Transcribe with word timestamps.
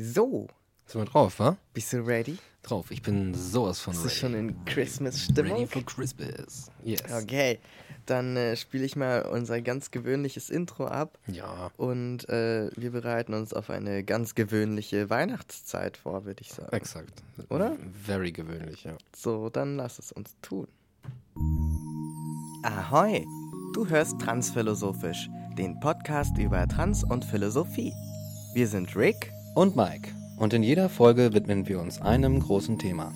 So, 0.00 0.46
Sind 0.86 1.00
wir 1.00 1.04
drauf, 1.06 1.40
wa? 1.40 1.56
bist 1.74 1.92
du 1.92 1.98
ready? 2.06 2.38
Drauf. 2.62 2.90
Ich 2.92 3.02
bin 3.02 3.34
sowas 3.34 3.80
von 3.80 3.92
Bist 3.94 4.04
ready. 4.04 4.14
du 4.14 4.20
schon 4.20 4.34
in 4.34 4.64
Christmas-Stimmung? 4.64 5.52
Ready 5.52 5.66
for 5.66 5.82
Christmas. 5.84 6.70
Yes. 6.84 7.02
Okay, 7.12 7.58
dann 8.06 8.36
äh, 8.36 8.56
spiele 8.56 8.84
ich 8.84 8.94
mal 8.94 9.22
unser 9.22 9.60
ganz 9.60 9.90
gewöhnliches 9.90 10.50
Intro 10.50 10.86
ab 10.86 11.18
Ja, 11.26 11.70
und 11.76 12.28
äh, 12.28 12.70
wir 12.76 12.92
bereiten 12.92 13.34
uns 13.34 13.52
auf 13.52 13.70
eine 13.70 14.04
ganz 14.04 14.34
gewöhnliche 14.36 15.10
Weihnachtszeit 15.10 15.96
vor, 15.96 16.24
würde 16.24 16.42
ich 16.42 16.52
sagen. 16.52 16.72
exakt. 16.72 17.22
Oder? 17.48 17.76
Very 18.04 18.30
gewöhnlich, 18.30 18.84
ja. 18.84 18.96
So, 19.16 19.50
dann 19.50 19.76
lass 19.76 19.98
es 19.98 20.12
uns 20.12 20.36
tun. 20.42 20.68
Ahoi! 22.62 23.26
Du 23.74 23.86
hörst 23.88 24.18
Transphilosophisch, 24.20 25.28
den 25.56 25.78
Podcast 25.80 26.38
über 26.38 26.66
Trans 26.68 27.02
und 27.04 27.24
Philosophie. 27.24 27.92
Wir 28.54 28.68
sind 28.68 28.94
Rick. 28.96 29.32
Und 29.58 29.74
Mike. 29.74 30.14
Und 30.36 30.54
in 30.54 30.62
jeder 30.62 30.88
Folge 30.88 31.32
widmen 31.32 31.66
wir 31.66 31.80
uns 31.80 32.00
einem 32.00 32.38
großen 32.38 32.78
Thema. 32.78 33.12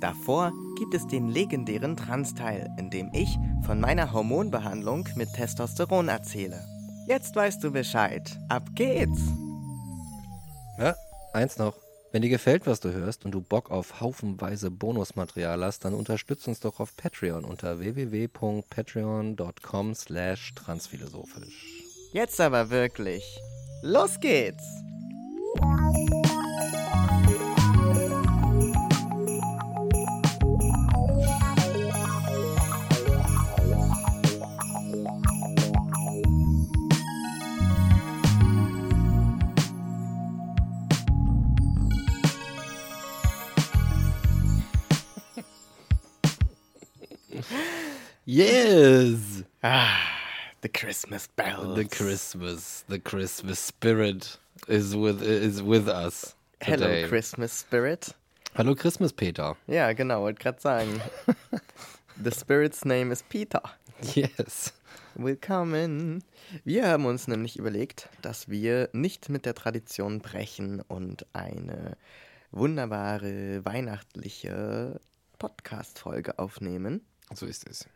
Davor 0.00 0.50
gibt 0.78 0.94
es 0.94 1.06
den 1.06 1.28
legendären 1.28 1.94
Trans-Teil, 1.94 2.70
in 2.78 2.88
dem 2.88 3.10
ich 3.12 3.36
von 3.66 3.80
meiner 3.80 4.14
Hormonbehandlung 4.14 5.06
mit 5.16 5.30
Testosteron 5.34 6.08
erzähle. 6.08 6.64
Jetzt 7.06 7.36
weißt 7.36 7.62
du 7.62 7.70
Bescheid. 7.70 8.40
Ab 8.48 8.70
geht's! 8.74 9.20
Ja, 10.78 10.94
eins 11.34 11.58
noch. 11.58 11.74
Wenn 12.12 12.22
dir 12.22 12.30
gefällt, 12.30 12.66
was 12.66 12.80
du 12.80 12.90
hörst 12.90 13.26
und 13.26 13.32
du 13.32 13.42
Bock 13.42 13.70
auf 13.70 14.00
haufenweise 14.00 14.70
Bonusmaterial 14.70 15.62
hast, 15.62 15.84
dann 15.84 15.92
unterstütz 15.92 16.48
uns 16.48 16.60
doch 16.60 16.80
auf 16.80 16.96
Patreon 16.96 17.44
unter 17.44 17.78
www.patreon.com 17.78 19.94
slash 19.94 20.54
transphilosophisch. 20.54 21.82
Jetzt 22.14 22.40
aber 22.40 22.70
wirklich. 22.70 23.22
Los 23.82 24.18
geht's! 24.18 24.64
Yes! 48.26 49.42
Ah, 49.62 50.13
the 50.64 50.68
Christmas 50.70 51.26
bells. 51.26 51.76
The 51.76 51.84
Christmas, 51.84 52.84
the 52.88 52.98
Christmas 52.98 53.58
spirit 53.58 54.38
is 54.66 54.96
with 54.96 55.20
is 55.20 55.62
with 55.62 55.88
us 55.88 56.34
Hello, 56.62 56.86
today. 56.86 57.06
Christmas 57.06 57.52
Spirit. 57.52 58.14
Hallo 58.56 58.74
Christmas 58.74 59.12
Peter. 59.12 59.56
Ja, 59.68 59.92
genau, 59.92 60.22
wollte 60.22 60.42
gerade 60.42 60.60
sagen. 60.60 61.02
The 62.16 62.30
Spirit's 62.30 62.86
name 62.86 63.12
is 63.12 63.22
Peter. 63.22 63.60
Yes. 64.14 64.72
Willkommen. 65.16 66.24
Wir 66.64 66.86
haben 66.86 67.04
uns 67.04 67.28
nämlich 67.28 67.58
überlegt, 67.58 68.08
dass 68.22 68.48
wir 68.48 68.88
nicht 68.94 69.28
mit 69.28 69.44
der 69.44 69.54
Tradition 69.54 70.20
brechen 70.20 70.80
und 70.80 71.26
eine 71.34 71.98
wunderbare 72.52 73.62
weihnachtliche 73.66 74.98
Podcast-Folge 75.38 76.38
aufnehmen. 76.38 77.02
So 77.34 77.44
ist 77.44 77.68
es. 77.68 77.86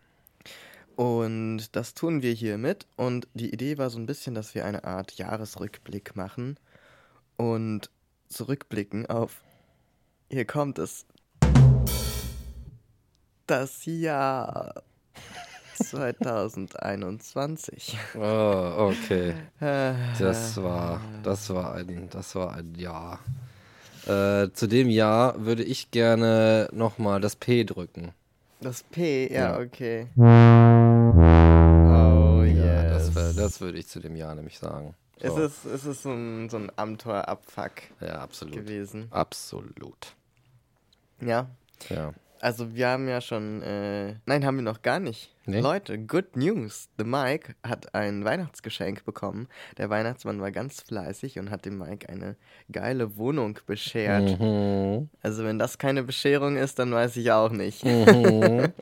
Und 0.99 1.77
das 1.77 1.95
tun 1.95 2.23
wir 2.23 2.33
hiermit. 2.33 2.89
Und 2.97 3.29
die 3.33 3.53
Idee 3.53 3.79
war 3.79 3.89
so 3.89 4.01
ein 4.01 4.07
bisschen, 4.07 4.35
dass 4.35 4.57
wir 4.57 4.65
eine 4.65 4.83
Art 4.83 5.13
Jahresrückblick 5.13 6.17
machen 6.17 6.59
und 7.37 7.89
zurückblicken 8.29 9.07
auf, 9.07 9.41
hier 10.29 10.45
kommt 10.45 10.81
es, 10.81 11.07
das 13.47 13.85
Jahr 13.85 14.83
2021. 15.77 17.97
Oh, 18.17 18.91
okay. 18.91 19.35
Das 20.19 20.61
war, 20.61 21.01
das 21.23 21.49
war 21.51 21.75
ein, 21.75 22.09
das 22.11 22.35
war 22.35 22.57
ein 22.57 22.75
Jahr. 22.75 23.21
Äh, 24.05 24.49
zu 24.53 24.67
dem 24.67 24.89
Jahr 24.89 25.45
würde 25.45 25.63
ich 25.63 25.93
gerne 25.93 26.69
nochmal 26.73 27.21
das 27.21 27.37
P 27.37 27.63
drücken. 27.63 28.11
Das 28.61 28.83
P, 28.83 29.33
ja, 29.33 29.53
Ja. 29.53 29.61
okay. 29.61 30.09
Das, 33.49 33.61
würde 33.61 33.79
ich 33.79 33.89
zu 33.89 34.01
dem 34.01 34.17
Jahr 34.17 34.35
nämlich 34.35 34.59
sagen. 34.59 34.95
Es 35.21 35.33
So. 35.35 35.41
ist, 35.41 35.65
es 35.65 35.85
ist 35.85 36.03
so 36.03 36.13
ein, 36.13 36.49
so 36.49 36.57
ein 36.59 36.71
Abenteuerabfuck 36.77 37.73
ja, 38.01 38.21
absolut. 38.21 38.55
gewesen. 38.55 39.09
Absolut. 39.11 40.15
Ja, 41.21 41.49
Ja. 41.89 42.13
Also 42.41 42.75
wir 42.75 42.89
haben 42.89 43.09
ja 43.09 43.21
schon, 43.21 43.63
äh, 43.63 44.15
nein, 44.27 44.45
haben 44.45 44.57
wir 44.57 44.63
noch 44.63 44.83
gar 44.83 45.01
nicht. 45.01 45.35
Nee? 45.47 45.61
Leute, 45.61 45.99
good 45.99 46.37
news. 46.37 46.89
The 46.99 47.05
Mike 47.05 47.55
hat 47.67 47.95
ein 47.95 48.23
Weihnachtsgeschenk 48.25 49.07
bekommen. 49.07 49.49
Der 49.79 49.89
Weihnachtsmann 49.89 50.43
war 50.43 50.51
ganz 50.51 50.83
fleißig 50.83 51.39
und 51.39 51.51
hat 51.51 51.65
dem 51.65 51.79
Mike 51.79 52.07
eine 52.09 52.37
geile 52.71 53.17
Wohnung 53.17 53.59
beschert. 53.67 54.39
Mhm. 54.39 55.09
Also 55.23 55.45
wenn 55.45 55.59
das 55.59 55.79
keine 55.79 56.03
Bescherung 56.03 56.57
ist, 56.57 56.79
dann 56.79 56.93
weiß 56.93 57.17
ich 57.17 57.33
auch 57.33 57.51
nicht. 57.51 57.85
Mhm. 57.85 58.69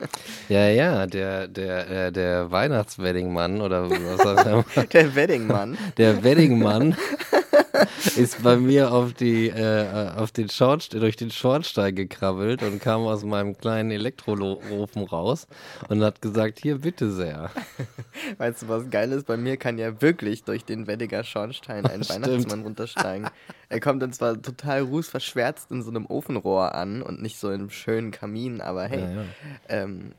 Ja, 0.49 0.69
ja, 0.69 1.07
der, 1.07 1.47
der, 1.47 1.89
äh, 1.89 2.11
der 2.11 2.51
Weihnachtsweddingmann 2.51 3.59
oder 3.61 3.89
was 3.89 4.19
auch 4.21 4.45
immer. 4.45 4.85
Der 4.93 5.15
Weddingmann. 5.15 5.77
Der 5.97 6.23
Weddingmann 6.23 6.95
ist 8.15 8.43
bei 8.43 8.57
mir 8.57 8.91
auf 8.91 9.13
die, 9.13 9.47
äh, 9.49 10.11
auf 10.15 10.31
den 10.31 10.49
Schornstein, 10.49 11.01
durch 11.01 11.15
den 11.15 11.31
Schornstein 11.31 11.95
gekrabbelt 11.95 12.63
und 12.63 12.79
kam 12.79 13.01
aus 13.01 13.23
meinem 13.23 13.57
kleinen 13.57 13.91
Elektroofen 13.91 15.03
raus 15.03 15.47
und 15.89 16.03
hat 16.03 16.21
gesagt, 16.21 16.59
hier 16.59 16.79
bitte 16.79 17.11
sehr. 17.11 17.51
Weißt 18.37 18.63
du, 18.63 18.67
was 18.67 18.89
geil 18.89 19.11
ist? 19.11 19.27
Bei 19.27 19.37
mir 19.37 19.57
kann 19.57 19.77
ja 19.77 20.01
wirklich 20.01 20.43
durch 20.43 20.65
den 20.65 20.87
Weddiger 20.87 21.23
Schornstein 21.23 21.85
ein 21.85 22.03
Stimmt. 22.03 22.25
Weihnachtsmann 22.25 22.61
runtersteigen. 22.63 23.29
Er 23.69 23.79
kommt 23.79 24.01
dann 24.01 24.13
zwar 24.13 24.41
total 24.41 24.81
rußverschwärzt 24.81 25.71
in 25.71 25.81
so 25.83 25.89
einem 25.89 26.05
Ofenrohr 26.05 26.73
an 26.75 27.01
und 27.01 27.21
nicht 27.21 27.37
so 27.37 27.49
in 27.49 27.61
einem 27.61 27.69
schönen 27.69 28.11
Kamin, 28.11 28.61
aber 28.61 28.85
hey, 28.85 29.01
Ja, 29.01 29.09
ja. 29.11 29.25
Ähm, 29.69 30.11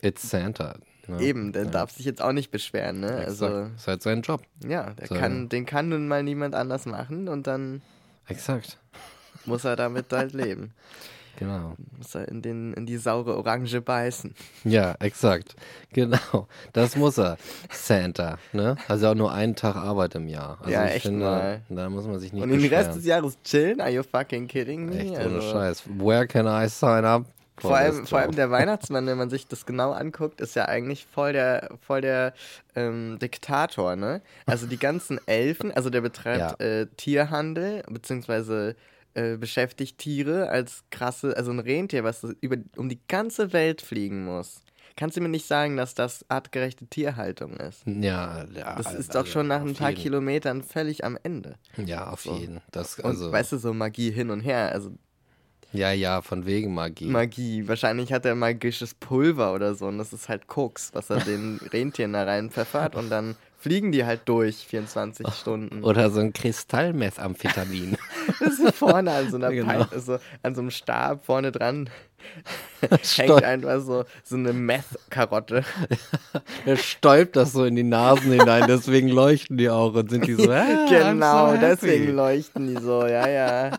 It's 0.00 0.28
Santa. 0.30 0.76
Ne? 1.08 1.20
eben, 1.22 1.52
der 1.52 1.64
darf 1.64 1.90
sich 1.90 2.04
jetzt 2.06 2.20
auch 2.22 2.32
nicht 2.32 2.50
beschweren, 2.50 3.00
ne? 3.00 3.10
Also, 3.26 3.46
Exakt. 3.46 3.76
Ist 3.76 3.88
halt 3.88 4.02
sein 4.02 4.22
Job. 4.22 4.42
ja, 4.66 4.90
der 4.90 5.06
So. 5.06 5.14
kann, 5.14 5.48
den 5.48 5.64
kann 5.66 5.88
nun 5.88 6.06
mal 6.08 6.22
niemand 6.22 6.54
anders 6.54 6.84
machen 6.86 7.28
und 7.28 7.46
dann 7.46 7.82
Exakt. 8.26 8.78
muss 9.46 9.64
er 9.64 9.74
damit 9.76 10.12
halt 10.12 10.32
leben. 10.34 10.72
Genau. 11.38 11.76
Muss 11.96 12.16
er 12.16 12.26
in, 12.26 12.42
den, 12.42 12.72
in 12.72 12.84
die 12.84 12.96
saure 12.96 13.36
Orange 13.36 13.80
beißen. 13.80 14.34
Ja, 14.64 14.96
exakt. 14.98 15.54
Genau. 15.92 16.48
Das 16.72 16.96
muss 16.96 17.16
er. 17.16 17.38
Santa. 17.70 18.38
Ne? 18.52 18.74
Also 18.88 19.06
auch 19.06 19.14
nur 19.14 19.32
einen 19.32 19.54
Tag 19.54 19.76
Arbeit 19.76 20.16
im 20.16 20.26
Jahr. 20.26 20.58
Also 20.58 20.72
Ja, 20.72 20.86
ich 20.86 20.94
echt 20.96 21.06
finde, 21.06 21.24
mal. 21.24 21.60
da 21.68 21.88
muss 21.90 22.06
man 22.08 22.18
sich 22.18 22.32
nicht 22.32 22.42
und 22.42 22.50
den. 22.50 22.64
Rest 22.66 22.96
des 22.96 23.04
Jahres 23.04 23.38
chillen? 23.44 23.80
Are 23.80 23.88
you 23.88 24.02
fucking 24.02 24.48
kidding 24.48 24.86
me? 24.86 24.98
Echt 24.98 25.16
Also- 25.16 25.30
ohne 25.30 25.42
Scheiß. 25.42 25.84
Where 25.98 26.26
can 26.26 26.46
I 26.48 26.68
sign 26.68 27.04
up? 27.04 27.24
Vor 27.60 27.76
allem, 27.76 28.06
vor 28.06 28.18
allem 28.20 28.34
der 28.34 28.50
Weihnachtsmann, 28.50 29.06
wenn 29.06 29.18
man 29.18 29.30
sich 29.30 29.46
das 29.46 29.66
genau 29.66 29.92
anguckt, 29.92 30.40
ist 30.40 30.54
ja 30.56 30.66
eigentlich 30.66 31.06
voll 31.06 31.32
der, 31.32 31.70
voll 31.80 32.00
der 32.00 32.32
ähm, 32.74 33.18
Diktator, 33.20 33.96
ne? 33.96 34.22
Also 34.46 34.66
die 34.66 34.78
ganzen 34.78 35.20
Elfen, 35.26 35.72
also 35.72 35.90
der 35.90 36.00
betreibt 36.00 36.60
Ja. 36.60 36.66
äh, 36.66 36.86
Tierhandel, 36.96 37.82
beziehungsweise 37.88 38.76
äh, 39.14 39.36
beschäftigt 39.36 39.98
Tiere 39.98 40.48
als 40.50 40.84
krasse, 40.90 41.36
also 41.36 41.50
ein 41.50 41.58
Rentier, 41.58 42.04
was 42.04 42.20
so 42.20 42.32
über, 42.40 42.56
um 42.76 42.88
die 42.88 43.00
ganze 43.08 43.52
Welt 43.52 43.82
fliegen 43.82 44.24
muss. 44.24 44.62
Kannst 44.96 45.16
du 45.16 45.20
mir 45.20 45.28
nicht 45.28 45.46
sagen, 45.46 45.76
dass 45.76 45.94
das 45.94 46.24
artgerechte 46.28 46.86
Tierhaltung 46.86 47.56
ist? 47.56 47.82
Ja, 47.86 48.44
ja. 48.52 48.74
Das 48.74 48.92
ist 48.94 49.10
also 49.10 49.20
doch 49.20 49.26
schon 49.26 49.46
nach 49.46 49.60
ein 49.60 49.74
paar 49.74 49.90
jeden. 49.90 50.02
Kilometern 50.02 50.62
völlig 50.62 51.04
am 51.04 51.16
Ende. 51.22 51.54
Ja, 51.76 52.10
auf 52.10 52.24
jeden. 52.24 52.60
Das, 52.72 52.98
Und 52.98 53.04
also, 53.06 53.30
weißt 53.30 53.52
du, 53.52 53.58
so 53.58 53.72
Magie 53.72 54.10
hin 54.10 54.30
und 54.30 54.40
her, 54.40 54.72
also 54.72 54.90
ja, 55.72 55.92
ja, 55.92 56.22
von 56.22 56.46
wegen 56.46 56.74
Magie. 56.74 57.06
Magie. 57.06 57.68
Wahrscheinlich 57.68 58.12
hat 58.12 58.24
er 58.24 58.34
magisches 58.34 58.94
Pulver 58.94 59.52
oder 59.54 59.74
so 59.74 59.86
und 59.86 59.98
das 59.98 60.12
ist 60.12 60.28
halt 60.28 60.46
Koks, 60.46 60.90
was 60.94 61.10
er 61.10 61.18
den 61.20 61.58
Rentieren 61.72 62.12
da 62.14 62.24
rein 62.24 62.50
pfeffert 62.50 62.94
und 62.94 63.10
dann 63.10 63.36
fliegen 63.58 63.90
die 63.92 64.04
halt 64.04 64.20
durch 64.26 64.66
24 64.68 65.26
Stunden. 65.28 65.82
Oder 65.82 66.10
so 66.10 66.20
ein 66.20 66.32
Kristallmethamphetamin. 66.32 67.96
Das 68.40 68.58
ist 68.58 68.74
vorne 68.74 69.10
an 69.10 69.30
so 69.30 69.36
einer 69.36 69.50
Genau. 69.52 69.84
Pipe, 69.84 70.00
so, 70.00 70.18
an 70.42 70.54
so 70.54 70.60
einem 70.60 70.70
Stab 70.70 71.24
vorne 71.24 71.50
dran 71.50 71.88
hängt 73.16 73.44
einfach 73.44 73.80
so, 73.80 74.04
so 74.24 74.36
eine 74.36 74.52
Meth-Karotte. 74.52 75.64
er 76.66 76.76
stäubt 76.76 77.36
das 77.36 77.52
so 77.52 77.64
in 77.64 77.76
die 77.76 77.84
Nasen 77.84 78.32
hinein, 78.32 78.64
deswegen 78.68 79.08
leuchten 79.08 79.56
die 79.56 79.70
auch 79.70 79.94
und 79.94 80.10
sind 80.10 80.26
die 80.26 80.34
so, 80.34 80.50
ah, 80.50 80.86
genau, 80.88 81.52
so 81.54 81.60
deswegen 81.60 82.14
leuchten 82.14 82.66
die 82.66 82.80
so, 82.82 83.06
ja, 83.06 83.28
ja. 83.28 83.78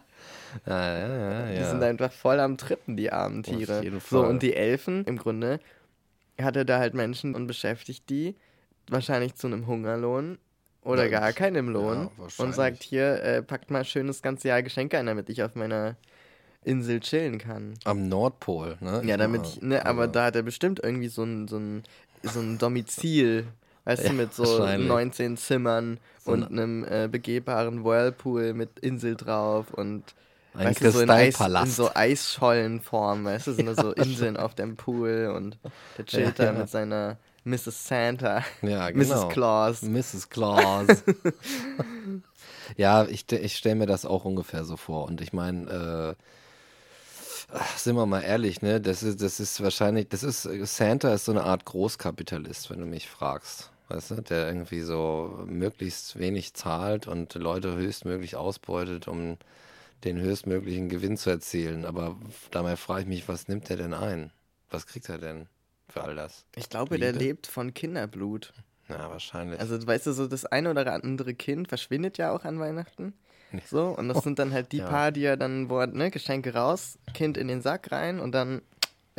Ja, 0.69 0.98
ja, 1.00 1.50
ja, 1.50 1.56
Die 1.57 1.63
sind 1.66 1.83
einfach 1.83 2.12
voll 2.12 2.39
am 2.39 2.57
Trippen, 2.57 2.95
die 2.95 3.12
armen 3.12 3.44
Tiere. 3.44 3.83
So, 4.10 4.24
und 4.25 4.42
die 4.44 4.56
Elfen, 4.56 5.04
im 5.06 5.18
Grunde, 5.18 5.60
hat 6.39 6.56
er 6.56 6.63
da 6.66 6.80
halt 6.80 6.94
Menschen 6.94 7.36
und 7.36 7.48
beschäftigt 7.48 8.10
die, 8.10 8.36
wahrscheinlich 8.88 9.36
zu 9.36 9.48
einem 9.48 9.68
Hungerlohn, 9.68 10.38
oder 10.81 11.04
Ja, 11.06 11.19
gar 11.19 11.33
keinen 11.33 11.56
im 11.57 11.69
Lohn 11.69 12.10
und 12.38 12.54
sagt, 12.54 12.83
hier, 12.83 13.21
äh, 13.21 13.42
packt 13.44 13.69
mal 13.69 13.83
schön 13.83 14.07
das 14.07 14.21
ganze 14.21 14.48
Jahr 14.48 14.63
Geschenke 14.63 14.98
ein, 14.98 15.07
damit 15.07 15.30
ich 15.30 15.44
auf 15.44 15.56
meiner 15.56 15.98
Insel 16.63 17.00
chillen 17.01 17.38
kann. 17.38 17.74
Am 17.83 18.07
Nordpol, 18.07 18.77
ne? 18.80 19.01
Ja, 19.06 19.18
damit 19.18 19.45
ich, 19.45 19.62
ne, 19.62 19.86
aber 19.86 20.07
da 20.07 20.25
hat 20.25 20.36
er 20.36 20.44
bestimmt 20.44 20.80
irgendwie 20.81 21.10
so 21.10 21.24
ein, 21.24 21.48
so 21.48 21.57
ein, 21.57 21.83
so 22.24 22.39
ein 22.39 22.57
Domizil, 22.57 23.48
weißt 23.86 24.04
du, 24.04 24.07
Ja, 24.07 24.13
mit 24.13 24.33
so 24.33 24.44
wahrscheinlich. 24.44 24.88
19 24.88 25.38
Zimmern 25.38 26.00
So 26.24 26.31
und 26.31 26.44
eine- 26.45 26.62
einem 26.62 26.86
äh, 26.86 27.07
begehbaren 27.10 27.83
Whirlpool 27.83 28.54
mit 28.54 28.80
Insel 28.80 29.16
drauf 29.16 29.74
und 29.74 30.04
Ein 30.53 30.67
weißt 30.67 30.79
so 30.79 30.99
in, 30.99 31.09
Eis, 31.09 31.25
in 31.27 31.31
Kristallpalast. 31.33 31.75
so 31.75 31.91
Eisschollenform, 31.93 33.25
weißt 33.25 33.47
du, 33.47 33.53
sind 33.53 33.65
da 33.67 33.75
so 33.75 33.91
Inseln 33.93 34.37
auf 34.37 34.55
dem 34.55 34.75
Pool 34.75 35.31
und 35.35 35.57
der 35.97 36.05
chillt 36.05 36.39
Ja, 36.39 36.45
da 36.45 36.51
ja. 36.53 36.59
mit 36.59 36.69
seiner 36.69 37.17
Mrs. 37.45 37.87
Santa, 37.87 38.43
Ja, 38.61 38.89
genau. 38.91 39.25
Mrs. 39.25 39.29
Claus. 39.33 39.81
Mrs. 39.83 40.29
Claus. 40.29 40.87
ja, 42.77 43.05
ich, 43.05 43.31
ich 43.31 43.55
stelle 43.55 43.75
mir 43.75 43.85
das 43.85 44.05
auch 44.05 44.25
ungefähr 44.25 44.65
so 44.65 44.75
vor. 44.77 45.05
Und 45.05 45.21
ich 45.21 45.33
meine, 45.33 46.15
äh, 46.17 47.57
sind 47.77 47.95
wir 47.95 48.05
mal 48.05 48.21
ehrlich, 48.21 48.61
ne? 48.61 48.79
Das 48.81 49.01
ist, 49.03 49.21
das 49.21 49.39
ist 49.39 49.61
wahrscheinlich, 49.63 50.09
das 50.09 50.23
ist, 50.23 50.43
Santa 50.43 51.13
ist 51.13 51.25
so 51.25 51.31
eine 51.31 51.43
Art 51.43 51.65
Großkapitalist, 51.65 52.69
wenn 52.69 52.79
du 52.79 52.85
mich 52.85 53.09
fragst. 53.09 53.71
Weißt 53.87 54.11
du, 54.11 54.15
der 54.21 54.47
irgendwie 54.47 54.81
so 54.81 55.43
möglichst 55.47 56.19
wenig 56.19 56.53
zahlt 56.53 57.07
und 57.07 57.33
Leute 57.33 57.75
höchstmöglich 57.75 58.35
ausbeutet, 58.35 59.07
um 59.07 59.37
den 60.03 60.19
höchstmöglichen 60.19 60.89
Gewinn 60.89 61.17
zu 61.17 61.29
erzielen. 61.29 61.85
Aber 61.85 62.17
dabei 62.51 62.75
frage 62.75 63.01
ich 63.01 63.07
mich, 63.07 63.27
was 63.27 63.47
nimmt 63.47 63.69
er 63.69 63.77
denn 63.77 63.93
ein? 63.93 64.31
Was 64.69 64.87
kriegt 64.87 65.09
er 65.09 65.17
denn 65.17 65.47
für 65.87 66.03
all 66.03 66.15
das? 66.15 66.45
Ich 66.55 66.69
glaube, 66.69 66.97
der 66.97 67.11
Liebe? 67.13 67.25
lebt 67.25 67.47
von 67.47 67.73
Kinderblut. 67.73 68.53
Ja, 68.87 69.09
wahrscheinlich. 69.09 69.59
Also, 69.59 69.85
weißt 69.85 70.07
du, 70.07 70.13
so 70.13 70.27
das 70.27 70.45
eine 70.45 70.71
oder 70.71 70.91
andere 70.93 71.33
Kind 71.33 71.67
verschwindet 71.67 72.17
ja 72.17 72.31
auch 72.31 72.43
an 72.43 72.59
Weihnachten. 72.59 73.13
So, 73.65 73.87
und 73.89 74.07
das 74.09 74.23
sind 74.23 74.39
dann 74.39 74.53
halt 74.53 74.71
die 74.71 74.77
Ja. 74.79 74.89
paar, 74.89 75.11
die 75.11 75.21
ja 75.21 75.35
dann, 75.35 75.69
wo, 75.69 75.83
ne, 75.85 76.11
Geschenke 76.11 76.53
raus, 76.53 76.97
Kind 77.13 77.37
in 77.37 77.47
den 77.47 77.61
Sack 77.61 77.91
rein 77.91 78.19
und 78.19 78.31
dann 78.31 78.61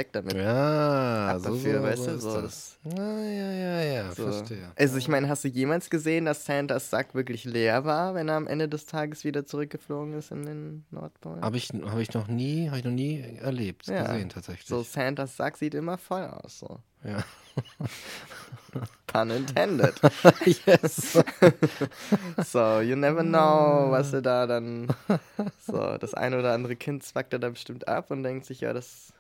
weg 0.01 0.13
damit. 0.13 0.35
Ja, 0.35 1.29
Ab 1.29 1.41
so, 1.41 1.51
dafür, 1.55 1.79
so, 1.79 1.83
weißt 1.85 2.05
so 2.05 2.11
du, 2.13 2.19
so 2.19 2.41
das. 2.43 2.79
Ja, 2.85 3.19
ja, 3.23 3.53
ja, 3.53 3.83
ja, 3.83 4.11
So. 4.15 4.25
verstehe. 4.31 4.73
Also 4.77 4.97
ich 4.97 5.09
meine, 5.09 5.29
hast 5.29 5.45
du 5.45 5.49
jemals 5.49 5.91
gesehen, 5.91 6.25
dass 6.25 6.45
Santas 6.47 6.91
Sack 6.91 7.15
wirklich 7.15 7.45
leer 7.45 7.85
war, 7.85 8.15
wenn 8.15 8.29
er 8.29 8.37
am 8.37 8.47
Ende 8.47 8.69
des 8.69 8.87
Tages 8.87 9.25
wieder 9.25 9.45
zurückgeflogen 9.47 10.15
ist 10.15 10.31
in 10.31 10.45
den 10.47 10.85
Nordpol? 10.91 11.41
Habe 11.43 11.57
ich, 11.59 11.69
hab 11.85 11.99
ich 11.99 12.13
noch 12.15 12.29
nie, 12.29 12.69
habe 12.69 12.79
ich 12.79 12.85
noch 12.85 12.93
nie 12.93 13.21
erlebt, 13.41 13.87
Ja. 13.87 14.05
gesehen 14.05 14.29
tatsächlich. 14.31 14.67
So, 14.67 14.83
Santas 14.83 15.37
Sack 15.37 15.57
sieht 15.59 15.75
immer 15.75 15.99
voll 15.99 16.25
aus, 16.25 16.59
so. 16.61 16.79
Ja. 17.05 17.23
Pun 19.07 19.31
intended. 19.31 19.95
yes. 20.67 21.19
So, 22.45 22.81
you 22.81 22.95
never 22.97 23.23
know, 23.23 23.91
was 23.91 24.13
er 24.13 24.23
da 24.23 24.47
dann. 24.47 24.89
So, 25.67 25.97
das 25.99 26.15
eine 26.15 26.39
oder 26.39 26.53
andere 26.53 26.77
Kind 26.77 27.03
zwackt 27.03 27.33
er 27.33 27.39
da 27.39 27.49
bestimmt 27.51 27.89
ab 27.89 28.11
und 28.11 28.23
denkt 28.23 28.47
sich, 28.47 28.61
ja, 28.61 28.73
das 28.73 29.13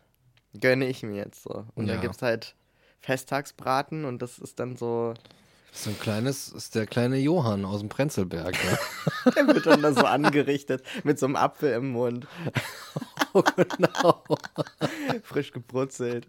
gönne 0.58 0.86
ich 0.86 1.02
mir 1.02 1.16
jetzt 1.16 1.42
so. 1.42 1.66
Und 1.74 1.86
Ja. 1.86 1.94
dann 1.94 2.02
gibt 2.02 2.16
es 2.16 2.22
halt 2.22 2.54
Festtagsbraten 3.00 4.04
und 4.04 4.20
das 4.22 4.38
ist 4.38 4.58
dann 4.60 4.76
so. 4.76 5.14
So 5.72 5.90
ein 5.90 6.00
kleines, 6.00 6.48
ist 6.48 6.74
der 6.74 6.86
kleine 6.86 7.16
Johann 7.18 7.64
aus 7.64 7.78
dem 7.78 7.88
Prenzlberg. 7.88 8.52
Ne? 8.64 8.78
Der 9.36 9.46
wird 9.46 9.66
dann 9.66 9.82
da 9.82 9.92
so 9.92 10.04
angerichtet 10.04 10.82
mit 11.04 11.16
so 11.20 11.26
einem 11.26 11.36
Apfel 11.36 11.72
im 11.74 11.92
Mund. 11.92 12.26
oh, 13.34 13.42
genau. 13.42 14.24
Frisch 15.22 15.52
gebrutzelt. 15.52 16.26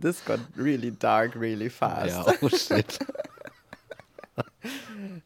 This 0.00 0.24
got 0.24 0.40
really 0.56 0.90
dark, 0.90 1.36
really 1.36 1.70
fast. 1.70 2.08
Ja, 2.08 2.26
Ja, 2.26 2.34
oh 2.40 2.48
shit. 2.48 2.98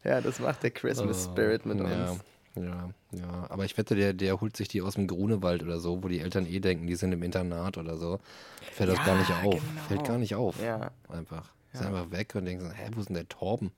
das 0.03 0.39
macht 0.39 0.61
der 0.63 0.71
Christmas 0.71 1.27
Oh, 1.27 1.31
Spirit 1.31 1.65
mit 1.65 1.79
ja, 1.79 1.83
uns. 1.85 1.93
Ja, 2.19 2.23
ja. 2.63 3.45
Aber 3.49 3.65
ich 3.65 3.77
wette, 3.77 3.95
der, 3.95 4.13
der 4.13 4.39
holt 4.41 4.55
sich 4.57 4.67
die 4.67 4.81
aus 4.81 4.95
dem 4.95 5.07
Grunewald 5.07 5.63
oder 5.63 5.79
so, 5.79 6.03
wo 6.03 6.07
die 6.07 6.19
Eltern 6.19 6.45
eh 6.45 6.59
denken, 6.59 6.87
die 6.87 6.95
sind 6.95 7.11
im 7.11 7.23
Internat 7.23 7.77
oder 7.77 7.97
so. 7.97 8.19
Fällt 8.73 8.89
das 8.89 8.97
Ja, 8.97 9.05
gar 9.05 9.17
nicht 9.17 9.31
auf. 9.31 9.41
genau. 9.61 9.81
Fällt 9.87 10.03
gar 10.05 10.17
nicht 10.17 10.35
auf. 10.35 10.61
Ja. 10.61 10.91
Einfach. 11.09 11.53
Ist 11.73 11.81
einfach 11.83 12.09
weg 12.11 12.33
und 12.35 12.45
denken 12.45 12.63
so, 12.65 12.71
hä, 12.71 12.89
wo 12.93 12.99
ist 13.01 13.09
denn 13.09 13.15
der 13.15 13.27
Torben? 13.29 13.71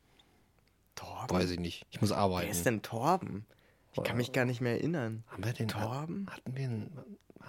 Torben? 0.95 1.29
Weiß 1.37 1.49
ich 1.51 1.59
nicht. 1.59 1.85
Ich 1.91 2.01
muss 2.01 2.09
Wer 2.11 2.17
arbeiten. 2.17 2.49
ist 2.49 2.65
denn 2.65 2.81
Torben? 2.81 3.45
Ich 3.93 4.03
kann 4.03 4.17
mich 4.17 4.31
gar 4.31 4.45
nicht 4.45 4.61
mehr 4.61 4.73
erinnern. 4.73 5.23
Haben 5.27 5.43
wir 5.43 5.53
den 5.53 5.67
Torben? 5.67 6.27
Hatten 6.29 6.55
wir 6.55 6.65
einen, 6.65 6.91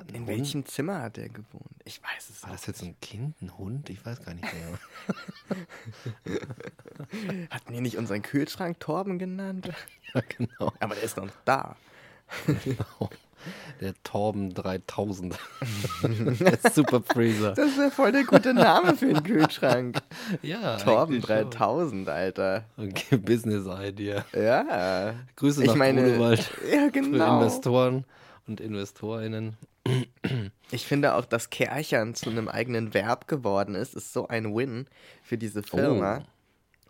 hatten 0.00 0.14
In 0.14 0.26
welchem 0.26 0.66
Zimmer 0.66 1.02
hat 1.02 1.18
er 1.18 1.28
gewohnt? 1.28 1.64
Ich 1.84 2.02
weiß 2.02 2.30
es 2.30 2.42
War 2.42 2.50
das 2.50 2.62
nicht. 2.62 2.68
jetzt 2.68 2.82
ein 2.82 3.00
Kind, 3.00 3.40
ein 3.42 3.56
Hund? 3.56 3.88
Ich 3.90 4.04
weiß 4.04 4.24
gar 4.24 4.34
nicht 4.34 4.44
mehr. 4.44 4.78
Hatten 7.50 7.72
wir 7.72 7.80
nicht 7.80 7.96
unseren 7.96 8.22
Kühlschrank 8.22 8.80
Torben 8.80 9.18
genannt? 9.18 9.70
ja, 10.14 10.22
genau. 10.36 10.72
Aber 10.80 10.94
der 10.94 11.04
ist 11.04 11.16
noch 11.16 11.28
da. 11.44 11.76
genau. 12.64 13.10
Der 13.80 13.94
Torben 14.04 14.52
3000. 14.52 15.38
der 16.02 16.58
Super 16.72 17.00
Freezer. 17.02 17.52
Das 17.52 17.70
ist 17.70 17.78
ja 17.78 17.90
voll 17.90 18.12
der 18.12 18.24
gute 18.24 18.52
Name 18.52 18.94
für 18.94 19.06
einen 19.06 19.22
Kühlschrank. 19.22 19.98
Ja, 20.42 20.76
Torben 20.76 21.14
eigentlich 21.14 21.26
schon. 21.26 21.50
3000, 21.50 22.08
Alter. 22.10 22.64
Okay, 22.76 23.16
Business 23.16 23.66
Idea. 23.66 24.26
Ja. 24.34 25.14
Grüße 25.36 25.62
Ich 25.62 25.68
nach 25.68 25.76
meine, 25.76 26.02
Grunewald 26.02 26.50
ja 26.70 26.80
für 26.84 26.90
genau. 26.90 27.38
Investoren 27.38 28.04
und 28.46 28.60
InvestorInnen. 28.60 29.56
Ich 30.70 30.86
finde 30.86 31.14
auch, 31.14 31.24
dass 31.24 31.50
Kärchern 31.50 32.14
zu 32.14 32.30
einem 32.30 32.48
eigenen 32.48 32.94
Verb 32.94 33.26
geworden 33.28 33.74
ist, 33.74 33.94
ist 33.94 34.12
so 34.12 34.28
ein 34.28 34.54
Win 34.54 34.86
für 35.22 35.36
diese 35.38 35.62
Firma. 35.62 36.24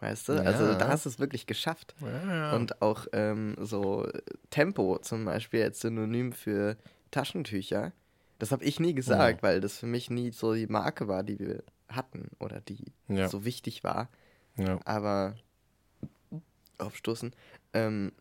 Weißt 0.01 0.29
du? 0.31 0.33
Also 0.45 0.65
Ja. 0.65 0.75
da 0.77 0.89
hast 0.89 1.05
du 1.05 1.09
es 1.11 1.19
wirklich 1.19 1.47
geschafft. 1.47 1.95
Ja. 2.01 2.55
Und 2.57 2.81
auch 2.83 3.07
ähm, 3.13 3.57
so 3.61 4.09
Tempo 4.51 4.99
zum 4.99 5.25
Beispiel 5.25 5.63
als 5.63 5.81
Synonym 5.81 6.33
für 6.33 6.77
Taschentücher. 7.11 7.93
Das 8.39 8.51
habe 8.53 8.65
ich 8.65 8.81
nie 8.81 8.95
gesagt, 8.95 9.43
weil 9.43 9.61
das 9.61 9.79
für 9.79 9.87
mich 9.87 10.09
nie 10.09 10.33
so 10.33 10.55
die 10.55 10.67
Marke 10.67 11.09
war, 11.09 11.23
die 11.23 11.39
wir 11.39 11.63
hatten 11.89 12.31
oder 12.39 12.61
die 12.61 12.85
Ja. 13.09 13.29
so 13.29 13.45
wichtig 13.45 13.85
war. 13.85 14.09
ja. 14.57 14.79
Aber 14.87 15.35
aufstoßen. 16.79 17.35
Ähm, 17.75 18.13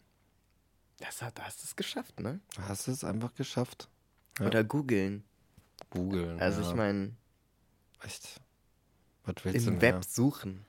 das 1.00 1.22
hast 1.22 1.62
du 1.62 1.66
es 1.66 1.76
geschafft, 1.78 2.20
ne? 2.20 2.42
Hast 2.60 2.88
du 2.88 2.92
es 2.92 3.04
einfach 3.06 3.34
geschafft? 3.36 3.88
Ja. 4.40 4.46
Oder 4.48 4.64
googeln. 4.64 5.24
Googeln. 5.90 6.40
Also 6.40 6.62
ja. 6.62 6.70
ich 6.70 6.76
meine, 6.76 7.12
Echt? 8.06 8.40
Was 9.26 9.36
willst 9.44 9.66
du 9.68 9.72
im 9.72 9.78
mehr? 9.78 9.96
Web 9.96 10.06
suchen. 10.06 10.66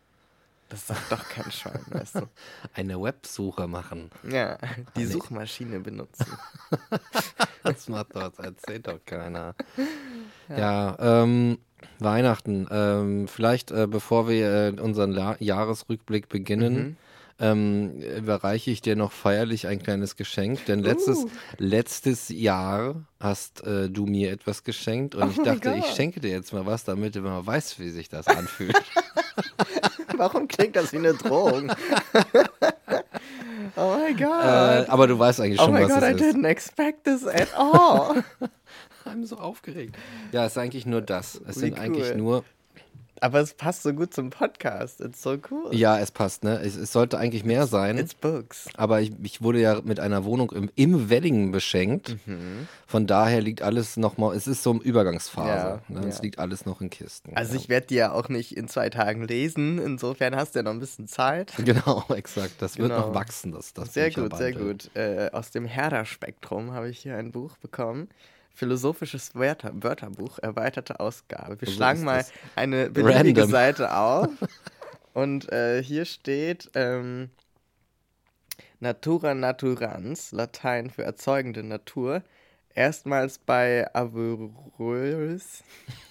Das 0.68 0.86
sagt 0.86 1.10
doch 1.10 1.28
kein 1.28 1.50
Schwein, 1.50 1.80
weißt 1.90 2.16
du. 2.16 2.28
Eine 2.74 3.00
Websuche 3.02 3.66
machen. 3.66 4.10
Ja, 4.28 4.56
die 4.96 5.00
nee. 5.00 5.06
Suchmaschine 5.06 5.80
benutzen. 5.80 6.26
Das 7.62 7.90
macht 7.90 8.16
doch, 8.16 8.32
das 8.32 8.38
erzählt 8.38 8.86
doch 8.86 9.04
keiner. 9.04 9.54
Ja, 10.48 10.96
ähm, 10.98 11.58
Weihnachten. 11.98 12.66
Ähm, 12.70 13.28
vielleicht, 13.28 13.70
äh, 13.70 13.86
bevor 13.86 14.28
wir 14.28 14.50
äh, 14.78 14.80
unseren 14.80 15.12
La 15.12 15.36
Jahresrückblick 15.40 16.30
beginnen, 16.30 16.74
Mhm. 16.74 16.96
Ähm, 17.40 18.00
überreiche 18.00 18.70
ich 18.70 18.82
dir 18.82 18.96
noch 18.96 19.12
feierlich 19.12 19.66
ein 19.66 19.82
kleines 19.82 20.16
Geschenk. 20.16 20.64
Denn 20.66 20.80
letztes, 20.80 21.24
Uh. 21.24 21.30
letztes 21.58 22.28
Jahr 22.28 22.96
hast 23.18 23.64
äh, 23.66 23.88
du 23.88 24.06
mir 24.06 24.30
etwas 24.30 24.62
geschenkt 24.62 25.14
und 25.14 25.22
Oh 25.22 25.28
ich 25.30 25.42
dachte, 25.42 25.74
ich 25.78 25.86
schenke 25.86 26.20
dir 26.20 26.30
jetzt 26.30 26.52
mal 26.52 26.66
was, 26.66 26.84
damit 26.84 27.16
du 27.16 27.20
mal 27.22 27.44
weißt, 27.44 27.80
wie 27.80 27.90
sich 27.90 28.08
das 28.08 28.26
anfühlt. 28.26 28.76
Warum 30.16 30.48
klingt 30.48 30.76
das 30.76 30.92
wie 30.92 30.98
eine 30.98 31.14
Drohung? 31.14 31.70
oh 33.76 33.96
my 33.96 34.12
god. 34.14 34.44
äh, 34.44 34.84
aber 34.88 35.06
du 35.06 35.18
weißt 35.18 35.40
eigentlich 35.40 35.60
oh 35.60 35.64
schon, 35.64 35.74
was 35.74 35.88
god, 35.88 36.02
I 36.02 36.06
es 36.06 36.20
ist. 36.20 36.36
didn't 36.36 36.46
expect 36.46 37.04
this 37.04 37.26
at 37.26 37.48
all. 37.56 38.22
I'm 39.06 39.24
so 39.24 39.38
aufgeregt. 39.38 39.96
Ja, 40.32 40.44
es 40.44 40.52
ist 40.52 40.58
eigentlich 40.58 40.84
nur 40.84 41.00
das. 41.00 41.40
Es 41.48 41.56
Wie 41.56 41.60
sind 41.60 41.78
eigentlich 41.78 42.10
cool. 42.10 42.16
nur 42.18 42.44
Aber 43.20 43.40
es 43.40 43.52
passt 43.54 43.82
so 43.82 43.92
gut 43.92 44.14
zum 44.14 44.30
Podcast. 44.30 45.00
It's 45.00 45.22
so 45.22 45.36
cool. 45.50 45.74
Ja, 45.74 45.98
es 45.98 46.10
passt, 46.10 46.42
ne? 46.42 46.58
Es, 46.62 46.74
es 46.76 46.90
sollte 46.92 47.18
eigentlich 47.18 47.44
mehr 47.44 47.66
sein. 47.66 47.98
It's 47.98 48.14
books. 48.14 48.68
aber 48.76 49.00
ich, 49.02 49.12
ich 49.22 49.42
wurde 49.42 49.60
ja 49.60 49.80
mit 49.82 50.00
einer 50.00 50.24
Wohnung 50.24 50.50
im, 50.52 50.70
im 50.74 51.10
Wedding 51.10 51.52
beschenkt. 51.52 52.16
Mhm. 52.26 52.66
Von 52.86 53.06
daher 53.06 53.40
liegt 53.42 53.62
alles 53.62 53.96
nochmal, 53.96 54.34
es 54.34 54.46
ist 54.46 54.62
so 54.62 54.70
eine 54.70 54.80
Übergangsphase. 54.80 55.82
Ja, 55.88 56.00
ne? 56.00 56.06
Es 56.08 56.16
ja. 56.16 56.22
liegt 56.22 56.38
alles 56.38 56.64
noch 56.66 56.80
in 56.80 56.88
Kisten. 56.90 57.36
Also 57.36 57.54
ja. 57.54 57.60
ich 57.60 57.68
werde 57.68 57.86
die 57.88 57.96
ja 57.96 58.12
auch 58.12 58.28
nicht 58.28 58.56
in 58.56 58.68
zwei 58.68 58.88
Tagen 58.90 59.24
lesen. 59.24 59.78
Insofern 59.78 60.34
hast 60.34 60.54
du 60.54 60.60
ja 60.60 60.62
noch 60.62 60.72
ein 60.72 60.80
bisschen 60.80 61.06
Zeit. 61.06 61.52
Genau, 61.70 62.04
exakt. 62.08 62.54
Das 62.58 62.78
wird 62.78 62.88
Genau. 62.88 63.08
noch 63.08 63.14
wachsen, 63.14 63.52
das, 63.52 63.72
das 63.74 63.94
Sehr 63.94 64.10
gut, 64.10 64.36
sehr 64.36 64.52
gut. 64.52 64.90
Äh, 64.94 65.30
aus 65.32 65.50
dem 65.52 65.66
Herder-Spektrum 65.66 66.72
habe 66.72 66.88
ich 66.88 66.98
hier 66.98 67.16
ein 67.16 67.30
Buch 67.30 67.56
bekommen. 67.58 68.08
Philosophisches 68.54 69.34
Wörter 69.34 69.72
Wörterbuch, 69.74 70.38
erweiterte 70.38 71.00
Ausgabe. 71.00 71.60
Wir 71.60 71.68
schlagen 71.68 72.04
mal 72.04 72.24
eine 72.56 72.90
beliebige 72.90 73.42
Random. 73.42 73.50
Seite 73.50 73.96
auf. 73.96 74.28
Und 75.12 75.50
äh, 75.50 75.82
hier 75.82 76.04
steht 76.04 76.70
ähm, 76.74 77.30
Natura 78.80 79.34
naturans, 79.34 80.32
Latein 80.32 80.90
für 80.90 81.02
erzeugende 81.02 81.62
Natur. 81.62 82.22
Erstmals 82.74 83.38
bei 83.38 83.92
Averroes, 83.94 85.64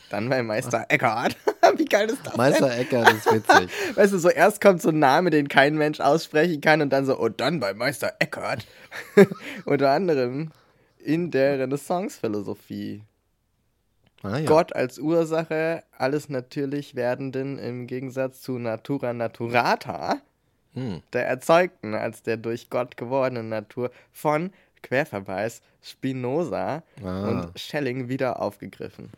dann 0.10 0.29
bei 0.29 0.43
Meister 0.43 0.86
Eckhart. 0.89 1.38
Wie 1.77 1.86
geil 1.86 2.10
ist 2.10 2.25
das 2.25 2.36
Meister 2.36 2.77
Eckhart 2.77 3.13
ist 3.13 3.31
witzig. 3.31 3.69
Weißt 3.96 4.13
du, 4.13 4.19
so 4.19 4.29
erst 4.29 4.60
kommt 4.60 4.81
so 4.81 4.89
ein 4.89 5.00
Name, 5.00 5.29
den 5.29 5.48
kein 5.48 5.75
Mensch 5.75 6.00
aussprechen 6.00 6.62
kann 6.62 6.81
und 6.81 6.89
dann 6.89 7.05
so, 7.05 7.17
und 7.17 7.39
dann 7.39 7.60
bei 7.60 7.74
Meister 7.74 8.13
Eckhart. 8.19 8.67
Unter 9.65 9.91
anderem 9.91 10.51
in 11.00 11.32
der 11.32 11.60
Renaissance-Philosophie. 11.60 13.03
Ah, 14.22 14.38
ja. 14.39 14.46
Gott 14.46 14.75
als 14.75 15.00
Ursache 15.00 15.84
alles 15.98 16.27
natürlich 16.29 16.96
Werdenden 16.96 17.58
im 17.58 17.88
Gegensatz 17.88 18.41
zu 18.41 18.58
Natura 18.60 19.13
Naturata, 19.13 20.22
Hm. 20.74 21.01
der 21.13 21.25
Erzeugten 21.27 21.96
als 21.96 22.22
der 22.22 22.38
durch 22.38 22.70
Gott 22.70 22.96
gewordenen 22.98 23.50
Natur 23.50 23.91
von 24.12 24.51
Querverweis 24.84 25.62
Spinoza 25.82 26.84
Ah. 27.03 27.27
und 27.29 27.60
Schelling 27.60 28.08
wieder 28.10 28.41
aufgegriffen. 28.41 29.10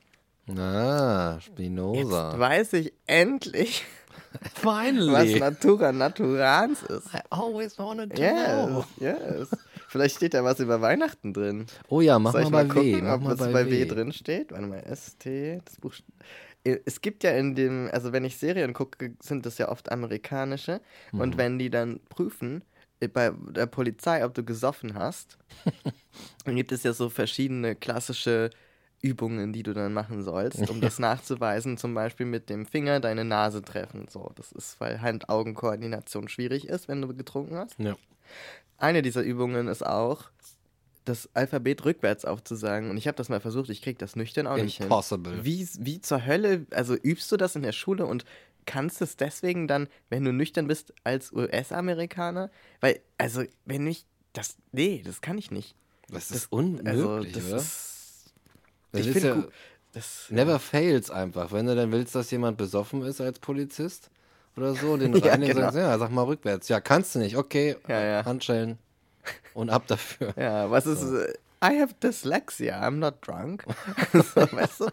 Ah, 0.56 1.34
Jetzt 1.36 1.46
Spinoza. 1.46 2.38
weiß 2.40 2.74
ich 2.74 2.94
endlich, 3.08 3.84
was. 4.64 5.40
Natura 5.40 5.92
Naturans 5.92 6.84
ist. 6.84 7.14
I 7.14 7.20
always 7.32 7.78
wanted 7.80 8.16
to 8.16 8.22
Yes, 8.22 8.86
yes. 9.00 9.50
Vielleicht 9.92 10.16
steht 10.16 10.34
da 10.34 10.46
was 10.46 10.62
über 10.62 10.80
Weihnachten 10.80 11.34
drin. 11.34 11.66
Oh 11.90 12.00
ja, 12.00 12.18
mach 12.18 12.32
Soll 12.32 12.44
ich 12.44 12.50
mal 12.50 12.64
mal 12.64 12.64
bei 12.64 12.76
W. 12.76 12.92
gucken, 12.94 13.08
Mach 13.08 13.16
ob 13.16 13.24
mal 13.24 13.30
was 13.32 13.40
bei, 13.40 13.52
bei 13.52 13.66
W 13.66 13.72
W. 13.72 13.86
drin 13.86 14.14
steht? 14.14 14.54
Warte 14.54 14.66
mal, 14.66 14.82
ST, 14.96 15.26
das 15.66 15.76
Buch. 15.82 15.94
Es 16.64 17.02
gibt 17.02 17.26
ja 17.26 17.32
in 17.32 17.56
dem, 17.56 17.90
also 17.92 18.14
wenn 18.14 18.24
ich 18.24 18.38
Serien 18.38 18.72
gucke, 18.72 19.14
sind 19.20 19.46
das 19.46 19.58
ja 19.58 19.68
oft 19.68 19.92
amerikanische. 19.92 20.80
Mhm. 21.12 21.20
Und 21.20 21.38
wenn 21.38 21.60
die 21.60 21.70
dann 21.70 22.00
prüfen, 22.08 22.64
äh, 23.02 23.10
bei 23.10 23.32
der 23.50 23.66
Polizei, 23.66 24.24
ob 24.24 24.34
du 24.34 24.46
gesoffen 24.46 24.94
hast, 24.94 25.38
dann 26.46 26.56
gibt 26.56 26.72
es 26.72 26.84
ja 26.84 26.94
so 26.94 27.10
verschiedene 27.10 27.76
klassische 27.76 28.50
Übungen, 29.02 29.52
die 29.54 29.64
du 29.64 29.74
dann 29.74 29.94
machen 29.94 30.24
sollst, 30.24 30.70
um 30.70 30.80
das 30.82 31.00
nachzuweisen. 31.00 31.78
Zum 31.78 31.94
Beispiel 31.94 32.26
mit 32.26 32.50
dem 32.50 32.66
Finger 32.66 33.00
deine 33.00 33.26
Nase 33.26 33.62
treffen. 33.62 34.08
So, 34.10 34.32
das 34.36 34.52
ist, 34.52 34.80
weil 34.80 35.02
Hand-Augen-Koordination 35.02 36.28
schwierig 36.30 36.68
ist, 36.68 36.88
wenn 36.88 37.02
du 37.02 37.08
getrunken 37.16 37.56
hast. 37.58 37.78
Ja. 37.80 37.96
Eine 38.78 39.02
dieser 39.02 39.22
Übungen 39.22 39.68
ist 39.68 39.86
auch, 39.86 40.26
das 41.06 41.30
Alphabet 41.34 41.84
rückwärts 41.84 42.26
aufzusagen. 42.26 42.90
Und 42.92 42.98
ich 42.98 43.08
habe 43.08 43.16
das 43.18 43.28
mal 43.30 43.40
versucht, 43.40 43.70
ich 43.70 43.82
krieg 43.82 43.98
das 43.98 44.16
nüchtern 44.16 44.46
auch 44.48 44.58
nicht 44.58 44.78
hin. 44.78 44.86
Impossible. 44.86 45.44
Wie, 45.44 45.68
wie 45.80 46.00
zur 46.02 46.26
Hölle, 46.26 46.66
also 46.72 46.96
übst 46.96 47.32
du 47.32 47.38
das 47.38 47.56
in 47.56 47.64
der 47.64 47.72
Schule 47.72 48.06
und 48.06 48.24
kannst 48.68 49.02
es 49.02 49.18
deswegen 49.18 49.68
dann, 49.68 49.88
wenn 50.10 50.24
du 50.24 50.32
nüchtern 50.32 50.68
bist, 50.68 50.94
als 51.04 51.32
US-Amerikaner? 51.34 52.52
Weil, 52.82 53.00
also, 53.18 53.44
wenn 53.66 53.88
ich, 53.88 54.06
das, 54.34 54.58
nee, 54.72 55.02
das 55.04 55.22
kann 55.22 55.40
ich 55.40 55.50
nicht. 55.50 55.76
Das 56.08 56.28
Das- 56.28 56.38
ist 56.38 56.52
unmöglich, 56.52 56.88
Also, 56.88 57.24
das 57.24 57.46
oder? 57.48 57.56
ist, 57.58 57.91
Das 58.92 59.02
ich 59.02 59.08
ist 59.08 59.14
finde 59.14 59.28
ja- 59.42 59.48
das, 59.94 60.28
Never 60.30 60.58
fails 60.60 61.12
einfach. 61.12 61.52
Wenn 61.52 61.66
du 61.66 61.76
dann 61.76 61.92
willst, 61.92 62.16
dass 62.16 62.32
jemand 62.32 62.58
besoffen 62.58 63.02
ist 63.04 63.20
als 63.20 63.40
Polizist 63.40 64.10
oder 64.56 64.74
so, 64.74 64.96
den 64.98 65.14
Ja, 65.16 65.32
reinigen, 65.32 65.54
genau. 65.56 65.66
sagst, 65.68 65.78
ja, 65.78 65.98
sag 65.98 66.12
mal 66.12 66.24
rückwärts. 66.24 66.70
Ja, 66.70 66.80
kannst 66.80 67.16
du 67.16 67.20
nicht. 67.20 67.36
Okay, 67.36 67.76
Ja, 67.88 68.02
ja. 68.02 68.26
Handschellen 68.26 68.78
und 69.54 69.70
ab 69.70 69.84
dafür. 69.88 70.34
ja, 70.38 70.72
was 70.72 70.86
ist, 70.86 71.04
äh, 71.04 71.34
I 71.64 71.80
have 71.80 71.94
dyslexia, 72.02 72.82
I'm 72.82 72.96
not 72.98 73.16
drunk. 73.22 73.66
so, 74.14 74.42
weißt 74.52 74.80
du? 74.80 74.86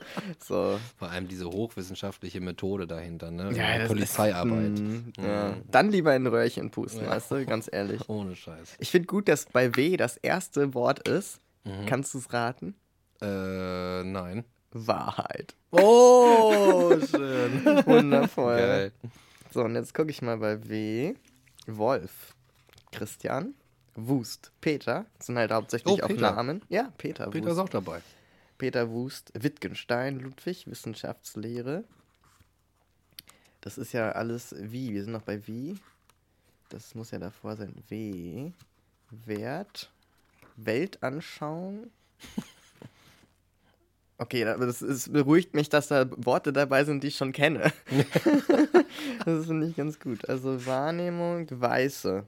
So. 0.45 0.79
Vor 0.99 1.11
allem 1.11 1.27
diese 1.27 1.47
hochwissenschaftliche 1.47 2.41
Methode 2.43 2.87
dahinter, 2.87 3.31
ne? 3.31 3.53
Ja, 3.57 3.79
das 3.79 3.89
Polizeiarbeit. 3.89 4.73
Ist, 4.75 4.83
mm, 4.83 5.13
ja. 5.25 5.57
Dann 5.71 5.91
lieber 5.91 6.15
in 6.15 6.25
ein 6.25 6.27
Röhrchen 6.27 6.71
pusten, 6.71 7.05
Ja. 7.05 7.11
weißt 7.11 7.31
du, 7.31 7.47
ganz 7.47 7.71
ehrlich. 7.73 8.03
Ohne 8.11 8.37
Scheiß. 8.37 8.75
Ich 8.81 8.91
finde 8.91 9.07
gut, 9.07 9.29
dass 9.29 9.47
bei 9.47 9.75
W 9.77 9.97
das 9.97 10.19
erste 10.19 10.75
Wort 10.75 11.09
ist. 11.09 11.41
Mhm. 11.65 11.87
Kannst 11.87 12.13
du 12.13 12.19
es 12.19 12.33
raten? 12.35 12.75
Äh, 13.21 14.05
nein. 14.05 14.45
Wahrheit. 14.71 15.55
Oh, 15.71 16.91
schön. 17.11 17.65
Wundervoll. 17.87 18.57
Geil. 18.57 18.93
So, 19.53 19.63
und 19.65 19.75
jetzt 19.75 19.95
gucke 19.95 20.11
ich 20.11 20.23
mal 20.23 20.37
bei 20.39 20.69
W. 20.69 21.15
Wolf. 21.67 22.35
Christian. 22.93 23.55
Wust. 23.95 24.53
Peter. 24.61 25.07
Das 25.17 25.27
sind 25.27 25.39
halt 25.39 25.51
hauptsächlich 25.51 26.03
Oh, 26.03 26.07
auch. 26.07 26.11
Namen. 26.11 26.63
Ja, 26.69 26.93
Peter, 26.99 27.29
Peter 27.31 27.47
Wust. 27.47 27.53
ist 27.55 27.59
auch 27.59 27.69
dabei. 27.69 28.01
Peter 28.59 28.91
Wust. 28.91 29.33
Wittgenstein. 29.35 30.21
Ludwig. 30.21 30.67
Wissenschaftslehre. 30.67 31.85
Das 33.61 33.77
ist 33.79 33.93
ja 33.93 34.13
alles 34.13 34.55
wie. 34.59 34.93
Wir 34.95 35.03
sind 35.03 35.13
noch 35.13 35.23
bei 35.23 35.47
wie. 35.47 35.79
Das 36.69 36.95
muss 36.95 37.11
ja 37.11 37.19
davor 37.19 37.57
sein. 37.57 37.75
W. 37.89 38.53
Wert. 39.11 39.91
Weltanschauung. 40.57 41.91
Okay, 44.21 44.45
aber 44.47 44.67
das 44.67 44.83
ist, 44.83 45.13
beruhigt 45.13 45.55
mich, 45.55 45.69
dass 45.69 45.89
da 45.89 46.07
Worte 46.17 46.53
dabei 46.53 46.85
sind, 46.85 47.03
die 47.05 47.09
ich 47.09 47.17
schon 47.17 47.33
kenne. 47.33 47.73
das 49.25 49.47
finde 49.47 49.69
ich 49.69 49.77
ganz 49.77 50.01
gut. 50.01 50.29
Also 50.29 50.67
Wahrnehmung, 50.67 51.47
Weiße. 51.51 52.25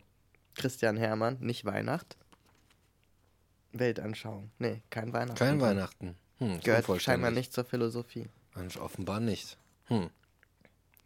Christian 0.54 0.96
Hermann, 0.96 1.38
nicht 1.40 1.64
Weihnacht. 1.64 2.16
Weltanschauung. 3.72 4.50
Nee, 4.58 4.82
kein 4.90 5.12
Weihnachten. 5.12 5.38
Kein 5.38 5.60
Weihnachten. 5.60 6.16
Hm, 6.38 6.60
Gehört 6.60 7.02
scheinbar 7.02 7.30
nicht 7.30 7.52
zur 7.52 7.64
Philosophie. 7.64 8.28
Mensch, 8.54 8.76
offenbar 8.76 9.20
nicht. 9.20 9.58
Hm. 9.86 10.10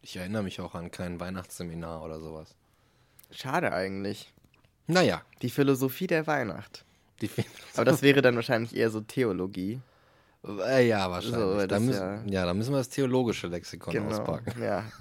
Ich 0.02 0.16
erinnere 0.16 0.42
mich 0.42 0.60
auch 0.60 0.74
an 0.74 0.90
kein 0.90 1.18
Weihnachtsseminar 1.18 2.02
oder 2.02 2.20
sowas. 2.20 2.54
Schade 3.30 3.72
eigentlich. 3.72 4.32
Naja, 4.86 5.22
Die 5.40 5.50
Philosophie 5.50 6.06
der 6.06 6.26
Weihnacht. 6.26 6.84
die 7.22 7.30
Aber 7.74 7.86
das 7.86 8.02
wäre 8.02 8.20
dann 8.20 8.36
wahrscheinlich 8.36 8.76
eher 8.76 8.90
so 8.90 9.00
Theologie. 9.00 9.80
Äh, 10.46 10.86
ja, 10.88 11.10
wahrscheinlich. 11.10 11.40
So, 11.40 11.66
da 11.66 11.80
müssen, 11.80 12.00
ja- 12.00 12.40
ja. 12.40 12.44
da 12.46 12.54
müssen 12.54 12.72
wir 12.72 12.78
das 12.78 12.88
theologische 12.90 13.46
Lexikon 13.46 13.96
auspacken. 14.06 14.62
Ja. 14.62 14.84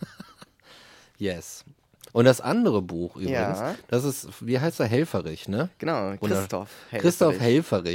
Yes. 1.17 1.63
Und 2.11 2.25
das 2.25 2.41
andere 2.41 2.81
Buch 2.81 3.15
übrigens, 3.15 3.31
Ja. 3.59 3.75
das 3.87 4.03
ist, 4.03 4.27
wie 4.45 4.59
heißt 4.59 4.79
er, 4.79 4.87
Helferich, 4.87 5.47
ne? 5.47 5.69
Genau, 5.79 6.15
Christoph. 6.17 6.69
Christoph 6.91 7.39
Helfferich. 7.39 7.41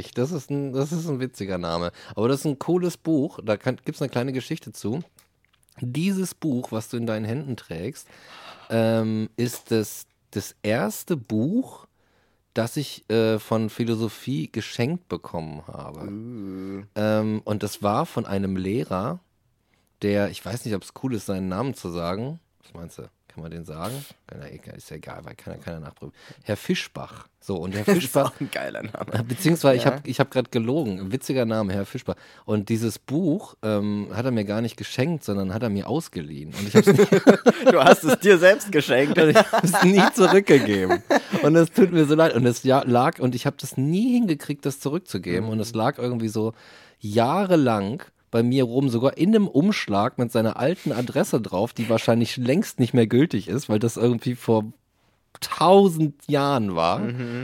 Helferich, 0.07 0.11
das 0.11 0.31
ist, 0.31 0.49
ein, 0.49 0.73
das 0.73 0.91
ist 0.91 1.07
ein 1.07 1.19
witziger 1.19 1.57
Name. 1.57 1.91
Aber 2.15 2.27
das 2.27 2.39
ist 2.41 2.45
ein 2.45 2.59
cooles 2.59 2.97
Buch, 2.97 3.39
da 3.43 3.55
gibt 3.55 3.87
es 3.89 4.01
eine 4.01 4.09
kleine 4.09 4.33
Geschichte 4.33 4.71
zu. 4.71 5.01
Dieses 5.79 6.33
Buch, 6.35 6.71
was 6.71 6.89
du 6.89 6.97
in 6.97 7.05
deinen 7.05 7.23
Händen 7.25 7.55
trägst, 7.55 8.07
ähm, 8.69 9.29
ist 9.37 9.71
das, 9.71 10.05
das 10.31 10.55
erste 10.63 11.15
Buch, 11.15 11.87
das 12.53 12.77
ich 12.77 13.09
äh, 13.09 13.39
von 13.39 13.69
Philosophie 13.69 14.51
geschenkt 14.51 15.07
bekommen 15.07 15.63
habe. 15.67 16.01
Uh, 16.01 16.83
Ähm, 16.95 17.41
und 17.45 17.63
das 17.63 17.83
war 17.83 18.05
von 18.05 18.25
einem 18.25 18.55
Lehrer, 18.55 19.19
der, 20.01 20.29
ich 20.29 20.43
weiß 20.43 20.65
nicht, 20.65 20.75
ob 20.75 20.83
es 20.83 20.93
cool 21.03 21.13
ist, 21.13 21.25
seinen 21.25 21.49
Namen 21.49 21.73
zu 21.73 21.89
sagen. 21.89 22.39
Was 22.63 22.73
meinst 22.73 22.97
du? 22.97 23.09
Kann 23.39 23.43
man 23.43 23.51
den 23.51 23.63
sagen? 23.63 23.93
Ist 24.75 24.89
ja 24.89 24.97
egal, 24.97 25.21
weil 25.23 25.33
kann 25.35 25.53
ja 25.53 25.59
keiner 25.63 25.79
nachprüfen. 25.79 26.13
Herr 26.43 26.57
Fischbach. 26.57 27.27
So, 27.39 27.55
und 27.55 27.73
Herr 27.73 27.85
Fischbach, 27.95 28.33
ein 28.41 28.51
geiler 28.51 28.83
Name. 28.83 29.13
äh, 29.13 29.23
beziehungsweise 29.23 29.77
ich 29.77 29.85
Ja. 29.85 29.91
habe 29.91 30.01
ich 30.09 30.19
hab 30.19 30.29
gerade 30.29 30.49
gelogen. 30.49 31.13
Witziger 31.13 31.45
Name, 31.45 31.71
Herr 31.71 31.85
Fischbach. 31.85 32.15
Und 32.43 32.67
dieses 32.67 32.99
Buch 32.99 33.55
ähm, 33.63 34.09
hat 34.13 34.25
er 34.25 34.31
mir 34.31 34.43
gar 34.43 34.59
nicht 34.61 34.75
geschenkt, 34.75 35.23
sondern 35.23 35.53
hat 35.53 35.63
er 35.63 35.69
mir 35.69 35.87
ausgeliehen. 35.87 36.53
Und 36.53 36.67
ich 36.67 36.75
habe 36.75 36.91
es 36.91 37.63
Du 37.71 37.79
hast 37.81 38.03
es 38.03 38.19
dir 38.19 38.37
selbst 38.37 38.73
geschenkt. 38.73 39.17
ich 39.17 39.37
hab's 39.37 39.83
nie 39.85 40.03
zurückgegeben. 40.13 41.01
Und 41.41 41.55
es 41.55 41.71
tut 41.71 41.93
mir 41.93 42.03
so 42.05 42.15
leid. 42.15 42.33
Und 42.33 42.45
es 42.45 42.65
lag, 42.65 43.19
und 43.19 43.35
ich 43.35 43.45
habe 43.45 43.55
das 43.57 43.77
nie 43.77 44.11
hingekriegt, 44.15 44.65
das 44.65 44.81
zurückzugeben. 44.81 45.47
Und 45.47 45.61
es 45.61 45.73
lag 45.73 45.97
irgendwie 45.97 46.27
so 46.27 46.53
jahrelang 46.99 48.03
bei 48.31 48.43
mir 48.43 48.63
rum, 48.63 48.89
sogar 48.89 49.17
in 49.17 49.29
einem 49.29 49.47
Umschlag 49.47 50.17
mit 50.17 50.31
seiner 50.31 50.57
alten 50.57 50.91
Adresse 50.91 51.41
drauf, 51.41 51.73
die 51.73 51.89
wahrscheinlich 51.89 52.37
längst 52.37 52.79
nicht 52.79 52.93
mehr 52.93 53.07
gültig 53.07 53.47
ist, 53.47 53.69
weil 53.69 53.79
das 53.79 53.97
irgendwie 53.97 54.35
vor 54.35 54.65
tausend 55.41 56.15
Jahren 56.27 56.75
war, 56.75 57.01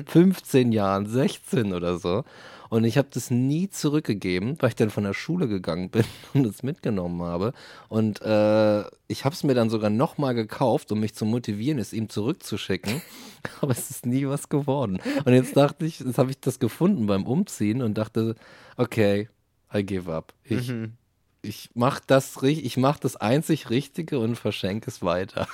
15 0.08 0.72
Jahren, 0.72 1.08
16 1.08 1.74
oder 1.74 1.98
so. 1.98 2.24
Und 2.70 2.84
ich 2.84 2.98
habe 2.98 3.08
das 3.12 3.32
nie 3.32 3.70
zurückgegeben, 3.70 4.58
weil 4.60 4.70
ich 4.70 4.76
dann 4.76 4.90
von 4.90 5.04
der 5.04 5.14
Schule 5.14 5.48
gegangen 5.48 5.90
bin 5.90 6.04
und 6.34 6.46
es 6.46 6.64
mitgenommen 6.64 7.22
habe. 7.22 7.54
Und 7.90 8.22
äh, 8.22 8.82
ich 9.08 9.24
habe 9.24 9.36
es 9.36 9.44
mir 9.44 9.54
dann 9.54 9.70
sogar 9.70 9.90
nochmal 9.90 10.34
gekauft, 10.34 10.92
um 10.92 11.00
mich 11.00 11.14
zu 11.14 11.26
motivieren, 11.26 11.80
es 11.80 11.94
ihm 11.94 12.10
zurückzuschicken. 12.10 13.02
Aber 13.62 13.72
es 13.72 13.90
ist 13.92 14.06
nie 14.06 14.28
was 14.28 14.50
geworden. 14.50 15.00
Und 15.24 15.34
jetzt 15.34 15.56
dachte 15.56 15.86
ich, 15.86 16.00
jetzt 16.00 16.18
habe 16.18 16.32
ich 16.32 16.40
das 16.40 16.60
gefunden 16.60 17.06
beim 17.06 17.26
Umziehen 17.26 17.82
und 17.82 17.98
dachte, 17.98 18.36
okay, 18.78 19.30
I 19.76 19.84
give 19.86 20.12
up. 20.12 20.34
Ich, 20.44 20.70
Mhm. 20.70 20.94
ich 21.42 21.70
mache 21.74 22.02
das, 22.08 22.42
ich 22.44 22.78
mach 22.78 22.98
das 23.00 23.16
einzig 23.18 23.70
Richtige 23.70 24.20
und 24.20 24.36
verschenke 24.38 24.90
es 24.90 25.02
weiter. 25.02 25.48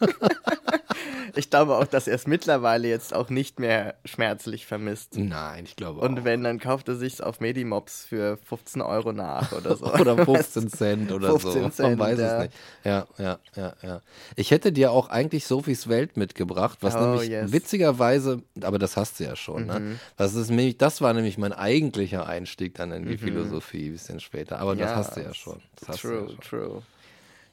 Ich 1.34 1.50
glaube 1.50 1.76
auch, 1.76 1.86
dass 1.86 2.06
er 2.08 2.14
es 2.14 2.26
mittlerweile 2.26 2.88
jetzt 2.88 3.14
auch 3.14 3.30
nicht 3.30 3.58
mehr 3.58 3.94
schmerzlich 4.04 4.66
vermisst. 4.66 5.16
Nein, 5.16 5.64
ich 5.64 5.76
glaube 5.76 6.00
Und 6.00 6.20
auch. 6.20 6.24
wenn, 6.24 6.44
dann 6.44 6.58
kauft 6.60 6.88
er 6.88 6.94
sich 6.94 7.22
auf 7.22 7.40
Medimobs 7.40 8.04
für 8.04 8.36
15 8.38 8.82
Euro 8.82 9.12
nach 9.12 9.52
oder 9.52 9.76
so. 9.76 9.86
Oder 9.94 10.24
15 10.24 10.68
Cent 10.68 11.12
oder 11.12 11.30
15 11.30 11.52
so. 11.52 11.58
Man 11.60 11.72
Cent, 11.72 11.98
weiß 11.98 12.18
ja. 12.18 12.36
es 12.36 12.42
nicht. 12.44 12.54
Ja, 12.84 13.06
ja, 13.18 13.38
ja, 13.56 13.72
ja. 13.82 14.00
Ich 14.36 14.50
hätte 14.50 14.72
dir 14.72 14.90
auch 14.92 15.08
eigentlich 15.08 15.46
Sophies 15.46 15.88
Welt 15.88 16.16
mitgebracht, 16.16 16.78
was 16.82 16.94
Oh, 16.94 17.00
nämlich 17.00 17.28
yes. 17.28 17.52
witzigerweise, 17.52 18.42
aber 18.62 18.78
das 18.78 18.96
hast 18.96 19.18
du 19.20 19.24
ja 19.24 19.36
schon, 19.36 19.66
ne? 19.66 19.80
Mhm. 19.80 20.00
Das, 20.16 20.34
ist 20.34 20.48
nämlich, 20.50 20.78
das 20.78 21.00
war 21.00 21.12
nämlich 21.12 21.38
mein 21.38 21.52
eigentlicher 21.52 22.26
Einstieg 22.26 22.74
dann 22.74 22.92
in 22.92 23.06
die 23.06 23.18
Philosophie, 23.18 23.88
ein 23.88 23.92
bisschen 23.92 24.20
später. 24.20 24.58
Aber 24.60 24.76
das 24.76 24.90
Ja, 24.90 24.96
hast 24.96 25.16
du 25.16 25.20
ja 25.20 25.34
schon. 25.34 25.60
Das 25.86 26.00
du 26.00 26.08
ja 26.08 26.14
True, 26.18 26.28
schon. 26.28 26.40
true. 26.40 26.82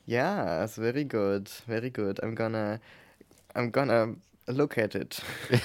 Yes, 0.05 0.75
very 0.75 1.05
good, 1.05 1.47
very 1.65 1.89
good. 1.89 2.21
I'm 2.21 2.35
gonna, 2.35 2.79
I'm 3.55 3.71
gonna 3.71 4.15
look 4.47 4.77
at 4.77 4.95
it. 4.95 5.21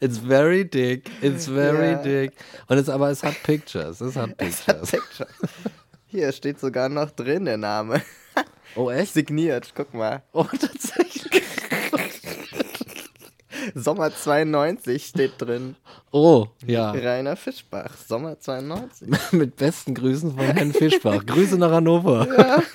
It's 0.00 0.18
very 0.18 0.64
dick. 0.64 1.10
It's 1.22 1.46
very 1.46 1.92
Ja. 1.92 2.02
dick. 2.02 2.32
Und 2.68 2.78
es, 2.78 2.88
aber 2.88 3.10
es 3.10 3.22
hat 3.22 3.42
Pictures. 3.42 4.00
Es 4.00 4.16
hat 4.16 4.30
Es 4.38 4.66
hat 4.68 4.82
Pictures. 4.82 4.90
Pictures. 4.90 5.50
Hier 6.06 6.30
steht 6.32 6.60
sogar 6.60 6.88
noch 6.88 7.10
drin 7.10 7.46
der 7.46 7.56
Name. 7.56 8.02
Oh, 8.76 8.90
echt? 8.90 9.14
Signiert, 9.14 9.72
guck 9.74 9.92
mal. 9.94 10.22
Oh, 10.32 10.44
tatsächlich. 10.44 11.42
Sommer 13.74 14.14
92 14.14 15.06
steht 15.06 15.32
drin. 15.38 15.76
Oh, 16.10 16.46
ja. 16.66 16.90
Rainer 16.90 17.36
Fischbach, 17.36 17.96
Sommer 17.96 18.38
92. 18.38 19.08
Mit 19.32 19.56
besten 19.56 19.94
Grüßen 19.94 20.32
von 20.32 20.44
Herrn 20.46 20.72
Fischbach. 20.72 21.24
Grüße 21.24 21.58
nach 21.58 21.70
Hannover. 21.70 22.26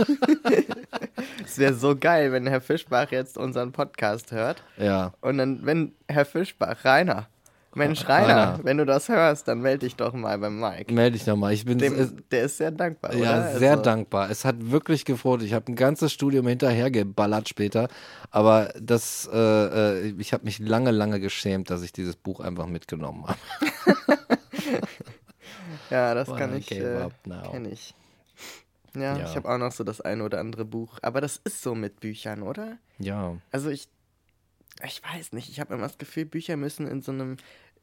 Es 1.45 1.57
wäre 1.57 1.73
so 1.73 1.95
geil, 1.95 2.31
wenn 2.31 2.47
Herr 2.47 2.61
Fischbach 2.61 3.11
jetzt 3.11 3.37
unseren 3.37 3.71
Podcast 3.71 4.31
hört. 4.31 4.63
Ja. 4.77 5.13
Und 5.21 5.37
dann, 5.37 5.65
wenn 5.65 5.93
Herr 6.07 6.25
Fischbach, 6.25 6.83
Rainer, 6.83 7.27
Mensch, 7.75 8.07
Rainer, 8.07 8.59
wenn 8.63 8.77
du 8.77 8.85
das 8.85 9.09
hörst, 9.09 9.47
dann 9.47 9.59
melde 9.61 9.79
dich 9.85 9.95
doch 9.95 10.13
mal 10.13 10.37
beim 10.37 10.59
Mike. 10.59 10.93
Melde 10.93 11.17
dich 11.17 11.25
nochmal. 11.27 11.53
Ich 11.53 11.65
bin 11.65 11.77
Dem, 11.79 11.93
es, 11.99 12.13
der 12.31 12.43
ist 12.43 12.57
sehr 12.57 12.71
dankbar, 12.71 13.11
oder? 13.11 13.19
ja, 13.19 13.57
sehr 13.57 13.71
Also, 13.71 13.83
dankbar. 13.83 14.29
Es 14.29 14.45
hat 14.45 14.55
wirklich 14.71 15.05
gefreut. 15.05 15.41
Ich 15.41 15.53
habe 15.53 15.71
ein 15.71 15.75
ganzes 15.75 16.13
Studium 16.13 16.47
hinterhergeballert 16.47 17.49
später. 17.49 17.87
Aber 18.31 18.73
das, 18.79 19.29
äh, 19.33 19.37
äh, 19.37 20.13
ich 20.19 20.33
habe 20.33 20.43
mich 20.45 20.59
lange, 20.59 20.91
lange 20.91 21.19
geschämt, 21.19 21.69
dass 21.69 21.81
ich 21.83 21.91
dieses 21.93 22.15
Buch 22.15 22.39
einfach 22.39 22.67
mitgenommen 22.67 23.25
habe. 23.27 23.39
Ja, 25.89 26.13
das 26.13 26.27
kann 26.35 26.55
ich, 26.57 26.71
äh, 26.71 26.95
up 26.97 27.13
now. 27.25 27.51
kenn 27.51 27.65
ich. 27.65 27.93
Ja, 28.95 29.17
Ja. 29.17 29.25
ich 29.25 29.35
habe 29.35 29.49
auch 29.49 29.57
noch 29.57 29.71
so 29.71 29.83
das 29.83 30.01
eine 30.01 30.23
oder 30.23 30.39
andere 30.39 30.65
Buch. 30.65 30.97
Aber 31.01 31.21
das 31.21 31.39
ist 31.43 31.61
so 31.61 31.75
mit 31.75 31.99
Büchern, 31.99 32.41
oder? 32.43 32.77
Ja. 32.99 33.35
Also 33.51 33.69
ich, 33.69 33.87
ich 34.85 35.01
weiß 35.03 35.33
nicht, 35.33 35.49
ich 35.49 35.59
habe 35.59 35.73
immer 35.73 35.83
das 35.83 35.97
Gefühl, 35.97 36.25
Bücher 36.25 36.57
müssen 36.57 36.87
in 36.87 37.01
so 37.01 37.11
einem, 37.11 37.37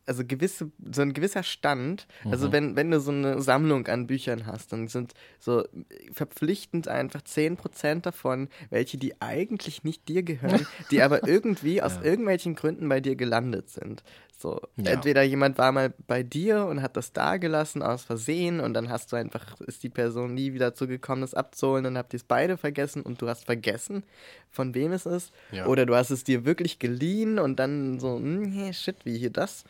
also 0.06 0.24
gewisse, 0.24 0.70
so 0.92 1.02
ein 1.02 1.12
gewisser 1.12 1.42
Stand, 1.42 2.06
also 2.30 2.52
wenn, 2.52 2.76
wenn 2.76 2.90
du 2.90 3.00
so 3.00 3.12
eine 3.12 3.40
Sammlung 3.40 3.86
an 3.86 4.06
Büchern 4.06 4.46
hast, 4.46 4.72
dann 4.72 4.88
sind 4.88 5.14
so 5.38 5.64
verpflichtend 6.12 6.88
einfach 6.88 7.22
10% 7.22 8.02
davon, 8.02 8.48
welche 8.70 8.98
die 8.98 9.20
eigentlich 9.20 9.84
nicht 9.84 10.08
dir 10.08 10.22
gehören, 10.22 10.66
die 10.90 11.02
aber 11.02 11.26
irgendwie 11.26 11.82
aus 11.82 11.98
irgendwelchen 12.02 12.54
Gründen 12.54 12.88
bei 12.88 13.00
dir 13.00 13.16
gelandet 13.16 13.70
sind. 13.70 14.02
So, 14.36 14.58
Ja. 14.76 14.92
entweder 14.92 15.22
jemand 15.22 15.58
war 15.58 15.70
mal 15.70 15.92
bei 16.06 16.22
dir 16.22 16.64
und 16.64 16.80
hat 16.80 16.96
das 16.96 17.12
da 17.12 17.36
gelassen 17.36 17.82
aus 17.82 18.04
Versehen 18.04 18.60
und 18.60 18.72
dann 18.72 18.88
hast 18.88 19.12
du 19.12 19.16
einfach, 19.16 19.60
ist 19.60 19.82
die 19.82 19.90
Person 19.90 20.32
nie 20.32 20.54
wieder 20.54 20.70
dazu 20.70 20.86
gekommen, 20.86 21.20
das 21.20 21.34
abzuholen 21.34 21.84
und 21.84 21.98
habt 21.98 22.14
ihr 22.14 22.16
es 22.16 22.24
beide 22.24 22.56
vergessen 22.56 23.02
und 23.02 23.20
du 23.20 23.28
hast 23.28 23.44
vergessen, 23.44 24.02
von 24.50 24.74
wem 24.74 24.92
es 24.92 25.04
ist. 25.04 25.30
Ja. 25.52 25.66
Oder 25.66 25.84
du 25.84 25.94
hast 25.94 26.08
es 26.08 26.24
dir 26.24 26.46
wirklich 26.46 26.78
geliehen 26.78 27.38
und 27.38 27.56
dann 27.60 28.00
so, 28.00 28.16
hm, 28.16 28.50
hey, 28.50 28.72
shit, 28.72 28.96
wie 29.04 29.18
hier 29.18 29.30
das? 29.30 29.64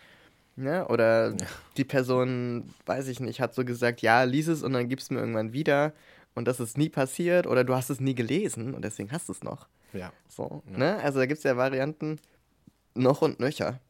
Ja, 0.56 0.88
oder 0.88 1.34
die 1.76 1.84
Person, 1.84 2.70
weiß 2.86 3.08
ich 3.08 3.20
nicht, 3.20 3.40
hat 3.40 3.54
so 3.54 3.64
gesagt, 3.64 4.02
ja, 4.02 4.24
lies 4.24 4.48
es 4.48 4.62
und 4.62 4.72
dann 4.72 4.88
gibst 4.88 5.10
du 5.10 5.14
mir 5.14 5.20
irgendwann 5.20 5.52
wieder 5.52 5.92
und 6.34 6.46
das 6.46 6.60
ist 6.60 6.76
nie 6.76 6.88
passiert 6.88 7.46
oder 7.46 7.64
du 7.64 7.74
hast 7.74 7.90
es 7.90 8.00
nie 8.00 8.14
gelesen 8.14 8.74
und 8.74 8.84
deswegen 8.84 9.10
hast 9.12 9.28
du 9.28 9.32
es 9.32 9.42
noch. 9.42 9.68
Ja. 9.92 10.12
So, 10.28 10.62
ne? 10.66 10.98
Also 11.02 11.18
da 11.18 11.26
gibt 11.26 11.38
es 11.38 11.44
ja 11.44 11.56
Varianten 11.56 12.18
noch 12.94 13.22
und 13.22 13.40
nöcher. 13.40 13.80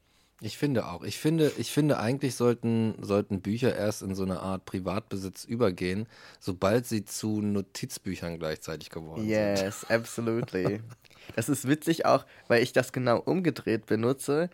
Ich 0.42 0.56
finde 0.56 0.86
auch. 0.86 1.02
Ich 1.02 1.18
finde, 1.18 1.52
ich 1.58 1.70
finde 1.70 1.98
eigentlich 1.98 2.34
sollten, 2.34 2.94
sollten 3.02 3.42
Bücher 3.42 3.76
erst 3.76 4.02
in 4.02 4.14
so 4.14 4.22
eine 4.22 4.40
Art 4.40 4.64
Privatbesitz 4.64 5.44
übergehen, 5.44 6.06
sobald 6.38 6.86
sie 6.86 7.04
zu 7.04 7.42
Notizbüchern 7.42 8.38
gleichzeitig 8.38 8.88
geworden 8.88 9.20
sind. 9.20 9.30
Yes, 9.30 9.84
absolutely. 9.90 10.80
das 11.36 11.50
ist 11.50 11.68
witzig 11.68 12.06
auch, 12.06 12.24
weil 12.48 12.62
ich 12.62 12.72
das 12.72 12.92
genau 12.92 13.18
umgedreht 13.18 13.84
benutze. 13.84 14.48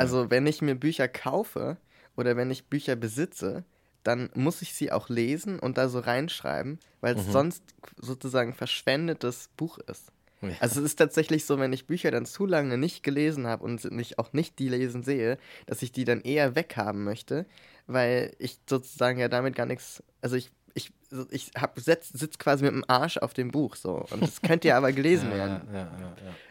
Also 0.00 0.30
wenn 0.30 0.46
ich 0.46 0.62
mir 0.62 0.74
Bücher 0.74 1.08
kaufe 1.08 1.76
oder 2.16 2.36
wenn 2.36 2.50
ich 2.50 2.66
Bücher 2.66 2.96
besitze, 2.96 3.64
dann 4.02 4.30
muss 4.34 4.62
ich 4.62 4.74
sie 4.74 4.90
auch 4.90 5.08
lesen 5.08 5.58
und 5.58 5.78
da 5.78 5.88
so 5.88 6.00
reinschreiben, 6.00 6.78
weil 7.00 7.16
es 7.16 7.26
sonst 7.26 7.62
sozusagen 7.96 8.52
verschwendetes 8.52 9.50
Buch 9.56 9.78
ist. 9.78 10.12
Ja. 10.40 10.50
Also 10.58 10.80
es 10.80 10.86
ist 10.86 10.96
tatsächlich 10.96 11.44
so, 11.44 11.58
wenn 11.60 11.72
ich 11.72 11.86
Bücher 11.86 12.10
dann 12.10 12.26
zu 12.26 12.46
lange 12.46 12.76
nicht 12.76 13.04
gelesen 13.04 13.46
habe 13.46 13.62
und 13.64 13.90
nicht, 13.92 14.18
auch 14.18 14.32
nicht 14.32 14.58
die 14.58 14.68
lesen 14.68 15.04
sehe, 15.04 15.38
dass 15.66 15.82
ich 15.82 15.92
die 15.92 16.04
dann 16.04 16.20
eher 16.20 16.56
weghaben 16.56 17.04
möchte, 17.04 17.46
weil 17.86 18.34
ich 18.38 18.58
sozusagen 18.68 19.20
ja 19.20 19.28
damit 19.28 19.54
gar 19.54 19.66
nichts, 19.66 20.02
also 20.20 20.34
ich, 20.34 20.50
ich, 20.74 20.90
ich 21.30 21.50
hab, 21.56 21.78
setz, 21.78 22.08
sitz 22.08 22.38
quasi 22.38 22.64
mit 22.64 22.72
dem 22.72 22.84
Arsch 22.88 23.18
auf 23.18 23.34
dem 23.34 23.50
Buch 23.50 23.76
so 23.76 24.04
und 24.10 24.22
das 24.22 24.40
könnte 24.42 24.68
ja 24.68 24.76
aber 24.78 24.92
gelesen 24.92 25.28
Ja, 25.30 25.36
werden. 25.36 25.60
ja, 25.72 25.80
ja. 25.80 26.08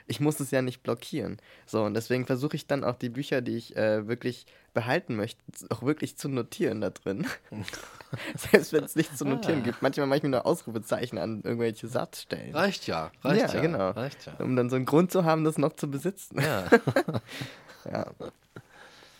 Ich 0.07 0.19
muss 0.19 0.39
es 0.39 0.51
ja 0.51 0.62
nicht 0.62 0.84
blockieren. 0.84 1.38
So, 1.65 1.84
und 1.84 1.93
deswegen 1.93 2.25
versuche 2.25 2.55
ich 2.55 2.67
dann 2.67 2.84
auch 2.84 2.95
die 2.95 3.10
Bücher, 3.10 3.41
die 3.41 3.55
ich 3.55 3.75
äh, 3.77 4.07
wirklich 4.07 4.45
behalten 4.73 5.15
möchte, 5.15 5.41
auch 5.69 5.84
wirklich 5.84 6.17
zu 6.17 6.27
notieren 6.29 6.81
da 6.81 6.89
drin. 6.89 7.25
Selbst 8.36 8.73
wenn 8.73 8.84
es 8.84 8.95
nichts 8.95 9.17
zu 9.17 9.25
notieren 9.25 9.62
Ah. 9.62 9.63
gibt. 9.63 9.81
Manchmal 9.81 10.07
mache 10.07 10.17
ich 10.17 10.23
mir 10.23 10.29
nur 10.29 10.45
Ausrufezeichen 10.45 11.17
an 11.17 11.41
irgendwelche 11.43 11.88
Satzstellen. 11.88 12.53
Reicht 12.53 12.88
ja, 12.88 13.12
reicht 13.23 13.53
ja. 13.53 13.55
Ja, 13.55 13.62
genau. 13.62 13.89
Reicht 13.91 14.25
ja. 14.25 14.34
Um 14.43 14.55
dann 14.55 14.69
so 14.69 14.75
einen 14.75 14.86
Grund 14.86 15.12
zu 15.12 15.23
haben, 15.23 15.43
das 15.45 15.57
noch 15.57 15.73
zu 15.73 15.89
besitzen. 15.89 16.39
Ja. 16.41 16.65
Ja. 17.91 18.05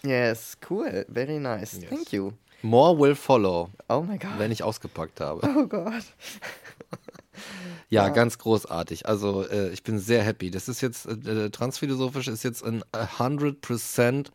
Yes, 0.04 0.58
cool. 0.70 1.06
Very 1.12 1.40
nice. 1.40 1.74
Yes. 1.80 1.90
Thank 1.90 2.12
you. 2.12 2.32
More 2.62 2.98
will 3.00 3.16
follow, 3.16 3.70
Oh 3.90 4.02
my 4.02 4.18
God. 4.18 4.38
wenn 4.38 4.52
ich 4.52 4.64
ausgepackt 4.64 5.20
habe. 5.20 5.42
Oh 5.58 5.68
Gott. 5.68 6.04
Ja, 7.90 8.08
ganz 8.10 8.38
großartig. 8.38 9.06
Also 9.08 9.46
äh, 9.48 9.70
ich 9.72 9.84
bin 9.84 10.00
sehr 10.00 10.24
happy. 10.24 10.50
Das 10.50 10.70
ist 10.70 10.80
jetzt, 10.80 11.08
äh, 11.08 11.50
transphilosophisch 11.50 12.30
ist 12.30 12.44
jetzt 12.44 12.64
ein 12.64 12.84
100% 12.94 14.28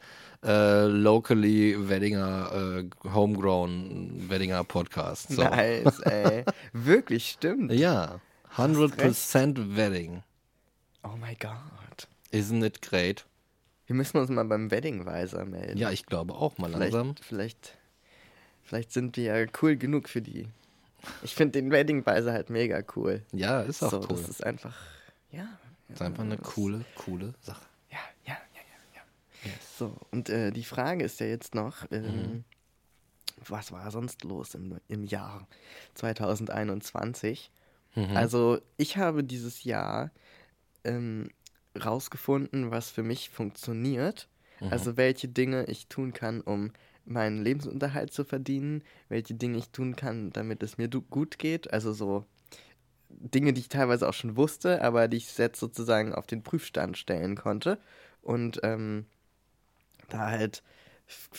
äh, 0.44 0.84
locally 0.86 1.88
Weddinger, 1.88 2.50
äh, 2.52 3.08
homegrown 3.14 4.28
Weddinger 4.28 4.62
Podcast. 4.64 5.30
So. 5.30 5.42
Nice, 5.42 6.00
ey. 6.00 6.44
Wirklich, 6.74 7.30
stimmt. 7.30 7.72
Ja, 7.72 8.20
100% 8.56 9.76
Wedding. 9.76 10.22
Oh 11.02 11.16
my 11.18 11.34
God. 11.36 12.08
Isn't 12.32 12.62
it 12.62 12.82
great? 12.82 13.24
Wir 13.86 13.94
müssen 13.96 14.18
uns 14.18 14.28
mal 14.28 14.44
beim 14.44 14.70
Weddingweiser 14.70 15.44
melden. 15.46 15.78
Ja, 15.78 15.90
ich 15.90 16.04
glaube 16.04 16.34
auch 16.34 16.58
mal 16.58 16.70
langsam. 16.70 17.14
Vielleicht, 17.22 17.78
vielleicht, 18.66 18.92
sind 18.92 19.16
wir 19.16 19.24
ja 19.38 19.46
cool 19.62 19.76
genug 19.76 20.08
für 20.08 20.20
die. 20.22 20.46
Ich 21.22 21.34
finde 21.34 21.52
den 21.52 21.70
Weddingweiser 21.70 22.32
halt 22.32 22.50
mega 22.50 22.82
cool. 22.96 23.22
Ja, 23.32 23.62
ist 23.62 23.82
auch 23.82 23.90
so, 23.90 23.98
cool. 24.00 24.06
Das 24.08 24.28
ist 24.28 24.44
einfach, 24.44 24.76
ja. 25.30 25.46
ist 25.88 26.02
einfach 26.02 26.24
eine 26.24 26.36
coole, 26.38 26.84
coole 26.96 27.32
Sache. 27.40 27.64
Ja, 27.90 27.98
ja, 28.24 28.34
ja, 28.54 28.60
ja, 28.94 29.00
ja. 29.44 29.52
So, 29.78 29.96
und 30.10 30.28
äh, 30.28 30.50
die 30.50 30.64
Frage 30.64 31.04
ist 31.04 31.20
ja 31.20 31.26
jetzt 31.26 31.54
noch, 31.54 31.86
ähm, 31.92 32.04
Mhm. 32.04 32.44
was 33.46 33.70
war 33.70 33.90
sonst 33.90 34.24
los 34.24 34.54
im, 34.54 34.78
im 34.88 35.04
Jahr 35.04 35.46
2021? 35.94 37.50
Mhm. 37.94 38.16
Also, 38.16 38.58
ich 38.76 38.96
habe 38.96 39.24
dieses 39.24 39.64
Jahr 39.64 40.10
ähm, 40.84 41.30
rausgefunden, 41.82 42.70
was 42.70 42.90
für 42.90 43.02
mich 43.02 43.30
funktioniert. 43.30 44.28
Mhm. 44.60 44.68
Also, 44.72 44.96
welche 44.96 45.28
Dinge 45.28 45.64
ich 45.66 45.86
tun 45.88 46.12
kann, 46.12 46.40
um 46.40 46.72
meinen 47.06 47.42
Lebensunterhalt 47.42 48.12
zu 48.12 48.24
verdienen, 48.24 48.82
welche 49.08 49.34
Dinge 49.34 49.58
ich 49.58 49.70
tun 49.70 49.96
kann, 49.96 50.30
damit 50.32 50.62
es 50.62 50.78
mir 50.78 50.88
gut 50.88 51.38
geht. 51.38 51.72
Also, 51.72 51.92
so 51.92 52.26
Dinge, 53.10 53.52
die 53.52 53.60
ich 53.62 53.68
teilweise 53.68 54.08
auch 54.08 54.14
schon 54.14 54.36
wusste, 54.36 54.82
aber 54.82 55.08
die 55.08 55.18
ich 55.18 55.36
jetzt 55.38 55.60
sozusagen 55.60 56.14
auf 56.14 56.26
den 56.26 56.42
Prüfstand 56.42 56.98
stellen 56.98 57.36
konnte. 57.36 57.78
Und 58.22 58.60
ähm, 58.62 59.06
da 60.08 60.30
halt 60.30 60.62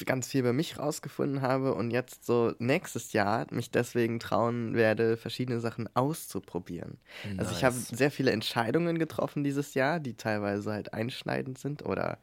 ganz 0.05 0.27
viel 0.29 0.41
über 0.41 0.53
mich 0.53 0.79
rausgefunden 0.79 1.41
habe 1.41 1.73
und 1.73 1.91
jetzt 1.91 2.25
so 2.25 2.53
nächstes 2.59 3.11
Jahr 3.11 3.45
mich 3.51 3.69
deswegen 3.69 4.19
trauen 4.19 4.75
werde, 4.75 5.17
verschiedene 5.17 5.59
Sachen 5.59 5.93
auszuprobieren. 5.93 6.99
Also 7.35 7.51
ich 7.51 7.63
habe 7.65 7.77
Nice. 7.79 7.91
sehr 7.91 8.11
viele 8.11 8.31
Entscheidungen 8.31 8.97
getroffen 8.97 9.43
dieses 9.43 9.73
Jahr, 9.73 9.99
die 9.99 10.15
teilweise 10.15 10.71
halt 10.71 10.93
einschneidend 10.93 11.57
sind 11.59 11.83
oder 11.85 12.19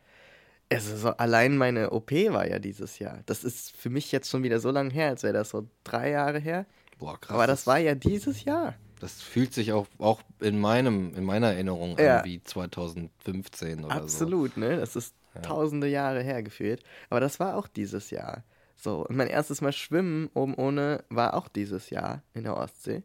also 0.70 0.96
so 0.96 1.08
allein 1.10 1.56
meine 1.56 1.90
OP 1.90 2.10
war 2.12 2.48
ja 2.48 2.58
dieses 2.58 2.98
Jahr. 2.98 3.20
Das 3.26 3.44
ist 3.44 3.76
für 3.76 3.90
mich 3.90 4.12
jetzt 4.12 4.30
schon 4.30 4.42
wieder 4.42 4.60
so 4.60 4.70
lange 4.70 4.90
her, 4.90 5.08
als 5.08 5.22
wäre 5.22 5.34
das 5.34 5.50
so 5.50 5.68
drei 5.84 6.10
Jahre 6.10 6.38
her. 6.38 6.66
Boah, 6.98 7.20
krass. 7.20 7.34
Aber 7.34 7.46
das 7.46 7.66
war 7.66 7.78
ja 7.78 7.94
dieses 7.94 8.44
Jahr. 8.44 8.74
Das 9.00 9.20
fühlt 9.20 9.52
sich 9.52 9.72
auch, 9.72 9.86
auch 9.98 10.22
in 10.40 10.58
meinem, 10.58 11.14
in 11.14 11.24
meiner 11.24 11.48
Erinnerung 11.52 11.98
Ja. 11.98 12.18
an 12.18 12.24
wie 12.24 12.42
2015 12.42 13.84
oder 13.84 13.94
so. 13.94 14.00
Absolut, 14.02 14.56
ne? 14.56 14.76
Das 14.76 14.96
ist 14.96 15.14
tausende 15.42 15.88
Jahre 15.88 16.22
her 16.22 16.42
gefühlt. 16.42 16.82
Aber 17.10 17.20
das 17.20 17.40
war 17.40 17.56
auch 17.56 17.68
dieses 17.68 18.10
Jahr. 18.10 18.44
So, 18.76 19.06
und 19.06 19.16
mein 19.16 19.28
erstes 19.28 19.60
Mal 19.60 19.72
schwimmen 19.72 20.30
oben 20.34 20.54
ohne 20.54 21.04
war 21.08 21.34
auch 21.34 21.48
dieses 21.48 21.90
Jahr 21.90 22.22
in 22.34 22.44
der 22.44 22.56
Ostsee. 22.56 23.02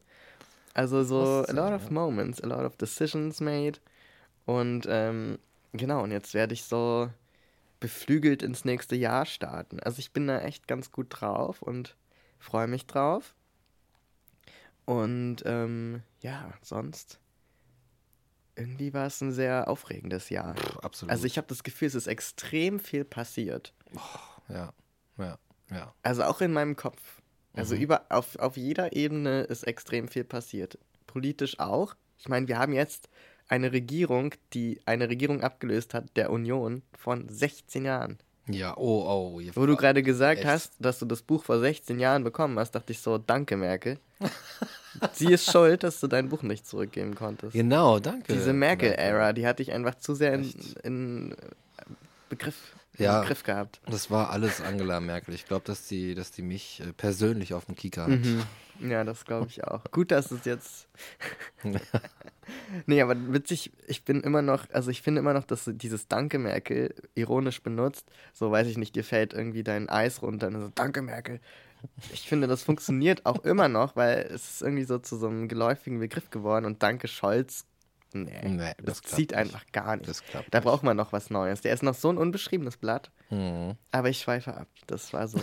Also 0.73 1.03
so 1.03 1.21
Ostsee, 1.21 1.51
a 1.51 1.55
lot 1.55 1.73
of 1.73 1.85
ja. 1.85 1.91
moments, 1.91 2.41
a 2.41 2.47
lot 2.47 2.65
of 2.65 2.75
decisions 2.77 3.41
made. 3.41 3.79
Und 4.45 4.85
ähm, 4.89 5.39
genau, 5.73 6.03
und 6.03 6.11
jetzt 6.11 6.33
werde 6.33 6.53
ich 6.53 6.63
so 6.63 7.09
beflügelt 7.79 8.43
ins 8.43 8.65
nächste 8.65 8.95
Jahr 8.95 9.25
starten. 9.25 9.79
Also 9.79 9.99
ich 9.99 10.11
bin 10.11 10.27
da 10.27 10.39
echt 10.41 10.67
ganz 10.67 10.91
gut 10.91 11.07
drauf 11.09 11.61
und 11.61 11.95
freue 12.39 12.67
mich 12.67 12.85
drauf. 12.85 13.35
Und 14.85 15.37
ähm, 15.45 16.01
ja, 16.21 16.51
sonst 16.61 17.19
irgendwie 18.55 18.93
war 18.93 19.05
es 19.05 19.21
ein 19.21 19.31
sehr 19.31 19.67
aufregendes 19.67 20.29
Jahr. 20.29 20.55
Absolut. 20.81 21.11
Also 21.11 21.25
ich 21.25 21.37
habe 21.37 21.47
das 21.47 21.63
Gefühl, 21.63 21.87
es 21.87 21.95
ist 21.95 22.07
extrem 22.07 22.79
viel 22.79 23.05
passiert. 23.05 23.73
ja, 24.49 24.73
ja, 25.17 25.37
ja. 25.69 25.93
Also 26.03 26.23
auch 26.23 26.41
in 26.41 26.51
meinem 26.51 26.75
Kopf. 26.75 27.21
Also 27.53 27.75
Mhm. 27.75 27.81
über, 27.81 28.05
auf, 28.09 28.35
auf 28.37 28.57
jeder 28.57 28.93
Ebene 28.95 29.41
ist 29.43 29.63
extrem 29.63 30.07
viel 30.07 30.23
passiert. 30.23 30.77
Politisch 31.07 31.59
auch. 31.59 31.95
Ich 32.17 32.27
meine, 32.27 32.47
wir 32.47 32.59
haben 32.59 32.73
jetzt 32.73 33.09
eine 33.49 33.71
Regierung, 33.71 34.33
die 34.53 34.79
eine 34.85 35.09
Regierung 35.09 35.43
abgelöst 35.43 35.93
hat, 35.93 36.05
der 36.15 36.31
Union, 36.31 36.83
von 36.97 37.27
16 37.27 37.83
Jahren. 37.83 38.19
Ja, 38.47 38.75
oh, 38.77 39.37
oh. 39.37 39.41
Wo 39.53 39.65
du 39.65 39.75
gerade 39.75 40.01
gesagt 40.01 40.39
Echt? 40.39 40.47
hast, 40.47 40.73
dass 40.79 40.99
du 40.99 41.05
das 41.05 41.21
Buch 41.21 41.43
vor 41.43 41.59
16 41.59 41.99
Jahren 41.99 42.23
bekommen 42.23 42.57
hast, 42.57 42.71
dachte 42.71 42.93
ich 42.93 42.99
so, 42.99 43.17
danke 43.17 43.57
Merkel. 43.57 43.99
Sie 45.13 45.31
ist 45.31 45.51
schuld, 45.51 45.83
dass 45.83 45.99
du 45.99 46.07
dein 46.07 46.29
Buch 46.29 46.41
nicht 46.41 46.65
zurückgeben 46.65 47.13
konntest. 47.15 47.53
Genau, 47.53 47.99
danke. 47.99 48.33
Diese 48.33 48.53
Merkel-Ära, 48.53 49.33
die 49.33 49.45
hatte 49.45 49.61
ich 49.61 49.71
einfach 49.71 49.95
zu 49.95 50.15
sehr 50.15 50.33
in, 50.33 50.53
in 50.83 51.35
Begriff, 52.29 52.75
Ja. 52.99 53.17
im 53.17 53.21
Begriff 53.21 53.43
gehabt. 53.43 53.81
Das 53.85 54.11
war 54.11 54.29
alles 54.29 54.61
Angela 54.61 54.99
Merkel. 54.99 55.33
Ich 55.33 55.45
glaube, 55.45 55.65
dass 55.65 55.87
die, 55.87 56.15
dass 56.15 56.31
die 56.31 56.41
mich 56.41 56.81
äh, 56.81 56.93
persönlich 56.93 57.53
auf 57.53 57.65
dem 57.65 57.75
Kieker 57.75 58.03
hat. 58.03 58.09
Mhm. 58.09 58.43
Ja, 58.81 59.03
das 59.03 59.25
glaube 59.25 59.47
ich 59.49 59.63
auch. 59.65 59.83
Gut, 59.91 60.11
dass 60.11 60.31
es 60.31 60.45
jetzt. 60.45 60.87
nee, 62.85 63.01
aber 63.01 63.15
witzig, 63.33 63.71
ich 63.87 64.05
bin 64.05 64.21
immer 64.21 64.41
noch, 64.41 64.65
also 64.71 64.89
ich 64.89 65.01
finde 65.01 65.19
immer 65.19 65.33
noch, 65.33 65.43
dass 65.43 65.69
dieses 65.73 66.07
Danke 66.07 66.39
Merkel 66.39 66.93
ironisch 67.15 67.61
benutzt. 67.61 68.05
So, 68.33 68.51
weiß 68.51 68.67
ich 68.67 68.77
nicht, 68.77 68.95
dir 68.95 69.03
fällt 69.03 69.33
irgendwie 69.33 69.63
dein 69.63 69.89
Eis 69.89 70.21
runter 70.21 70.47
und 70.47 70.59
so, 70.59 70.71
Danke 70.73 71.01
Merkel. 71.01 71.41
Ich 72.13 72.27
finde, 72.27 72.47
das 72.47 72.63
funktioniert 72.63 73.25
auch 73.25 73.43
immer 73.45 73.69
noch, 73.69 73.95
weil 73.95 74.29
es 74.33 74.49
ist 74.49 74.61
irgendwie 74.61 74.83
so 74.83 74.97
zu 74.99 75.17
so 75.17 75.27
einem 75.27 75.47
geläufigen 75.47 75.99
Begriff 75.99 76.29
geworden 76.29 76.65
und 76.65 76.83
Danke 76.83 77.07
Scholz, 77.07 77.65
nee, 78.13 78.39
Nee, 78.43 78.73
das, 78.83 79.01
das 79.01 79.11
zieht 79.11 79.31
nicht. 79.31 79.35
einfach 79.37 79.65
gar 79.71 79.95
nicht. 79.97 80.07
Das 80.09 80.23
klappt 80.23 80.53
Da 80.53 80.59
braucht 80.59 80.83
man 80.83 80.95
noch 80.97 81.11
was 81.13 81.29
Neues. 81.29 81.61
Der 81.61 81.73
ist 81.73 81.83
noch 81.83 81.93
so 81.95 82.09
ein 82.09 82.17
unbeschriebenes 82.17 82.77
Blatt. 82.77 83.11
Mhm. 83.29 83.75
Aber 83.91 84.09
ich 84.09 84.19
schweife 84.19 84.55
ab. 84.55 84.67
Das 84.87 85.13
war 85.13 85.27
so. 85.27 85.39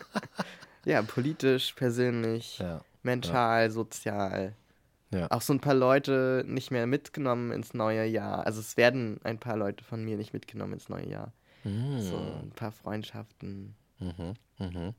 ja, 0.84 1.02
politisch, 1.02 1.72
persönlich, 1.74 2.58
Ja. 2.58 2.80
mental, 3.02 3.70
sozial. 3.70 4.54
Ja. 5.12 5.26
Auch 5.30 5.42
so 5.42 5.52
ein 5.52 5.60
paar 5.60 5.74
Leute 5.74 6.44
nicht 6.46 6.70
mehr 6.70 6.86
mitgenommen 6.86 7.50
ins 7.50 7.74
neue 7.74 8.04
Jahr. 8.06 8.46
Also 8.46 8.60
es 8.60 8.76
werden 8.76 9.18
ein 9.24 9.38
paar 9.38 9.56
Leute 9.56 9.82
von 9.84 10.04
mir 10.04 10.16
nicht 10.16 10.32
mitgenommen 10.32 10.74
ins 10.74 10.88
neue 10.88 11.08
Jahr. 11.08 11.32
Mhm. 11.64 12.00
So 12.00 12.16
ein 12.16 12.52
paar 12.54 12.72
Freundschaften, 12.72 13.74
Mhm. 13.98 14.34
Mhm. 14.58 14.94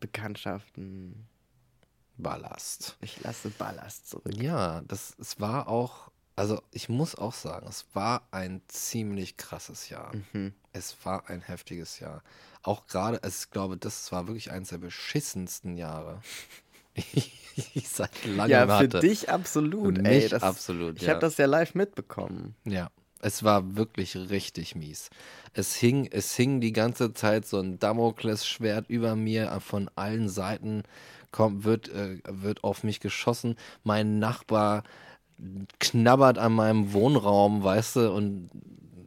Bekanntschaften. 0.00 1.26
Ballast. 2.18 2.96
Ich 3.02 3.20
lasse 3.22 3.50
Ballast 3.50 4.08
zurück. 4.08 4.32
Ja, 4.40 4.80
das, 4.88 5.14
es 5.20 5.38
war 5.40 5.68
auch, 5.68 6.10
also 6.36 6.62
ich 6.70 6.88
muss 6.88 7.14
auch 7.14 7.32
sagen, 7.32 7.66
es 7.68 7.86
war 7.94 8.28
ein 8.30 8.60
ziemlich 8.68 9.36
krasses 9.36 9.88
Jahr. 9.88 10.12
Mhm. 10.32 10.52
Es 10.72 10.96
war 11.04 11.28
ein 11.30 11.40
heftiges 11.40 11.98
Jahr. 12.00 12.22
Auch 12.62 12.86
gerade, 12.86 13.22
also 13.22 13.44
ich 13.44 13.50
glaube, 13.50 13.76
das 13.78 14.12
war 14.12 14.26
wirklich 14.26 14.50
eines 14.50 14.68
der 14.68 14.78
beschissensten 14.78 15.76
Jahre, 15.76 16.20
ich 16.94 17.88
seit 17.88 18.10
langem 18.24 18.50
Ja, 18.50 18.66
für 18.66 18.74
hatte. 18.74 19.00
dich 19.00 19.30
absolut, 19.30 19.96
Für 19.96 20.02
ey. 20.04 20.20
mich 20.20 20.28
Das, 20.30 20.42
absolut, 20.42 20.96
Ich 20.96 21.04
ja. 21.04 21.10
habe 21.10 21.20
das 21.20 21.36
ja 21.38 21.46
live 21.46 21.74
mitbekommen. 21.74 22.54
Ja, 22.64 22.90
es 23.20 23.42
war 23.42 23.76
wirklich 23.76 24.14
richtig 24.16 24.74
mies. 24.74 25.08
Es 25.54 25.74
hing, 25.74 26.06
es 26.10 26.34
hing 26.36 26.60
die 26.60 26.72
ganze 26.72 27.14
Zeit 27.14 27.46
so 27.46 27.58
ein 27.58 27.78
Damoklesschwert 27.78 28.88
über 28.90 29.16
mir. 29.16 29.50
äh, 29.50 29.60
Von 29.60 29.90
allen 29.94 30.28
Seiten 30.28 30.82
kommt, 31.32 31.64
wird, 31.64 31.88
äh, 31.88 32.18
wird 32.28 32.62
auf 32.62 32.84
mich 32.84 33.00
geschossen. 33.00 33.56
Mein 33.84 34.18
Nachbar 34.18 34.84
knabbert 35.78 36.38
an 36.38 36.52
meinem 36.52 36.92
Wohnraum, 36.92 37.62
weißt 37.62 37.96
du, 37.96 38.12
und 38.12 38.50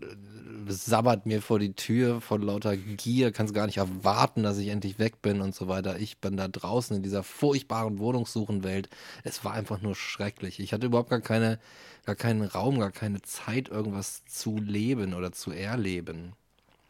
äh, 0.02 0.72
sabbert 0.72 1.26
mir 1.26 1.42
vor 1.42 1.60
die 1.60 1.74
Tür 1.74 2.22
von 2.22 2.42
lauter 2.42 2.78
Gier, 2.78 3.32
kannst 3.32 3.54
gar 3.54 3.66
nicht 3.66 3.78
erwarten, 3.78 4.44
dass 4.44 4.58
ich 4.58 4.68
endlich 4.68 5.00
weg 5.00 5.22
bin 5.22 5.42
und 5.42 5.56
so 5.56 5.68
weiter. 5.68 6.00
Ich 6.00 6.20
bin 6.20 6.38
da 6.38 6.48
draußen 6.48 6.96
in 6.96 7.04
dieser 7.04 7.24
furchtbaren 7.24 8.00
Wohnungssuchenwelt. 8.00 8.90
Es 9.24 9.44
war 9.44 9.54
einfach 9.54 9.82
nur 9.82 9.96
schrecklich. 9.96 10.60
Ich 10.60 10.74
hatte 10.74 10.86
überhaupt 10.88 11.10
gar 11.10 11.22
keine, 11.22 11.60
gar 12.06 12.16
keinen 12.16 12.44
Raum, 12.44 12.80
gar 12.80 12.92
keine 12.92 13.22
Zeit, 13.22 13.70
irgendwas 13.70 14.24
zu 14.26 14.58
leben 14.58 15.14
oder 15.14 15.32
zu 15.32 15.52
erleben. 15.52 16.34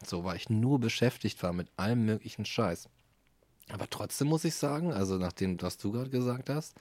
So, 0.04 0.24
weil 0.24 0.36
ich 0.36 0.50
nur 0.50 0.78
beschäftigt 0.80 1.42
war 1.42 1.52
mit 1.52 1.68
allem 1.76 2.04
möglichen 2.04 2.44
Scheiß. 2.44 2.88
Aber 3.72 3.88
trotzdem 3.88 4.28
muss 4.28 4.44
ich 4.44 4.54
sagen, 4.54 4.92
also 4.92 5.16
nach 5.16 5.32
dem, 5.32 5.60
was 5.62 5.76
du 5.78 5.92
gerade 5.92 6.10
gesagt 6.10 6.50
hast, 6.50 6.74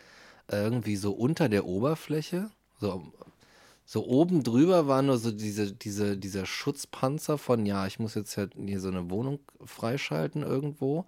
irgendwie 0.51 0.95
so 0.95 1.11
unter 1.11 1.49
der 1.49 1.65
Oberfläche, 1.65 2.49
so, 2.79 3.03
so 3.85 4.05
oben 4.05 4.43
drüber 4.43 4.87
war 4.87 5.01
nur 5.01 5.17
so 5.17 5.31
diese, 5.31 5.73
diese, 5.73 6.17
dieser 6.17 6.45
Schutzpanzer 6.45 7.37
von, 7.37 7.65
ja, 7.65 7.87
ich 7.87 7.99
muss 7.99 8.15
jetzt 8.15 8.37
halt 8.37 8.53
hier 8.55 8.79
so 8.79 8.89
eine 8.89 9.09
Wohnung 9.09 9.39
freischalten 9.63 10.43
irgendwo. 10.43 11.05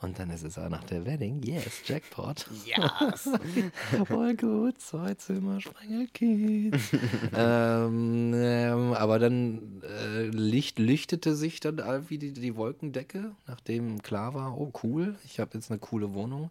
Und 0.00 0.18
dann 0.18 0.28
ist 0.30 0.44
es 0.44 0.58
auch 0.58 0.68
nach 0.68 0.84
der 0.84 1.06
Wedding, 1.06 1.42
yes, 1.42 1.82
Jackpot. 1.86 2.46
Yes. 2.66 3.30
Voll 4.06 4.34
gut, 4.34 4.80
zwei 4.80 5.14
Zimmer, 5.14 5.60
Sprengelkiez. 5.60 6.74
ähm, 7.36 8.32
ähm, 8.34 8.92
aber 8.92 9.18
dann 9.18 9.82
äh, 9.82 10.26
Licht 10.26 10.78
lichtete 10.78 11.34
sich 11.36 11.60
dann 11.60 11.78
irgendwie 11.78 12.18
die, 12.18 12.32
die 12.32 12.56
Wolkendecke, 12.56 13.32
nachdem 13.46 14.02
klar 14.02 14.34
war, 14.34 14.58
oh 14.58 14.72
cool, 14.82 15.14
ich 15.24 15.38
habe 15.38 15.52
jetzt 15.54 15.70
eine 15.70 15.78
coole 15.78 16.12
Wohnung 16.12 16.50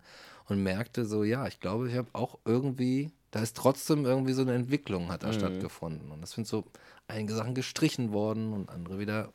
und 0.49 0.61
merkte 0.63 1.05
so, 1.05 1.23
ja, 1.23 1.47
ich 1.47 1.59
glaube, 1.59 1.89
ich 1.89 1.95
habe 1.95 2.09
auch 2.13 2.37
irgendwie, 2.45 3.11
da 3.31 3.41
ist 3.41 3.55
trotzdem 3.57 4.05
irgendwie 4.05 4.33
so 4.33 4.41
eine 4.41 4.53
Entwicklung 4.53 5.11
hat 5.11 5.23
da 5.23 5.33
stattgefunden. 5.33 6.11
Und 6.11 6.23
es 6.23 6.31
sind 6.31 6.47
so 6.47 6.65
einige 7.07 7.33
Sachen 7.33 7.55
gestrichen 7.55 8.11
worden 8.13 8.53
und 8.53 8.69
andere 8.69 8.99
wieder 8.99 9.31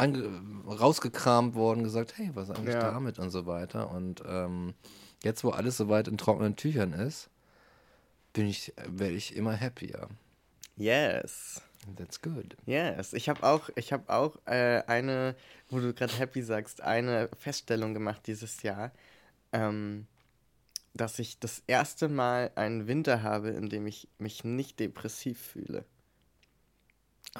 rausgekramt 0.00 1.54
worden, 1.54 1.82
gesagt, 1.84 2.16
hey, 2.16 2.30
was 2.34 2.48
ist 2.48 2.56
eigentlich 2.56 2.74
Ja. 2.74 2.90
damit 2.90 3.18
und 3.18 3.30
so 3.30 3.46
weiter. 3.46 3.90
Und 3.90 4.22
ähm, 4.26 4.74
jetzt, 5.22 5.44
wo 5.44 5.50
alles 5.50 5.76
soweit 5.76 6.08
in 6.08 6.16
trockenen 6.18 6.56
Tüchern 6.56 6.92
ist, 6.92 7.28
bin 8.32 8.46
ich, 8.46 8.72
werde 8.86 9.14
ich 9.14 9.36
immer 9.36 9.58
happier. 9.58 10.08
yes. 10.76 11.62
That's 11.96 12.20
good. 12.20 12.58
Yes, 12.66 13.14
ich 13.14 13.30
habe 13.30 13.42
auch, 13.42 13.70
ich 13.74 13.90
habe 13.94 14.12
auch 14.12 14.36
äh, 14.44 14.82
eine, 14.86 15.34
wo 15.70 15.78
du 15.80 15.94
gerade 15.94 16.12
happy 16.12 16.42
sagst, 16.42 16.82
eine 16.82 17.30
Feststellung 17.38 17.94
gemacht 17.94 18.26
dieses 18.26 18.62
Jahr, 18.62 18.92
ähm, 19.52 20.06
dass 20.94 21.18
ich 21.18 21.38
das 21.38 21.62
erste 21.66 22.08
Mal 22.08 22.50
einen 22.54 22.86
Winter 22.86 23.22
habe, 23.22 23.50
in 23.50 23.68
dem 23.68 23.86
ich 23.86 24.08
mich 24.18 24.44
nicht 24.44 24.80
depressiv 24.80 25.38
fühle. 25.40 25.84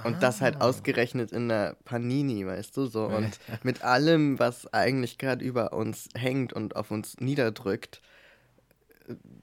Und 0.05 0.23
das 0.23 0.41
halt 0.41 0.61
ausgerechnet 0.61 1.33
in 1.33 1.49
der 1.49 1.77
Panini, 1.85 2.47
weißt 2.47 2.77
du, 2.77 2.87
so. 2.87 3.07
Und 3.07 3.41
mit 3.65 3.83
allem, 3.83 4.39
was 4.39 4.73
eigentlich 4.73 5.19
gerade 5.19 5.45
über 5.45 5.73
uns 5.73 6.09
hängt 6.15 6.53
und 6.53 6.77
auf 6.77 6.93
uns 6.93 7.19
niederdrückt, 7.19 8.01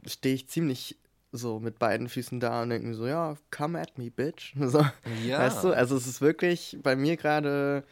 stehe 0.05 0.35
ich 0.35 0.47
ziemlich 0.47 0.97
so 1.33 1.59
mit 1.59 1.79
beiden 1.79 2.07
Füßen 2.07 2.39
da 2.39 2.61
und 2.63 2.69
denke 2.69 2.87
mir 2.87 2.93
so, 2.93 3.05
ja, 3.05 3.35
come 3.51 3.79
at 3.79 3.97
me, 3.97 4.09
bitch. 4.09 4.55
So, 4.59 4.85
Ja. 5.25 5.39
Weißt 5.39 5.65
du, 5.65 5.73
also 5.73 5.97
es 5.97 6.07
ist 6.07 6.21
wirklich 6.21 6.77
bei 6.81 6.95
mir 6.95 7.17
gerade, 7.17 7.83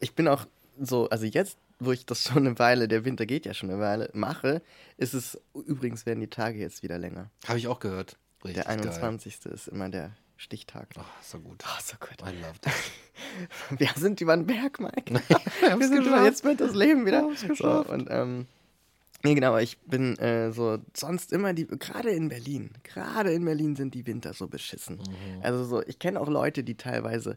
ich 0.00 0.14
bin 0.14 0.28
auch 0.28 0.46
so, 0.78 1.08
also 1.08 1.24
jetzt, 1.24 1.56
wo 1.80 1.92
ich 1.92 2.06
das 2.06 2.22
schon 2.28 2.46
eine 2.46 2.58
Weile, 2.58 2.86
der 2.88 3.04
Winter 3.04 3.26
geht 3.26 3.46
ja 3.46 3.54
schon 3.54 3.70
eine 3.70 3.80
Weile, 3.80 4.10
mache, 4.12 4.62
ist 4.96 5.14
es, 5.14 5.40
übrigens 5.54 6.06
werden 6.06 6.20
die 6.20 6.28
Tage 6.30 6.58
jetzt 6.58 6.82
wieder 6.82 6.98
länger. 6.98 7.30
Habe 7.46 7.58
ich 7.58 7.66
auch 7.66 7.80
gehört. 7.80 8.16
Richtig 8.44 8.64
Der 8.64 8.74
geil. 8.76 8.84
21. 8.84 9.46
ist 9.46 9.68
immer 9.68 9.88
der 9.88 10.12
Stichtag. 10.36 10.88
Oh, 10.98 11.02
so 11.22 11.38
gut. 11.38 11.62
Oh, 11.66 11.80
so 11.82 11.96
gut. 11.98 12.16
I 12.22 12.34
love 12.40 12.58
that. 12.62 12.72
Wir 13.78 13.90
sind 13.96 14.20
über 14.22 14.34
den 14.34 14.46
Berg, 14.46 14.80
Mike. 14.80 15.12
Wir 15.78 15.88
sind 15.88 16.06
über, 16.06 16.24
jetzt 16.24 16.44
wird 16.44 16.60
das 16.60 16.74
Leben 16.74 17.04
wieder. 17.04 17.28
So, 17.54 17.84
und, 17.84 18.08
ähm, 18.10 18.46
nee, 19.22 19.34
genau, 19.34 19.58
ich 19.58 19.78
bin 19.80 20.16
äh, 20.16 20.50
so 20.52 20.78
sonst 20.94 21.34
immer 21.34 21.52
die, 21.52 21.66
gerade 21.66 22.10
in 22.10 22.30
Berlin, 22.30 22.70
gerade 22.82 23.32
in 23.32 23.44
Berlin 23.44 23.76
sind 23.76 23.92
die 23.94 24.06
Winter 24.06 24.32
so 24.32 24.48
beschissen. 24.48 24.96
Mhm. 24.96 25.42
Also 25.42 25.64
so, 25.64 25.82
ich 25.82 25.98
kenne 25.98 26.18
auch 26.18 26.28
Leute, 26.28 26.64
die 26.64 26.76
teilweise 26.76 27.36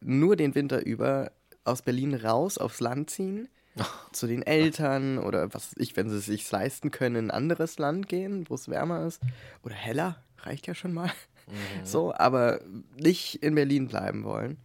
nur 0.00 0.34
den 0.34 0.56
Winter 0.56 0.84
über 0.84 1.30
aus 1.64 1.82
Berlin 1.82 2.14
raus 2.14 2.58
aufs 2.58 2.80
Land 2.80 3.10
ziehen, 3.10 3.48
zu 4.12 4.26
den 4.26 4.42
Eltern 4.42 5.18
oder 5.18 5.52
was 5.54 5.72
weiß 5.72 5.74
ich, 5.78 5.96
wenn 5.96 6.08
sie 6.10 6.16
es 6.18 6.26
sich 6.26 6.50
leisten 6.50 6.90
können, 6.90 7.16
in 7.16 7.24
ein 7.26 7.30
anderes 7.30 7.78
Land 7.78 8.08
gehen, 8.08 8.48
wo 8.48 8.54
es 8.54 8.68
wärmer 8.68 9.06
ist 9.06 9.20
oder 9.62 9.74
heller, 9.74 10.22
reicht 10.38 10.66
ja 10.66 10.74
schon 10.74 10.92
mal. 10.92 11.10
So, 11.82 12.14
aber 12.14 12.60
nicht 12.96 13.36
in 13.42 13.54
Berlin 13.56 13.88
bleiben 13.88 14.22
wollen. 14.24 14.56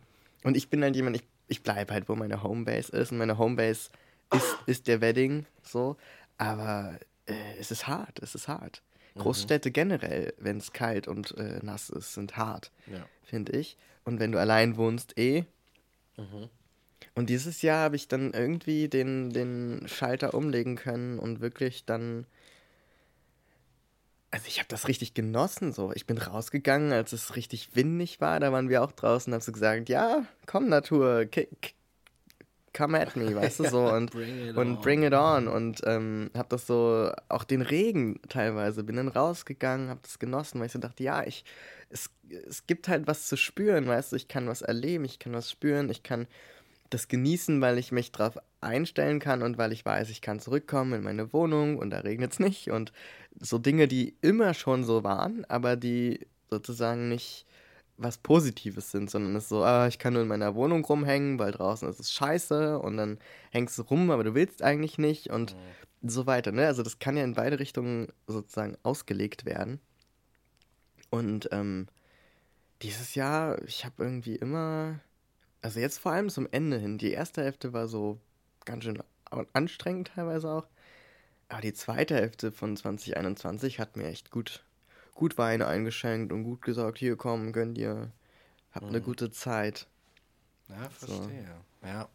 Und 0.43 0.55
ich 0.55 0.69
bin 0.69 0.83
halt 0.83 0.95
jemand, 0.95 1.15
ich, 1.15 1.23
ich 1.47 1.63
bleibe 1.63 1.93
halt, 1.93 2.07
wo 2.09 2.15
meine 2.15 2.43
Homebase 2.43 2.91
ist. 2.95 3.11
Und 3.11 3.17
meine 3.17 3.39
Homebase 3.39 3.89
ist, 4.31 4.57
ist 4.67 4.87
der 4.87 5.01
Wedding, 5.01 5.45
so. 5.63 5.97
Aber 6.37 6.99
äh, 7.25 7.33
es 7.59 7.71
ist 7.71 7.87
hart, 7.87 8.19
es 8.19 8.35
ist 8.35 8.47
hart. 8.47 8.83
Großstädte 9.17 9.71
generell, 9.71 10.33
wenn 10.37 10.57
es 10.57 10.73
kalt 10.73 11.07
und 11.07 11.35
äh, 11.37 11.59
nass 11.63 11.89
ist, 11.89 12.13
sind 12.13 12.37
hart, 12.37 12.71
Ja. 12.85 13.05
finde 13.23 13.53
ich. 13.53 13.77
Und 14.03 14.19
wenn 14.19 14.31
du 14.31 14.39
allein 14.39 14.77
wohnst, 14.77 15.17
eh. 15.17 15.45
Und 17.15 17.29
dieses 17.29 17.61
Jahr 17.61 17.83
habe 17.83 17.95
ich 17.95 18.07
dann 18.07 18.33
irgendwie 18.33 18.89
den, 18.89 19.31
den 19.31 19.87
Schalter 19.87 20.33
umlegen 20.33 20.75
können 20.75 21.17
und 21.17 21.39
wirklich 21.39 21.85
dann 21.85 22.25
also 24.31 24.47
ich 24.49 24.59
habe 24.59 24.67
das 24.67 24.89
richtig 24.89 25.13
genossen 25.13 25.71
so. 25.71 25.93
Ich 25.93 26.05
bin 26.05 26.17
rausgegangen, 26.17 26.91
als 26.91 27.13
es 27.13 27.37
richtig 27.37 27.73
windig 27.77 28.19
war, 28.19 28.41
da 28.41 28.51
waren 28.51 28.67
wir 28.67 28.83
auch 28.83 28.91
draußen, 28.91 29.31
haben 29.31 29.39
so 29.39 29.53
gesagt, 29.53 29.87
ja, 29.87 30.25
komm 30.45 30.67
Natur, 30.67 31.25
come 32.75 32.99
at 32.99 33.15
me, 33.15 33.33
weißt 33.33 33.61
du 33.61 33.69
so. 33.69 33.87
Und 33.93 34.11
bring 34.11 34.57
und 34.57 34.81
bring 34.81 35.03
it 35.03 35.13
on. 35.13 35.47
Und 35.47 35.81
ähm, 35.85 36.31
habe 36.35 36.49
das 36.49 36.67
so 36.67 37.11
auch 37.29 37.45
den 37.45 37.61
Regen 37.61 38.19
teilweise 38.27 38.83
bin 38.83 38.97
dann 38.97 39.07
rausgegangen, 39.07 39.89
habe 39.89 40.01
das 40.03 40.19
genossen, 40.19 40.59
weil 40.59 40.67
ich 40.67 40.73
so 40.73 40.79
dachte, 40.79 41.03
ja, 41.03 41.25
ich 41.25 41.45
es, 41.89 42.09
es 42.29 42.67
gibt 42.67 42.87
halt 42.87 43.07
was 43.07 43.27
zu 43.27 43.37
spüren, 43.37 43.87
weißt 43.87 44.11
du, 44.11 44.15
ich 44.17 44.27
kann 44.27 44.47
was 44.47 44.61
erleben, 44.61 45.05
ich 45.05 45.19
kann 45.19 45.33
was 45.33 45.49
spüren, 45.49 45.89
ich 45.89 46.03
kann 46.03 46.27
das 46.89 47.07
genießen, 47.07 47.61
weil 47.61 47.77
ich 47.77 47.91
mich 47.91 48.11
darauf 48.11 48.37
einstellen 48.61 49.19
kann 49.19 49.41
und 49.41 49.57
weil 49.57 49.71
ich 49.71 49.85
weiß, 49.85 50.09
ich 50.09 50.21
kann 50.21 50.39
zurückkommen 50.39 50.93
in 50.93 51.03
meine 51.03 51.33
Wohnung 51.33 51.77
und 51.77 51.89
da 51.89 51.99
regnet 51.99 52.33
es 52.33 52.39
nicht 52.39 52.69
und 52.71 52.91
so 53.39 53.57
Dinge, 53.57 53.87
die 53.87 54.15
immer 54.21 54.53
schon 54.53 54.83
so 54.83 55.03
waren, 55.03 55.45
aber 55.45 55.75
die 55.75 56.27
sozusagen 56.49 57.09
nicht 57.09 57.45
was 57.97 58.17
Positives 58.17 58.91
sind, 58.91 59.09
sondern 59.09 59.35
es 59.35 59.43
ist 59.43 59.49
so, 59.49 59.63
ah, 59.63 59.87
ich 59.87 59.99
kann 59.99 60.13
nur 60.13 60.21
in 60.21 60.27
meiner 60.27 60.55
Wohnung 60.55 60.83
rumhängen, 60.83 61.39
weil 61.39 61.51
draußen 61.51 61.87
ist 61.89 61.99
es 61.99 62.11
scheiße 62.11 62.77
und 62.79 62.97
dann 62.97 63.19
hängst 63.51 63.77
du 63.77 63.83
rum, 63.83 64.11
aber 64.11 64.23
du 64.23 64.35
willst 64.35 64.61
eigentlich 64.61 64.97
nicht 64.97 65.29
und 65.29 65.55
mhm. 65.55 66.09
so 66.09 66.25
weiter. 66.25 66.51
Ne? 66.51 66.67
Also 66.67 66.83
das 66.83 66.99
kann 66.99 67.15
ja 67.15 67.23
in 67.23 67.35
beide 67.35 67.59
Richtungen 67.59 68.07
sozusagen 68.27 68.77
ausgelegt 68.83 69.45
werden. 69.45 69.79
Und 71.09 71.47
ähm, 71.51 71.87
dieses 72.81 73.15
Jahr, 73.15 73.61
ich 73.63 73.85
habe 73.85 74.03
irgendwie 74.03 74.35
immer, 74.35 74.99
also 75.65 75.79
jetzt 75.79 75.97
vor 75.97 76.11
allem 76.11 76.29
zum 76.29 76.47
Ende 76.51 76.77
hin, 76.77 76.99
die 76.99 77.09
erste 77.09 77.43
Hälfte 77.43 77.73
war 77.73 77.87
so 77.87 78.19
ganz 78.65 78.83
schön 78.83 79.01
anstrengend 79.51 80.11
teilweise 80.13 80.47
auch. 80.47 80.67
Aber 81.49 81.61
die 81.61 81.73
zweite 81.73 82.13
Hälfte 82.13 82.51
von 82.51 82.77
2021 82.77 83.79
hat 83.79 83.97
mir 83.97 84.05
echt 84.05 84.29
gut, 84.29 84.63
gut 85.15 85.39
Wein 85.39 85.63
eingeschenkt 85.63 86.31
und 86.31 86.43
gut 86.43 86.61
gesagt, 86.61 86.99
hier 86.99 87.15
komm, 87.15 87.51
gönn 87.51 87.73
dir, 87.73 88.11
hab 88.73 88.83
mhm. 88.83 88.89
eine 88.89 89.01
gute 89.01 89.31
Zeit. 89.31 89.87
Ja, 90.69 90.87
verstehe. 90.87 91.47
So. 91.81 91.87
Ja. 91.87 92.09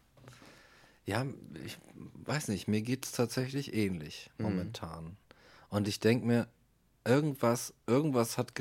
Ja, 1.05 1.25
ich 1.65 1.77
weiß 2.23 2.47
nicht, 2.47 2.69
mir 2.69 2.81
geht 2.81 3.05
es 3.05 3.11
tatsächlich 3.11 3.73
ähnlich 3.73 4.31
mhm. 4.37 4.45
momentan. 4.45 5.17
Und 5.67 5.89
ich 5.89 5.99
denke 5.99 6.25
mir, 6.25 6.47
irgendwas, 7.03 7.73
irgendwas 7.85 8.37
hat, 8.37 8.55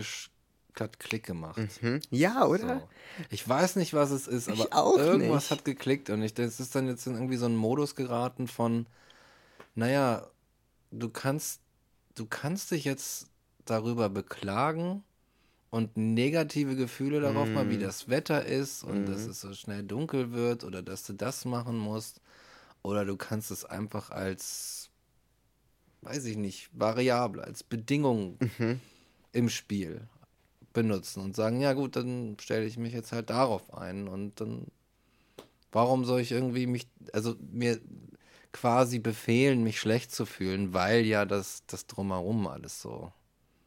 hat 0.79 1.01
Klick 1.01 1.25
gemacht. 1.25 1.59
Mhm. 1.81 2.01
Ja, 2.11 2.45
oder? 2.47 2.81
So. 2.81 2.89
Ich 3.31 3.49
weiß 3.49 3.77
nicht, 3.77 3.95
was 3.95 4.11
es 4.11 4.27
ist, 4.29 4.49
aber 4.49 4.99
irgendwas 4.99 5.45
nicht. 5.45 5.51
hat 5.51 5.65
geklickt 5.65 6.11
und 6.11 6.23
ich 6.23 6.39
es 6.39 6.61
ist 6.61 6.75
dann 6.75 6.87
jetzt 6.87 7.07
in 7.07 7.15
irgendwie 7.15 7.37
so 7.37 7.47
einen 7.47 7.57
Modus 7.57 7.97
geraten 7.97 8.47
von, 8.47 8.87
naja, 9.75 10.27
du 10.91 11.09
kannst, 11.09 11.61
du 12.15 12.27
kannst 12.27 12.71
dich 12.71 12.85
jetzt 12.85 13.29
darüber 13.65 14.09
beklagen 14.09 15.03
und 15.71 15.97
negative 15.97 16.77
Gefühle 16.77 17.21
darauf 17.21 17.49
mm. 17.49 17.53
mal, 17.53 17.71
wie 17.71 17.77
mhm. 17.77 17.83
das 17.83 18.09
Wetter 18.09 18.45
ist 18.45 18.83
und 18.83 19.05
mm. 19.05 19.07
dass 19.07 19.21
es 19.21 19.41
so 19.41 19.55
schnell 19.55 19.85
dunkel 19.85 20.33
wird 20.33 20.65
oder 20.65 20.83
dass 20.83 21.05
du 21.05 21.13
das 21.13 21.45
machen 21.45 21.79
musst. 21.79 22.21
Oder 22.83 23.05
du 23.05 23.17
kannst 23.17 23.51
es 23.51 23.65
einfach 23.65 24.11
als, 24.11 24.91
weiß 26.03 26.25
ich 26.25 26.37
nicht, 26.37 26.71
Variable, 26.73 27.45
als 27.45 27.63
Bedingung 27.63 28.39
mhm. 28.59 28.81
im 29.33 29.49
Spiel 29.49 30.09
benutzen 30.73 31.23
und 31.23 31.37
sagen, 31.37 31.61
ja 31.61 31.73
gut, 31.73 31.97
dann 31.97 32.37
stelle 32.41 32.65
ich 32.65 32.79
mich 32.79 32.93
jetzt 32.93 33.13
halt 33.13 33.31
darauf 33.31 33.75
ein 33.75 34.09
und 34.09 34.41
dann, 34.41 34.67
warum 35.73 36.05
soll 36.05 36.21
ich 36.21 36.33
irgendwie 36.33 36.67
mich, 36.67 36.89
also 37.13 37.37
mir 37.53 37.81
quasi 38.53 38.99
befehlen, 38.99 39.63
mich 39.63 39.81
schlecht 39.81 40.13
zu 40.13 40.27
fühlen, 40.27 40.75
weil 40.75 41.05
ja 41.07 41.25
das, 41.25 41.65
das 41.67 41.87
drumherum 41.87 42.47
alles 42.47 42.81
so, 42.83 43.13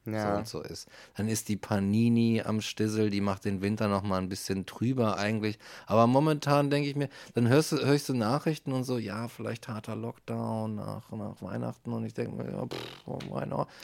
ja. 0.06 0.32
so 0.32 0.38
und 0.38 0.48
so 0.48 0.62
ist. 0.62 0.88
Dann 1.16 1.28
ist 1.28 1.50
die 1.50 1.56
Panini 1.56 2.42
am 2.44 2.62
Stissel, 2.62 3.10
die 3.10 3.22
macht 3.22 3.46
den 3.46 3.62
Winter 3.62 3.88
noch 3.88 4.04
mal 4.04 4.18
ein 4.18 4.30
bisschen 4.30 4.66
trüber 4.66 5.18
eigentlich. 5.18 5.60
Aber 5.86 6.08
momentan 6.08 6.70
denke 6.70 6.90
ich 6.90 6.96
mir, 6.96 7.10
dann 7.34 7.48
hörst 7.48 7.72
du, 7.72 7.78
hörst 7.78 8.10
du 8.10 8.14
Nachrichten 8.14 8.74
und 8.74 8.84
so, 8.84 8.98
ja, 8.98 9.28
vielleicht 9.28 9.68
harter 9.68 9.96
Lockdown 9.96 10.76
nach, 10.76 11.12
nach 11.12 11.42
Weihnachten 11.42 11.92
und 11.94 12.06
ich 12.06 12.14
denke 12.14 12.36
mir, 12.36 12.52
ja, 12.52 12.66
pff, 12.66 13.08
oh, 13.08 13.20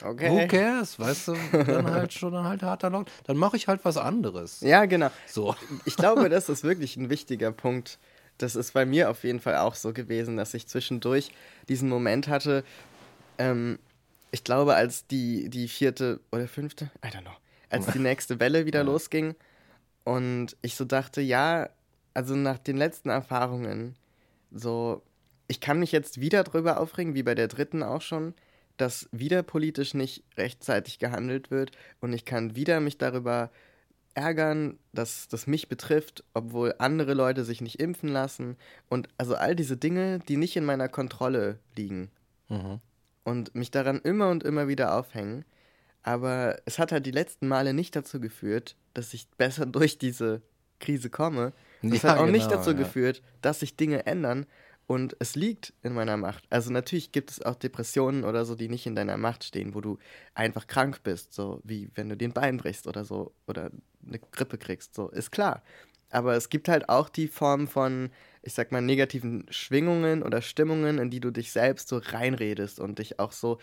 okay. 0.04 0.30
who 0.30 0.46
cares, 0.46 0.98
weißt 0.98 1.28
du, 1.28 1.34
dann 1.52 1.90
halt 1.90 2.12
schon 2.12 2.34
halt 2.34 2.62
harter 2.62 2.90
Lockdown. 2.90 3.14
Dann 3.24 3.36
mache 3.36 3.56
ich 3.56 3.68
halt 3.68 3.84
was 3.84 3.96
anderes. 3.96 4.60
Ja, 4.60 4.84
genau. 4.86 5.10
So. 5.26 5.54
Ich 5.84 5.96
glaube, 5.96 6.28
das 6.28 6.48
ist 6.48 6.64
wirklich 6.64 6.96
ein 6.96 7.10
wichtiger 7.10 7.52
Punkt 7.52 7.98
das 8.42 8.56
ist 8.56 8.72
bei 8.72 8.86
mir 8.86 9.10
auf 9.10 9.24
jeden 9.24 9.40
Fall 9.40 9.56
auch 9.56 9.74
so 9.74 9.92
gewesen, 9.92 10.36
dass 10.36 10.54
ich 10.54 10.66
zwischendurch 10.66 11.30
diesen 11.68 11.88
Moment 11.88 12.28
hatte, 12.28 12.64
ähm, 13.38 13.78
ich 14.30 14.44
glaube, 14.44 14.74
als 14.74 15.06
die, 15.06 15.48
die 15.48 15.68
vierte 15.68 16.20
oder 16.32 16.48
fünfte, 16.48 16.90
I 17.04 17.08
don't 17.08 17.22
know, 17.22 17.36
als 17.68 17.86
die 17.86 17.98
nächste 18.00 18.40
Welle 18.40 18.66
wieder 18.66 18.80
ja. 18.80 18.84
losging 18.86 19.34
und 20.04 20.56
ich 20.62 20.76
so 20.76 20.84
dachte, 20.84 21.20
ja, 21.20 21.68
also 22.14 22.34
nach 22.34 22.58
den 22.58 22.76
letzten 22.76 23.08
Erfahrungen, 23.08 23.96
so, 24.50 25.02
ich 25.48 25.60
kann 25.60 25.78
mich 25.78 25.92
jetzt 25.92 26.20
wieder 26.20 26.44
drüber 26.44 26.80
aufregen, 26.80 27.14
wie 27.14 27.22
bei 27.22 27.34
der 27.34 27.48
dritten 27.48 27.82
auch 27.82 28.02
schon, 28.02 28.34
dass 28.76 29.08
wieder 29.12 29.42
politisch 29.42 29.94
nicht 29.94 30.24
rechtzeitig 30.36 30.98
gehandelt 30.98 31.50
wird 31.50 31.72
und 32.00 32.12
ich 32.12 32.24
kann 32.24 32.56
wieder 32.56 32.80
mich 32.80 32.98
darüber 32.98 33.50
ärgern, 34.14 34.78
dass 34.92 35.28
das 35.28 35.46
mich 35.46 35.68
betrifft, 35.68 36.24
obwohl 36.34 36.74
andere 36.78 37.14
Leute 37.14 37.44
sich 37.44 37.60
nicht 37.60 37.80
impfen 37.80 38.08
lassen. 38.08 38.56
Und 38.88 39.08
also 39.18 39.34
all 39.34 39.54
diese 39.54 39.76
Dinge, 39.76 40.18
die 40.28 40.36
nicht 40.36 40.56
in 40.56 40.64
meiner 40.64 40.88
Kontrolle 40.88 41.58
liegen. 41.76 42.10
Mhm. 42.48 42.80
Und 43.24 43.54
mich 43.54 43.70
daran 43.70 44.00
immer 44.00 44.30
und 44.30 44.42
immer 44.44 44.68
wieder 44.68 44.96
aufhängen. 44.96 45.44
Aber 46.02 46.58
es 46.64 46.78
hat 46.78 46.92
halt 46.92 47.04
die 47.04 47.10
letzten 47.10 47.48
Male 47.48 47.74
nicht 47.74 47.94
dazu 47.94 48.20
geführt, 48.20 48.76
dass 48.94 49.14
ich 49.14 49.28
besser 49.30 49.66
durch 49.66 49.98
diese 49.98 50.42
Krise 50.78 51.10
komme. 51.10 51.52
Es 51.82 52.02
ja, 52.02 52.10
hat 52.10 52.18
auch 52.18 52.26
genau, 52.26 52.32
nicht 52.32 52.50
dazu 52.50 52.70
ja. 52.70 52.76
geführt, 52.76 53.22
dass 53.42 53.60
sich 53.60 53.76
Dinge 53.76 54.06
ändern, 54.06 54.46
und 54.90 55.14
es 55.20 55.36
liegt 55.36 55.72
in 55.84 55.92
meiner 55.92 56.16
Macht. 56.16 56.42
Also 56.50 56.72
natürlich 56.72 57.12
gibt 57.12 57.30
es 57.30 57.40
auch 57.40 57.54
Depressionen 57.54 58.24
oder 58.24 58.44
so, 58.44 58.56
die 58.56 58.68
nicht 58.68 58.88
in 58.88 58.96
deiner 58.96 59.16
Macht 59.18 59.44
stehen, 59.44 59.76
wo 59.76 59.80
du 59.80 59.98
einfach 60.34 60.66
krank 60.66 61.04
bist, 61.04 61.32
so 61.32 61.60
wie 61.62 61.88
wenn 61.94 62.08
du 62.08 62.16
den 62.16 62.32
Bein 62.32 62.56
brichst 62.56 62.88
oder 62.88 63.04
so 63.04 63.32
oder 63.46 63.70
eine 64.04 64.18
Grippe 64.18 64.58
kriegst, 64.58 64.96
so 64.96 65.08
ist 65.10 65.30
klar. 65.30 65.62
Aber 66.10 66.34
es 66.34 66.48
gibt 66.48 66.68
halt 66.68 66.88
auch 66.88 67.08
die 67.08 67.28
Form 67.28 67.68
von, 67.68 68.10
ich 68.42 68.54
sag 68.54 68.72
mal, 68.72 68.80
negativen 68.80 69.46
Schwingungen 69.50 70.22
oder 70.22 70.42
Stimmungen, 70.42 70.98
in 70.98 71.10
die 71.10 71.20
du 71.20 71.30
dich 71.30 71.52
selbst 71.52 71.88
so 71.88 71.98
reinredest 71.98 72.80
und 72.80 72.98
dich 72.98 73.18
auch 73.18 73.32
so 73.32 73.58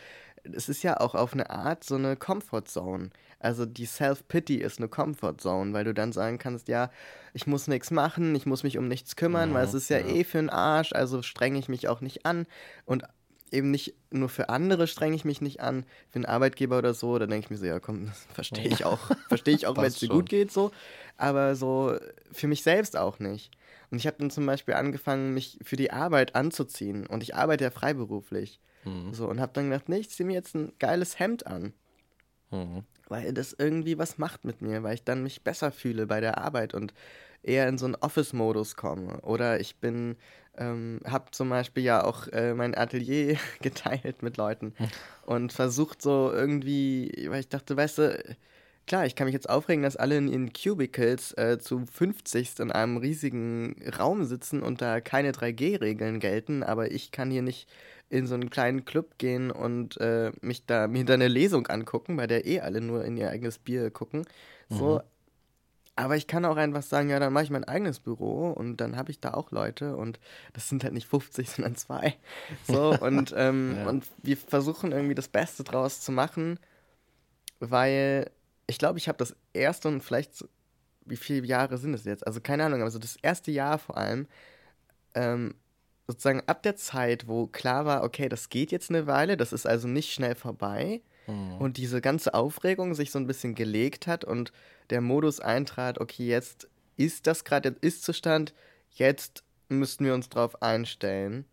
es 0.56 0.70
ist 0.70 0.84
ja 0.84 1.00
auch 1.00 1.16
auf 1.16 1.34
eine 1.34 1.50
Art 1.50 1.84
so 1.84 1.96
eine 1.96 2.16
Comfort 2.16 2.66
Zone. 2.66 3.10
Also 3.40 3.66
die 3.66 3.86
Self-Pity 3.86 4.56
ist 4.56 4.80
eine 4.80 4.88
Comfort 4.88 5.36
Zone, 5.38 5.74
weil 5.74 5.84
du 5.84 5.94
dann 5.94 6.12
sagen 6.12 6.38
kannst, 6.38 6.68
ja, 6.68 6.90
ich 7.34 7.46
muss 7.48 7.68
nichts 7.68 7.92
machen, 7.92 8.34
ich 8.36 8.46
muss 8.46 8.64
mich 8.64 8.78
um 8.78 8.88
nichts 8.88 9.16
kümmern, 9.16 9.50
ja, 9.50 9.56
weil 9.56 9.66
es 9.66 9.74
ist 9.74 9.90
ja, 9.90 10.00
ja, 10.00 10.08
eh 10.08 10.24
für 10.24 10.38
den 10.38 10.50
Arsch, 10.50 10.94
also 10.94 11.22
strenge 11.22 11.60
ich 11.60 11.70
mich 11.70 11.88
auch 11.88 12.02
nicht 12.02 12.26
an. 12.26 12.48
Und 12.86 13.04
eben 13.52 13.72
nicht 13.72 13.96
nur 14.10 14.28
für 14.28 14.50
andere 14.50 14.88
strenge 14.88 15.16
ich 15.16 15.24
mich 15.24 15.40
nicht 15.40 15.62
an, 15.62 15.86
für 16.10 16.18
einen 16.18 16.26
Arbeitgeber 16.26 16.80
oder 16.80 16.94
so, 16.94 17.18
da 17.18 17.28
denke 17.28 17.46
ich 17.46 17.50
mir 17.50 17.58
so, 17.58 17.66
ja 17.66 17.80
komm, 17.80 18.08
das 18.08 18.26
verstehe 18.34 18.68
ich 18.68 18.86
auch. 18.86 19.12
verstehe 19.28 19.56
ich 19.56 19.68
auch, 19.68 19.78
wenn 19.78 19.86
es 19.86 20.00
dir 20.00 20.10
gut 20.10 20.30
geht 20.30 20.52
so. 20.52 20.72
Aber 21.16 21.56
so 21.56 21.98
für 22.32 22.48
mich 22.48 22.64
selbst 22.64 22.98
auch 22.98 23.20
nicht. 23.20 23.52
Und 23.90 23.98
ich 23.98 24.08
habe 24.08 24.18
dann 24.20 24.30
zum 24.30 24.46
Beispiel 24.46 24.74
angefangen, 24.74 25.34
mich 25.34 25.60
für 25.64 25.76
die 25.76 25.92
Arbeit 25.92 26.36
anzuziehen. 26.36 27.06
Und 27.08 27.24
ich 27.24 27.36
arbeite 27.36 27.64
ja 27.66 27.72
freiberuflich. 27.72 28.60
Mhm. 28.84 29.14
So, 29.14 29.28
und 29.28 29.40
habe 29.40 29.54
dann 29.54 29.70
gedacht, 29.70 29.90
nee, 29.90 30.00
ich 30.00 30.10
ziehe 30.10 30.28
mir 30.28 30.34
jetzt 30.34 30.56
ein 30.56 30.74
geiles 30.80 31.20
Hemd 31.20 31.48
an. 31.48 31.74
Mhm. 32.52 32.84
Weil 33.08 33.34
das 33.34 33.56
irgendwie 33.58 33.98
was 33.98 34.18
macht 34.18 34.44
mit 34.44 34.62
mir, 34.62 34.84
weil 34.84 34.96
ich 34.96 35.04
dann 35.04 35.24
mich 35.24 35.44
besser 35.44 35.72
fühle 35.72 36.08
bei 36.08 36.20
der 36.20 36.38
Arbeit 36.38 36.74
und 36.74 36.94
eher 37.44 37.68
in 37.68 37.78
so 37.78 37.86
einen 37.86 37.96
Office-Modus 37.96 38.76
komme. 38.76 39.22
Oder 39.22 39.60
ich 39.60 39.78
bin, 39.78 40.18
ähm, 40.58 41.00
habe 41.06 41.32
zum 41.32 41.50
Beispiel 41.50 41.84
ja 41.84 42.04
auch 42.04 42.28
äh, 42.28 42.54
mein 42.54 42.76
Atelier 42.76 43.38
geteilt 43.62 44.22
mit 44.22 44.38
Leuten 44.38 44.74
hm. 44.78 44.88
und 45.26 45.54
versucht 45.54 46.02
so 46.02 46.32
irgendwie, 46.34 47.28
weil 47.30 47.40
ich 47.40 47.50
dachte, 47.50 47.78
weißt 47.78 47.98
du, 48.00 48.38
klar, 48.88 49.06
ich 49.06 49.16
kann 49.16 49.26
mich 49.26 49.34
jetzt 49.34 49.50
aufregen, 49.50 49.84
dass 49.84 49.98
alle 49.98 50.18
in 50.18 50.28
ihren 50.28 50.54
Cubicles 50.54 51.34
äh, 51.34 51.60
zu 51.60 51.86
50 51.86 52.60
in 52.60 52.72
einem 52.72 52.98
riesigen 52.98 53.76
Raum 54.00 54.24
sitzen 54.24 54.64
und 54.64 54.82
da 54.82 55.02
keine 55.02 55.32
3G-Regeln 55.32 56.20
gelten, 56.20 56.64
aber 56.64 56.92
ich 56.92 57.12
kann 57.12 57.30
hier 57.30 57.42
nicht 57.44 57.68
in 58.10 58.26
so 58.26 58.36
einen 58.36 58.50
kleinen 58.50 58.86
Club 58.86 59.18
gehen 59.18 59.52
und 59.52 60.00
äh, 60.00 60.32
mich 60.42 60.66
da 60.66 60.88
mir 60.88 61.04
da 61.04 61.14
eine 61.14 61.28
Lesung 61.28 61.68
angucken, 61.68 62.16
bei 62.16 62.26
der 62.26 62.46
eh 62.46 62.62
alle 62.62 62.82
nur 62.82 63.04
in 63.04 63.18
ihr 63.18 63.30
eigenes 63.30 63.60
Bier 63.60 63.92
gucken. 63.92 64.26
So. 64.70 64.96
Mhm. 64.96 65.02
Aber 65.98 66.16
ich 66.16 66.28
kann 66.28 66.46
auch 66.46 66.58
einfach 66.58 66.84
sagen, 66.84 67.10
ja, 67.10 67.20
dann 67.20 67.34
mache 67.34 67.46
ich 67.46 67.50
mein 67.50 67.64
eigenes 67.64 68.00
Büro 68.00 68.52
und 68.52 68.78
dann 68.78 68.96
habe 68.98 69.10
ich 69.10 69.20
da 69.20 69.34
auch 69.34 69.52
Leute 69.52 69.98
und 69.98 70.20
das 70.54 70.70
sind 70.70 70.84
halt 70.84 70.94
nicht 70.94 71.08
50, 71.08 71.50
sondern 71.50 71.76
zwei. 71.76 72.16
So, 72.68 72.92
und, 72.92 73.34
ähm, 73.36 73.76
ja. 73.76 73.90
und 73.90 74.06
wir 74.22 74.38
versuchen 74.38 74.92
irgendwie 74.92 75.16
das 75.16 75.28
Beste 75.28 75.64
draus 75.64 76.00
zu 76.02 76.12
machen, 76.12 76.60
weil 77.60 78.30
ich 78.68 78.78
glaube, 78.78 79.00
ich 79.00 79.08
habe 79.08 79.18
das 79.18 79.36
erste 79.54 79.88
und 79.88 80.04
vielleicht, 80.04 80.46
wie 81.06 81.18
viele 81.18 81.46
Jahre 81.48 81.78
sind 81.78 81.94
es 81.94 82.04
jetzt? 82.04 82.28
Also 82.28 82.42
keine 82.42 82.66
Ahnung, 82.66 82.82
aber 82.82 82.92
so 82.92 83.00
das 83.00 83.18
erste 83.22 83.52
Jahr 83.52 83.80
vor 83.80 83.98
allem, 83.98 84.28
ähm, 85.16 85.56
sozusagen 86.08 86.44
ab 86.48 86.64
der 86.64 86.76
Zeit, 86.76 87.28
wo 87.28 87.48
klar 87.48 87.86
war, 87.86 88.04
okay, 88.04 88.30
das 88.30 88.50
geht 88.50 88.72
jetzt 88.72 88.90
eine 88.90 89.08
Weile, 89.08 89.38
das 89.38 89.54
ist 89.54 89.66
also 89.66 89.88
nicht 89.88 90.14
schnell 90.14 90.36
vorbei, 90.36 91.02
mhm. 91.28 91.58
und 91.58 91.78
diese 91.78 92.02
ganze 92.02 92.34
Aufregung 92.34 92.94
sich 92.94 93.12
so 93.12 93.20
ein 93.20 93.28
bisschen 93.28 93.56
gelegt 93.56 94.08
hat 94.08 94.24
und 94.24 94.52
der 94.90 95.02
Modus 95.02 95.40
eintrat, 95.40 96.00
okay, 96.00 96.28
jetzt 96.28 96.68
ist 96.96 97.28
das 97.28 97.44
gerade 97.44 97.72
der 97.72 97.84
Ist-Zustand, 97.84 98.54
jetzt 98.92 99.44
müssten 99.70 100.06
wir 100.06 100.14
uns 100.14 100.30
drauf 100.30 100.62
einstellen. 100.62 101.46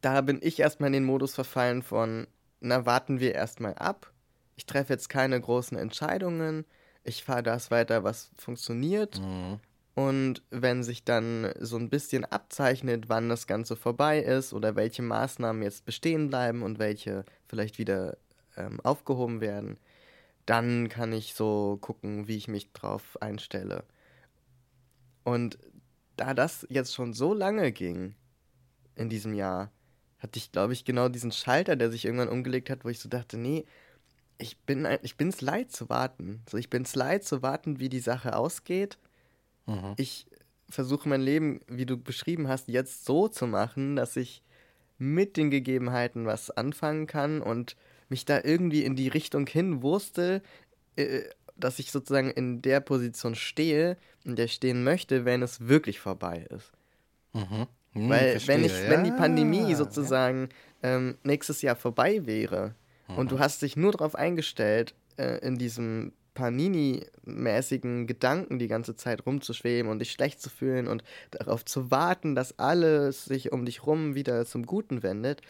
Da 0.00 0.20
bin 0.20 0.38
ich 0.42 0.58
erstmal 0.58 0.88
in 0.88 0.94
den 0.94 1.04
Modus 1.04 1.34
verfallen 1.34 1.82
von, 1.82 2.26
na, 2.60 2.86
warten 2.86 3.20
wir 3.20 3.34
erstmal 3.34 3.74
ab. 3.74 4.12
Ich 4.56 4.66
treffe 4.66 4.92
jetzt 4.92 5.08
keine 5.08 5.40
großen 5.40 5.76
Entscheidungen. 5.76 6.64
Ich 7.04 7.22
fahre 7.22 7.42
das 7.42 7.70
weiter, 7.70 8.04
was 8.04 8.30
funktioniert. 8.36 9.20
Mhm. 9.20 9.60
Und 9.94 10.42
wenn 10.50 10.82
sich 10.82 11.04
dann 11.04 11.52
so 11.58 11.78
ein 11.78 11.88
bisschen 11.88 12.24
abzeichnet, 12.26 13.08
wann 13.08 13.30
das 13.30 13.46
Ganze 13.46 13.76
vorbei 13.76 14.18
ist 14.18 14.52
oder 14.52 14.76
welche 14.76 15.02
Maßnahmen 15.02 15.62
jetzt 15.62 15.86
bestehen 15.86 16.28
bleiben 16.28 16.62
und 16.62 16.78
welche 16.78 17.24
vielleicht 17.46 17.78
wieder 17.78 18.18
ähm, 18.56 18.78
aufgehoben 18.82 19.40
werden, 19.40 19.78
dann 20.44 20.88
kann 20.88 21.12
ich 21.12 21.34
so 21.34 21.78
gucken, 21.80 22.28
wie 22.28 22.36
ich 22.36 22.46
mich 22.46 22.72
drauf 22.72 23.16
einstelle. 23.22 23.84
Und 25.24 25.58
da 26.16 26.34
das 26.34 26.66
jetzt 26.70 26.94
schon 26.94 27.14
so 27.14 27.34
lange 27.34 27.72
ging 27.72 28.14
in 28.94 29.08
diesem 29.08 29.34
Jahr, 29.34 29.70
hatte 30.18 30.38
ich, 30.38 30.52
glaube 30.52 30.72
ich, 30.72 30.84
genau 30.84 31.08
diesen 31.08 31.32
Schalter, 31.32 31.74
der 31.74 31.90
sich 31.90 32.04
irgendwann 32.04 32.28
umgelegt 32.28 32.70
hat, 32.70 32.84
wo 32.84 32.88
ich 32.88 33.00
so 33.00 33.08
dachte, 33.08 33.36
nee, 33.36 33.64
ich 34.38 34.58
bin 34.58 34.86
ich 35.02 35.16
bin's 35.16 35.40
leid 35.40 35.72
zu 35.72 35.88
warten. 35.88 36.42
So, 36.48 36.56
ich 36.56 36.70
bin's 36.70 36.94
leid 36.94 37.24
zu 37.24 37.42
warten, 37.42 37.80
wie 37.80 37.88
die 37.88 38.00
Sache 38.00 38.36
ausgeht 38.36 38.98
Mhm. 39.66 39.94
Ich 39.96 40.26
versuche 40.68 41.08
mein 41.08 41.20
Leben, 41.20 41.60
wie 41.68 41.86
du 41.86 41.96
beschrieben 41.96 42.48
hast, 42.48 42.68
jetzt 42.68 43.04
so 43.04 43.28
zu 43.28 43.46
machen, 43.46 43.96
dass 43.96 44.16
ich 44.16 44.42
mit 44.98 45.36
den 45.36 45.50
Gegebenheiten 45.50 46.26
was 46.26 46.50
anfangen 46.50 47.06
kann 47.06 47.42
und 47.42 47.76
mich 48.08 48.24
da 48.24 48.40
irgendwie 48.42 48.84
in 48.84 48.96
die 48.96 49.08
Richtung 49.08 49.46
hin 49.46 49.82
wurste, 49.82 50.42
äh, 50.96 51.22
dass 51.56 51.78
ich 51.78 51.90
sozusagen 51.90 52.30
in 52.30 52.62
der 52.62 52.80
Position 52.80 53.34
stehe, 53.34 53.96
in 54.24 54.36
der 54.36 54.46
ich 54.46 54.54
stehen 54.54 54.84
möchte, 54.84 55.24
wenn 55.24 55.42
es 55.42 55.68
wirklich 55.68 56.00
vorbei 56.00 56.46
ist. 56.50 56.72
Mhm. 57.32 57.66
Hm, 57.92 58.08
Weil 58.08 58.40
wenn 58.46 58.64
ich, 58.64 58.72
ja. 58.72 58.90
wenn 58.90 59.04
die 59.04 59.10
Pandemie 59.10 59.74
sozusagen 59.74 60.48
ja. 60.82 60.96
ähm, 60.96 61.18
nächstes 61.22 61.62
Jahr 61.62 61.76
vorbei 61.76 62.26
wäre 62.26 62.74
mhm. 63.08 63.18
und 63.18 63.32
du 63.32 63.38
hast 63.38 63.62
dich 63.62 63.76
nur 63.76 63.92
darauf 63.92 64.14
eingestellt, 64.14 64.94
äh, 65.16 65.38
in 65.38 65.58
diesem 65.58 66.12
Panini-mäßigen 66.36 68.06
Gedanken 68.06 68.58
die 68.58 68.68
ganze 68.68 68.94
Zeit 68.94 69.26
rumzuschweben 69.26 69.90
und 69.90 69.98
dich 69.98 70.12
schlecht 70.12 70.40
zu 70.40 70.50
fühlen 70.50 70.86
und 70.86 71.02
darauf 71.32 71.64
zu 71.64 71.90
warten, 71.90 72.34
dass 72.34 72.58
alles 72.58 73.24
sich 73.24 73.52
um 73.52 73.64
dich 73.64 73.86
rum 73.86 74.14
wieder 74.14 74.44
zum 74.46 74.66
Guten 74.66 75.02
wendet. 75.02 75.40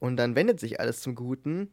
Und 0.00 0.16
dann 0.16 0.34
wendet 0.34 0.58
sich 0.58 0.80
alles 0.80 1.00
zum 1.00 1.14
Guten. 1.14 1.70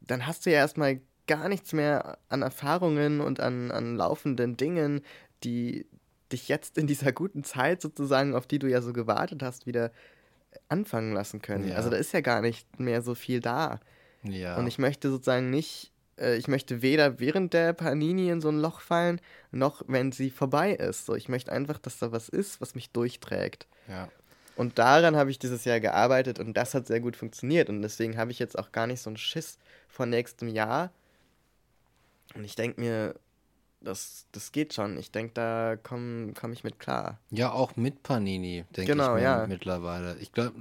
Dann 0.00 0.26
hast 0.26 0.44
du 0.44 0.50
ja 0.50 0.56
erstmal 0.56 1.00
gar 1.26 1.48
nichts 1.48 1.72
mehr 1.72 2.18
an 2.28 2.42
Erfahrungen 2.42 3.22
und 3.22 3.40
an, 3.40 3.70
an 3.70 3.96
laufenden 3.96 4.58
Dingen, 4.58 5.00
die 5.44 5.86
dich 6.32 6.48
jetzt 6.48 6.76
in 6.76 6.86
dieser 6.86 7.12
guten 7.12 7.44
Zeit 7.44 7.80
sozusagen, 7.80 8.34
auf 8.34 8.46
die 8.46 8.58
du 8.58 8.68
ja 8.68 8.82
so 8.82 8.92
gewartet 8.92 9.42
hast, 9.42 9.66
wieder 9.66 9.92
anfangen 10.68 11.12
lassen 11.12 11.40
können. 11.40 11.68
Ja. 11.68 11.76
Also 11.76 11.90
da 11.90 11.96
ist 11.96 12.12
ja 12.12 12.20
gar 12.20 12.42
nicht 12.42 12.78
mehr 12.78 13.02
so 13.02 13.14
viel 13.14 13.40
da. 13.40 13.80
Ja. 14.24 14.56
Und 14.56 14.66
ich 14.66 14.78
möchte 14.78 15.10
sozusagen 15.10 15.50
nicht 15.50 15.92
äh, 16.18 16.36
ich 16.36 16.48
möchte 16.48 16.82
weder 16.82 17.20
während 17.20 17.52
der 17.52 17.72
Panini 17.72 18.30
in 18.30 18.40
so 18.40 18.48
ein 18.48 18.58
Loch 18.58 18.80
fallen, 18.80 19.20
noch 19.50 19.82
wenn 19.86 20.12
sie 20.12 20.30
vorbei 20.30 20.72
ist. 20.72 21.06
So, 21.06 21.14
ich 21.14 21.28
möchte 21.28 21.52
einfach, 21.52 21.78
dass 21.78 21.98
da 21.98 22.12
was 22.12 22.28
ist, 22.28 22.60
was 22.60 22.74
mich 22.74 22.90
durchträgt. 22.90 23.66
Ja. 23.88 24.08
Und 24.56 24.78
daran 24.78 25.16
habe 25.16 25.30
ich 25.30 25.38
dieses 25.38 25.64
Jahr 25.64 25.80
gearbeitet 25.80 26.38
und 26.38 26.56
das 26.56 26.74
hat 26.74 26.86
sehr 26.86 27.00
gut 27.00 27.16
funktioniert. 27.16 27.68
Und 27.68 27.82
deswegen 27.82 28.16
habe 28.16 28.30
ich 28.30 28.38
jetzt 28.38 28.56
auch 28.58 28.70
gar 28.70 28.86
nicht 28.86 29.00
so 29.00 29.10
einen 29.10 29.16
Schiss 29.16 29.58
vor 29.88 30.06
nächstem 30.06 30.48
Jahr. 30.48 30.92
Und 32.34 32.44
ich 32.44 32.54
denke 32.54 32.80
mir, 32.80 33.14
das, 33.84 34.26
das 34.32 34.52
geht 34.52 34.74
schon. 34.74 34.98
Ich 34.98 35.10
denke, 35.10 35.32
da 35.34 35.76
komme 35.76 36.32
komm 36.32 36.52
ich 36.52 36.64
mit 36.64 36.78
klar. 36.78 37.18
Ja, 37.30 37.52
auch 37.52 37.76
mit 37.76 38.02
Panini, 38.02 38.64
denke 38.76 38.92
genau, 38.92 39.16
ich 39.16 39.22
mir 39.22 39.22
ja. 39.22 39.46
mittlerweile. 39.46 40.16
Ich 40.20 40.32
glaube, 40.32 40.52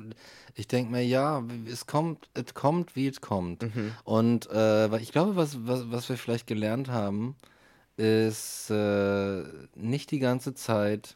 ich 0.55 0.67
denke 0.67 0.91
mir, 0.91 1.03
ja, 1.03 1.43
es 1.65 1.87
kommt, 1.87 2.29
es 2.33 2.53
kommt, 2.53 2.95
wie 2.95 3.07
es 3.07 3.21
kommt. 3.21 3.63
Mhm. 3.63 3.91
Und 4.03 4.49
äh, 4.51 4.95
ich 4.99 5.11
glaube, 5.11 5.35
was, 5.35 5.65
was, 5.65 5.91
was 5.91 6.09
wir 6.09 6.17
vielleicht 6.17 6.47
gelernt 6.47 6.89
haben, 6.89 7.35
ist 7.97 8.69
äh, 8.69 9.43
nicht 9.75 10.11
die 10.11 10.19
ganze 10.19 10.53
Zeit 10.53 11.15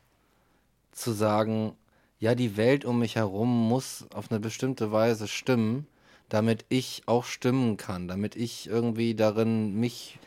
zu 0.92 1.12
sagen, 1.12 1.74
ja, 2.20 2.34
die 2.34 2.58
Welt 2.58 2.86
um 2.86 3.00
mich 3.00 3.16
herum 3.16 3.68
muss 3.68 4.06
auf 4.14 4.32
eine 4.32 4.40
bestimmte 4.40 4.92
Weise 4.92 5.28
stimmen, 5.28 5.88
damit 6.30 6.66
ich 6.70 7.04
auch 7.06 7.24
stimmen 7.24 7.78
kann, 7.78 8.08
damit 8.08 8.36
ich 8.36 8.68
irgendwie 8.68 9.16
darin 9.16 9.80
mich 9.80 10.20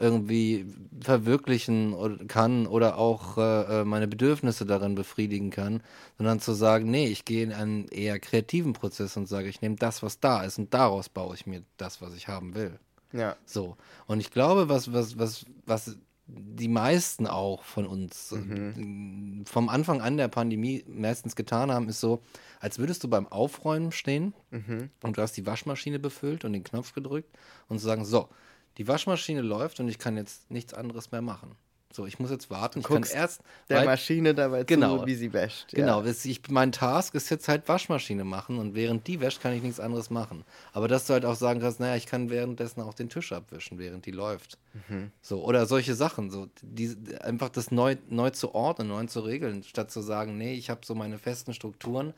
irgendwie 0.00 0.66
verwirklichen 1.02 2.26
kann 2.26 2.66
oder 2.66 2.96
auch 2.96 3.36
äh, 3.36 3.80
äh, 3.80 3.84
meine 3.84 4.08
Bedürfnisse 4.08 4.64
darin 4.64 4.94
befriedigen 4.94 5.50
kann, 5.50 5.82
sondern 6.16 6.40
zu 6.40 6.54
sagen, 6.54 6.90
nee, 6.90 7.06
ich 7.06 7.26
gehe 7.26 7.44
in 7.44 7.52
einen 7.52 7.86
eher 7.88 8.18
kreativen 8.18 8.72
Prozess 8.72 9.16
und 9.18 9.28
sage, 9.28 9.48
ich 9.48 9.60
nehme 9.60 9.76
das, 9.76 10.02
was 10.02 10.18
da 10.18 10.42
ist 10.42 10.58
und 10.58 10.72
daraus 10.72 11.10
baue 11.10 11.34
ich 11.34 11.46
mir 11.46 11.62
das, 11.76 12.00
was 12.00 12.14
ich 12.14 12.28
haben 12.28 12.54
will. 12.54 12.78
Ja. 13.12 13.36
So. 13.44 13.76
Und 14.06 14.20
ich 14.20 14.30
glaube, 14.30 14.70
was, 14.70 14.92
was, 14.92 15.18
was, 15.18 15.44
was 15.66 15.96
die 16.26 16.68
meisten 16.68 17.26
auch 17.26 17.64
von 17.64 17.86
uns 17.86 18.30
mhm. 18.30 19.44
vom 19.46 19.68
Anfang 19.68 20.00
an 20.00 20.16
der 20.16 20.28
Pandemie 20.28 20.84
meistens 20.86 21.36
getan 21.36 21.70
haben, 21.70 21.88
ist 21.88 22.00
so, 22.00 22.22
als 22.60 22.78
würdest 22.78 23.04
du 23.04 23.08
beim 23.08 23.26
Aufräumen 23.26 23.92
stehen 23.92 24.32
mhm. 24.50 24.90
und 25.02 25.18
du 25.18 25.22
hast 25.22 25.36
die 25.36 25.46
Waschmaschine 25.46 25.98
befüllt 25.98 26.44
und 26.44 26.52
den 26.52 26.64
Knopf 26.64 26.94
gedrückt 26.94 27.36
und 27.68 27.80
zu 27.80 27.84
sagen, 27.84 28.04
so, 28.04 28.28
die 28.78 28.88
Waschmaschine 28.88 29.42
läuft 29.42 29.80
und 29.80 29.88
ich 29.88 29.98
kann 29.98 30.16
jetzt 30.16 30.50
nichts 30.50 30.74
anderes 30.74 31.12
mehr 31.12 31.22
machen. 31.22 31.56
So, 31.92 32.06
ich 32.06 32.20
muss 32.20 32.30
jetzt 32.30 32.50
warten. 32.50 32.80
Ich 32.80 32.86
kann 32.86 33.02
erst 33.02 33.42
der 33.68 33.84
Maschine 33.84 34.32
dabei 34.32 34.62
genau, 34.62 34.98
zu, 34.98 35.06
wie 35.06 35.16
sie 35.16 35.32
wäscht. 35.32 35.72
Genau, 35.72 36.02
ja. 36.04 36.12
ich, 36.22 36.40
mein 36.48 36.70
Task 36.70 37.16
ist 37.16 37.30
jetzt 37.30 37.48
halt 37.48 37.68
Waschmaschine 37.68 38.22
machen 38.22 38.58
und 38.58 38.76
während 38.76 39.08
die 39.08 39.20
wäscht, 39.20 39.40
kann 39.40 39.52
ich 39.54 39.62
nichts 39.62 39.80
anderes 39.80 40.08
machen. 40.08 40.44
Aber 40.72 40.86
dass 40.86 41.06
du 41.06 41.14
halt 41.14 41.24
auch 41.24 41.34
sagen 41.34 41.58
kannst, 41.58 41.80
naja, 41.80 41.96
ich 41.96 42.06
kann 42.06 42.30
währenddessen 42.30 42.80
auch 42.80 42.94
den 42.94 43.08
Tisch 43.08 43.32
abwischen, 43.32 43.80
während 43.80 44.06
die 44.06 44.12
läuft. 44.12 44.56
Mhm. 44.88 45.10
So, 45.20 45.42
oder 45.42 45.66
solche 45.66 45.96
Sachen, 45.96 46.30
so 46.30 46.46
die, 46.62 46.96
einfach 47.22 47.48
das 47.48 47.72
neu, 47.72 47.96
neu 48.08 48.30
zu 48.30 48.54
ordnen, 48.54 48.86
neu 48.86 49.04
zu 49.06 49.20
regeln, 49.20 49.64
statt 49.64 49.90
zu 49.90 50.00
sagen, 50.00 50.38
nee, 50.38 50.54
ich 50.54 50.70
habe 50.70 50.82
so 50.84 50.94
meine 50.94 51.18
festen 51.18 51.54
Strukturen, 51.54 52.14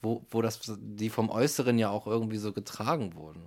wo, 0.00 0.24
wo 0.30 0.40
das, 0.40 0.58
die 0.78 1.10
vom 1.10 1.28
Äußeren 1.28 1.78
ja 1.78 1.90
auch 1.90 2.06
irgendwie 2.06 2.38
so 2.38 2.52
getragen 2.52 3.14
wurden. 3.14 3.42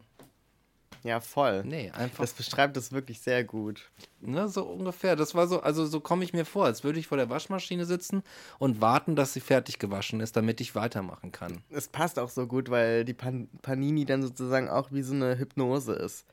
Ja, 1.06 1.20
voll. 1.20 1.64
Nee, 1.66 1.92
einfach. 1.92 2.24
Das 2.24 2.34
beschreibt 2.34 2.76
es 2.78 2.92
wirklich 2.92 3.22
sehr 3.22 3.44
gut. 3.44 3.92
Ne, 4.22 4.48
so 4.50 4.64
ungefähr. 4.64 5.16
Das 5.16 5.36
war 5.36 5.48
so, 5.48 5.62
also 5.62 5.86
so 5.86 6.00
komme 6.00 6.24
ich 6.24 6.34
mir 6.34 6.46
vor, 6.46 6.66
als 6.66 6.84
würde 6.84 6.98
ich 6.98 7.06
vor 7.06 7.18
der 7.20 7.30
Waschmaschine 7.30 7.86
sitzen 7.86 8.24
und 8.58 8.82
warten, 8.82 9.16
dass 9.16 9.32
sie 9.32 9.40
fertig 9.40 9.78
gewaschen 9.78 10.20
ist, 10.20 10.36
damit 10.36 10.60
ich 10.62 10.74
weitermachen 10.74 11.32
kann. 11.32 11.62
Es 11.70 11.88
passt 11.88 12.18
auch 12.18 12.32
so 12.32 12.48
gut, 12.48 12.72
weil 12.72 13.06
die 13.06 13.14
Pan 13.14 13.48
Panini 13.62 14.06
dann 14.06 14.24
sozusagen 14.24 14.68
auch 14.68 14.92
wie 14.92 15.04
so 15.04 15.14
eine 15.14 15.38
Hypnose 15.38 15.94
ist. 15.94 16.26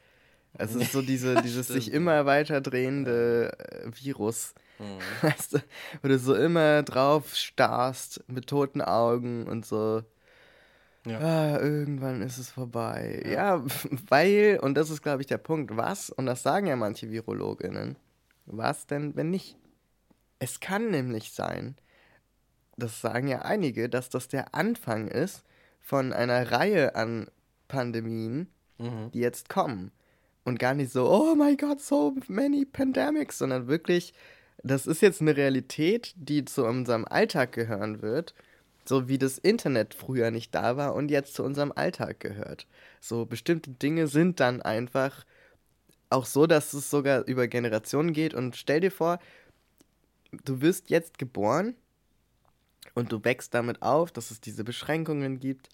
Es 0.55 0.75
ist 0.75 0.93
so 0.93 1.03
diese, 1.03 1.35
dieses 1.43 1.69
sich 1.69 1.93
immer 1.93 2.25
weiter 2.25 2.63
drehende 2.63 3.53
äh, 3.59 3.91
Virus. 3.93 4.55
Mhm. 4.79 5.01
Weißt 5.21 5.53
du, 5.53 5.59
wo 6.01 6.09
du 6.09 6.19
so 6.19 6.35
immer 6.35 6.83
drauf 6.83 7.37
starrst 7.37 8.25
mit 8.27 8.47
toten 8.47 8.81
Augen 8.81 9.47
und 9.47 9.67
so 9.67 10.03
ja. 11.07 11.19
Ah, 11.19 11.59
irgendwann 11.59 12.23
ist 12.23 12.39
es 12.39 12.51
vorbei. 12.51 13.23
Ja. 13.25 13.57
ja, 13.57 13.65
weil, 14.09 14.59
und 14.63 14.75
das 14.75 14.91
ist, 14.91 15.03
glaube 15.03 15.23
ich, 15.23 15.27
der 15.27 15.39
Punkt, 15.39 15.77
was, 15.77 16.11
und 16.11 16.27
das 16.27 16.43
sagen 16.43 16.67
ja 16.67 16.77
manche 16.77 17.11
Virologinnen, 17.11 17.97
was 18.47 18.87
denn, 18.87 19.17
wenn 19.17 19.31
nicht? 19.31 19.57
Es 20.39 20.61
kann 20.61 20.91
nämlich 20.91 21.33
sein, 21.33 21.77
das 22.77 23.01
sagen 23.01 23.29
ja 23.29 23.43
einige, 23.43 23.89
dass 23.89 24.11
das 24.11 24.29
der 24.29 24.55
Anfang 24.55 25.09
ist 25.09 25.45
von 25.81 26.13
einer 26.13 26.51
Reihe 26.51 26.95
an 26.95 27.29
Pandemien, 27.69 28.49
mhm. 28.79 29.11
die 29.13 29.21
jetzt 29.21 29.49
kommen. 29.49 29.93
Und 30.45 30.59
gar 30.59 30.75
nicht 30.75 30.93
so, 30.93 31.09
oh 31.09 31.37
my 31.37 31.57
God, 31.57 31.81
so 31.81 32.17
many 32.27 32.65
pandemics, 32.65 33.39
sondern 33.39 33.69
wirklich, 33.69 34.13
das 34.65 34.89
ist 34.89 35.01
jetzt 35.01 35.21
eine 35.21 35.37
Realität, 35.37 36.15
die 36.17 36.45
zu 36.45 36.65
unserem 36.65 37.05
Alltag 37.05 37.53
gehören 37.53 38.03
wird 38.03 38.35
so 38.85 39.09
wie 39.09 39.19
das 39.19 39.39
Internet 39.39 39.95
früher 39.95 40.31
nicht 40.31 40.55
da 40.55 40.77
war 40.77 40.95
und 40.95 41.11
jetzt 41.11 41.35
zu 41.35 41.43
unserem 41.45 41.73
Alltag 41.73 42.21
gehört. 42.21 42.67
So 43.01 43.27
bestimmte 43.27 43.71
Dinge 43.71 44.07
sind 44.09 44.41
dann 44.41 44.63
einfach 44.63 45.25
auch 46.11 46.27
so, 46.27 46.47
dass 46.47 46.73
es 46.73 46.91
sogar 46.91 47.27
über 47.27 47.49
Generationen 47.49 48.13
geht. 48.13 48.35
Und 48.35 48.57
stell 48.57 48.81
dir 48.81 48.91
vor, 48.91 49.19
du 50.45 50.61
wirst 50.61 50.91
jetzt 50.91 51.19
geboren 51.19 51.75
und 52.95 53.13
du 53.13 53.25
wächst 53.25 53.55
damit 53.55 53.83
auf, 53.83 54.13
dass 54.13 54.31
es 54.31 54.41
diese 54.41 54.65
Beschränkungen 54.65 55.41
gibt, 55.41 55.69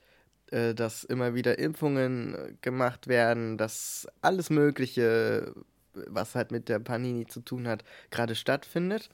äh, 0.51 0.75
dass 0.75 1.05
immer 1.05 1.35
wieder 1.35 1.59
Impfungen 1.59 2.35
äh, 2.35 2.55
gemacht 2.63 3.09
werden, 3.09 3.59
dass 3.59 4.07
alles 4.23 4.51
Mögliche, 4.51 5.53
was 5.95 6.35
halt 6.35 6.53
mit 6.53 6.69
der 6.69 6.79
Panini 6.79 7.27
zu 7.27 7.41
tun 7.41 7.67
hat, 7.67 7.85
gerade 8.11 8.35
stattfindet. 8.35 9.11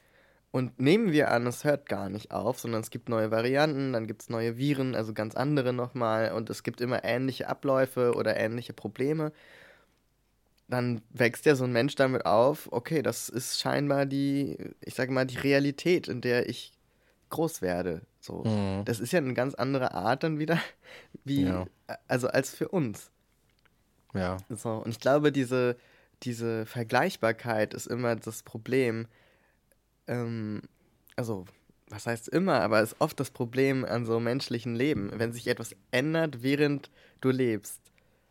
Und 0.54 0.78
nehmen 0.78 1.10
wir 1.10 1.32
an, 1.32 1.48
es 1.48 1.64
hört 1.64 1.88
gar 1.88 2.08
nicht 2.08 2.30
auf, 2.30 2.60
sondern 2.60 2.80
es 2.80 2.90
gibt 2.90 3.08
neue 3.08 3.32
Varianten, 3.32 3.92
dann 3.92 4.06
gibt 4.06 4.22
es 4.22 4.30
neue 4.30 4.56
Viren, 4.56 4.94
also 4.94 5.12
ganz 5.12 5.34
andere 5.34 5.72
nochmal. 5.72 6.30
Und 6.30 6.48
es 6.48 6.62
gibt 6.62 6.80
immer 6.80 7.02
ähnliche 7.02 7.48
Abläufe 7.48 8.14
oder 8.14 8.36
ähnliche 8.36 8.72
Probleme. 8.72 9.32
dann 10.68 11.02
wächst 11.10 11.44
ja 11.44 11.56
so 11.56 11.64
ein 11.64 11.72
Mensch 11.72 11.96
damit 11.96 12.24
auf, 12.24 12.68
okay, 12.70 13.02
das 13.02 13.28
ist 13.28 13.58
scheinbar 13.58 14.06
die, 14.06 14.56
ich 14.80 14.94
sage 14.94 15.10
mal, 15.10 15.26
die 15.26 15.38
Realität, 15.38 16.06
in 16.06 16.20
der 16.20 16.48
ich 16.48 16.70
groß 17.30 17.60
werde. 17.60 18.02
So. 18.20 18.44
Mhm. 18.44 18.84
Das 18.84 19.00
ist 19.00 19.12
ja 19.12 19.18
eine 19.18 19.34
ganz 19.34 19.54
andere 19.56 19.92
Art 19.92 20.22
dann 20.22 20.38
wieder, 20.38 20.60
wie, 21.24 21.46
Ja. 21.46 21.66
also 22.06 22.28
als 22.28 22.54
für 22.54 22.68
uns. 22.68 23.10
Ja. 24.14 24.36
So, 24.50 24.70
und 24.74 24.90
ich 24.92 25.00
glaube, 25.00 25.32
diese, 25.32 25.76
diese 26.22 26.64
Vergleichbarkeit 26.64 27.74
ist 27.74 27.88
immer 27.88 28.14
das 28.14 28.44
Problem. 28.44 29.08
Ähm, 30.06 30.62
also, 31.16 31.44
was 31.88 32.06
heißt 32.06 32.28
immer, 32.28 32.60
aber 32.60 32.80
ist 32.80 32.96
oft 32.98 33.18
das 33.20 33.30
Problem 33.30 33.84
an 33.84 34.04
so 34.06 34.20
menschlichen 34.20 34.74
Leben, 34.74 35.10
wenn 35.14 35.32
sich 35.32 35.46
etwas 35.48 35.74
ändert, 35.90 36.42
während 36.42 36.90
du 37.20 37.30
lebst. 37.30 37.80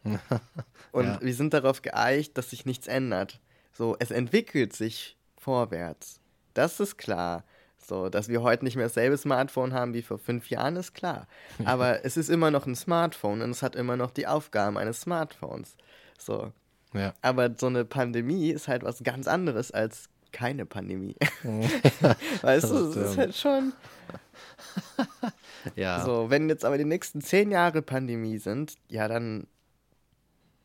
Und 0.91 1.05
Ja. 1.05 1.19
wir 1.21 1.33
sind 1.33 1.53
darauf 1.53 1.81
geeicht, 1.81 2.37
dass 2.37 2.49
sich 2.49 2.65
nichts 2.65 2.87
ändert. 2.87 3.39
So, 3.71 3.95
es 3.99 4.11
entwickelt 4.11 4.73
sich 4.73 5.17
vorwärts. 5.37 6.19
Das 6.53 6.79
ist 6.79 6.97
klar. 6.97 7.43
So, 7.77 8.07
dass 8.09 8.29
wir 8.29 8.41
heute 8.41 8.63
nicht 8.63 8.75
mehr 8.77 8.85
dasselbe 8.85 9.17
Smartphone 9.17 9.73
haben 9.73 9.93
wie 9.93 10.03
vor 10.03 10.17
fünf 10.17 10.49
Jahren, 10.49 10.77
ist 10.77 10.93
klar. 10.93 11.27
Aber 11.65 12.05
es 12.05 12.15
ist 12.15 12.29
immer 12.29 12.49
noch 12.49 12.65
ein 12.65 12.75
Smartphone 12.75 13.41
und 13.41 13.49
es 13.49 13.61
hat 13.61 13.75
immer 13.75 13.97
noch 13.97 14.11
die 14.11 14.25
Aufgaben 14.27 14.77
eines 14.77 15.01
Smartphones. 15.01 15.75
So. 16.17 16.53
Ja. 16.93 17.13
Aber 17.21 17.49
so 17.57 17.67
eine 17.67 17.83
Pandemie 17.83 18.51
ist 18.51 18.67
halt 18.69 18.83
was 18.83 19.03
ganz 19.03 19.27
anderes 19.27 19.71
als 19.71 20.07
keine 20.33 20.65
Pandemie. 20.65 21.15
weißt 22.41 22.69
du, 22.69 22.75
es 22.89 22.95
ist 22.97 23.17
halt 23.17 23.35
schon 23.35 23.71
Ja. 25.75 26.03
so. 26.03 26.29
Wenn 26.29 26.49
jetzt 26.49 26.65
aber 26.65 26.77
die 26.77 26.85
nächsten 26.85 27.21
zehn 27.21 27.51
Jahre 27.51 27.81
Pandemie 27.81 28.37
sind, 28.37 28.75
ja, 28.89 29.07
dann. 29.07 29.47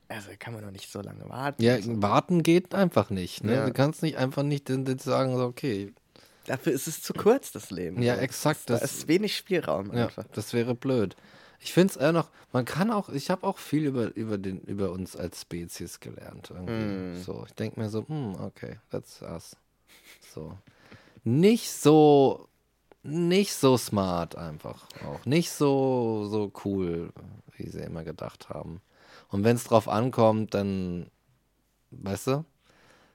Also 0.08 0.30
kann 0.38 0.54
man 0.54 0.62
doch 0.64 0.70
nicht 0.70 0.90
so 0.90 1.02
lange 1.02 1.28
warten. 1.28 1.62
Ja, 1.62 1.80
so. 1.80 2.00
warten 2.02 2.42
geht 2.42 2.74
einfach 2.74 3.10
nicht. 3.10 3.44
Ne? 3.44 3.54
Ja. 3.56 3.66
Du 3.66 3.72
kannst 3.74 4.02
nicht 4.02 4.16
einfach 4.16 4.42
nicht 4.42 4.68
sagen, 5.02 5.36
so, 5.36 5.44
okay, 5.44 5.92
Dafür 6.46 6.72
ist 6.72 6.88
es 6.88 7.02
zu 7.02 7.12
kurz, 7.12 7.52
das 7.52 7.70
Leben. 7.70 8.00
Ja, 8.02 8.14
so. 8.16 8.22
exakt, 8.22 8.70
Da 8.70 8.78
das- 8.78 8.90
ist 8.90 9.08
wenig 9.08 9.36
Spielraum 9.36 9.94
ja, 9.94 10.04
einfach. 10.06 10.24
das 10.32 10.54
wäre 10.54 10.74
blöd. 10.74 11.14
Ich 11.60 11.72
finde 11.72 11.92
es 11.92 11.96
eher 11.96 12.12
noch, 12.12 12.30
man 12.52 12.64
kann 12.64 12.90
auch, 12.90 13.08
ich 13.08 13.30
habe 13.30 13.46
auch 13.46 13.58
viel 13.58 13.84
über, 13.86 14.14
über, 14.16 14.38
den, 14.38 14.60
über 14.60 14.90
uns 14.90 15.16
als 15.16 15.42
Spezies 15.42 16.00
gelernt. 16.00 16.50
Irgendwie. 16.50 17.18
Mm. 17.18 17.22
So, 17.22 17.44
ich 17.46 17.54
denke 17.54 17.80
mir 17.80 17.88
so, 17.90 18.06
hm, 18.06 18.36
okay, 18.40 18.78
that's 18.90 19.22
us. 19.22 19.56
So. 20.32 20.56
Nicht 21.24 21.70
so, 21.70 22.48
nicht 23.02 23.52
so 23.54 23.76
smart 23.76 24.36
einfach 24.36 24.86
auch. 25.04 25.24
Nicht 25.26 25.50
so, 25.50 26.26
so 26.30 26.52
cool, 26.64 27.12
wie 27.56 27.68
sie 27.68 27.80
immer 27.80 28.04
gedacht 28.04 28.48
haben. 28.48 28.80
Und 29.28 29.44
wenn 29.44 29.56
es 29.56 29.64
drauf 29.64 29.88
ankommt, 29.88 30.54
dann, 30.54 31.10
weißt 31.90 32.28
du, 32.28 32.44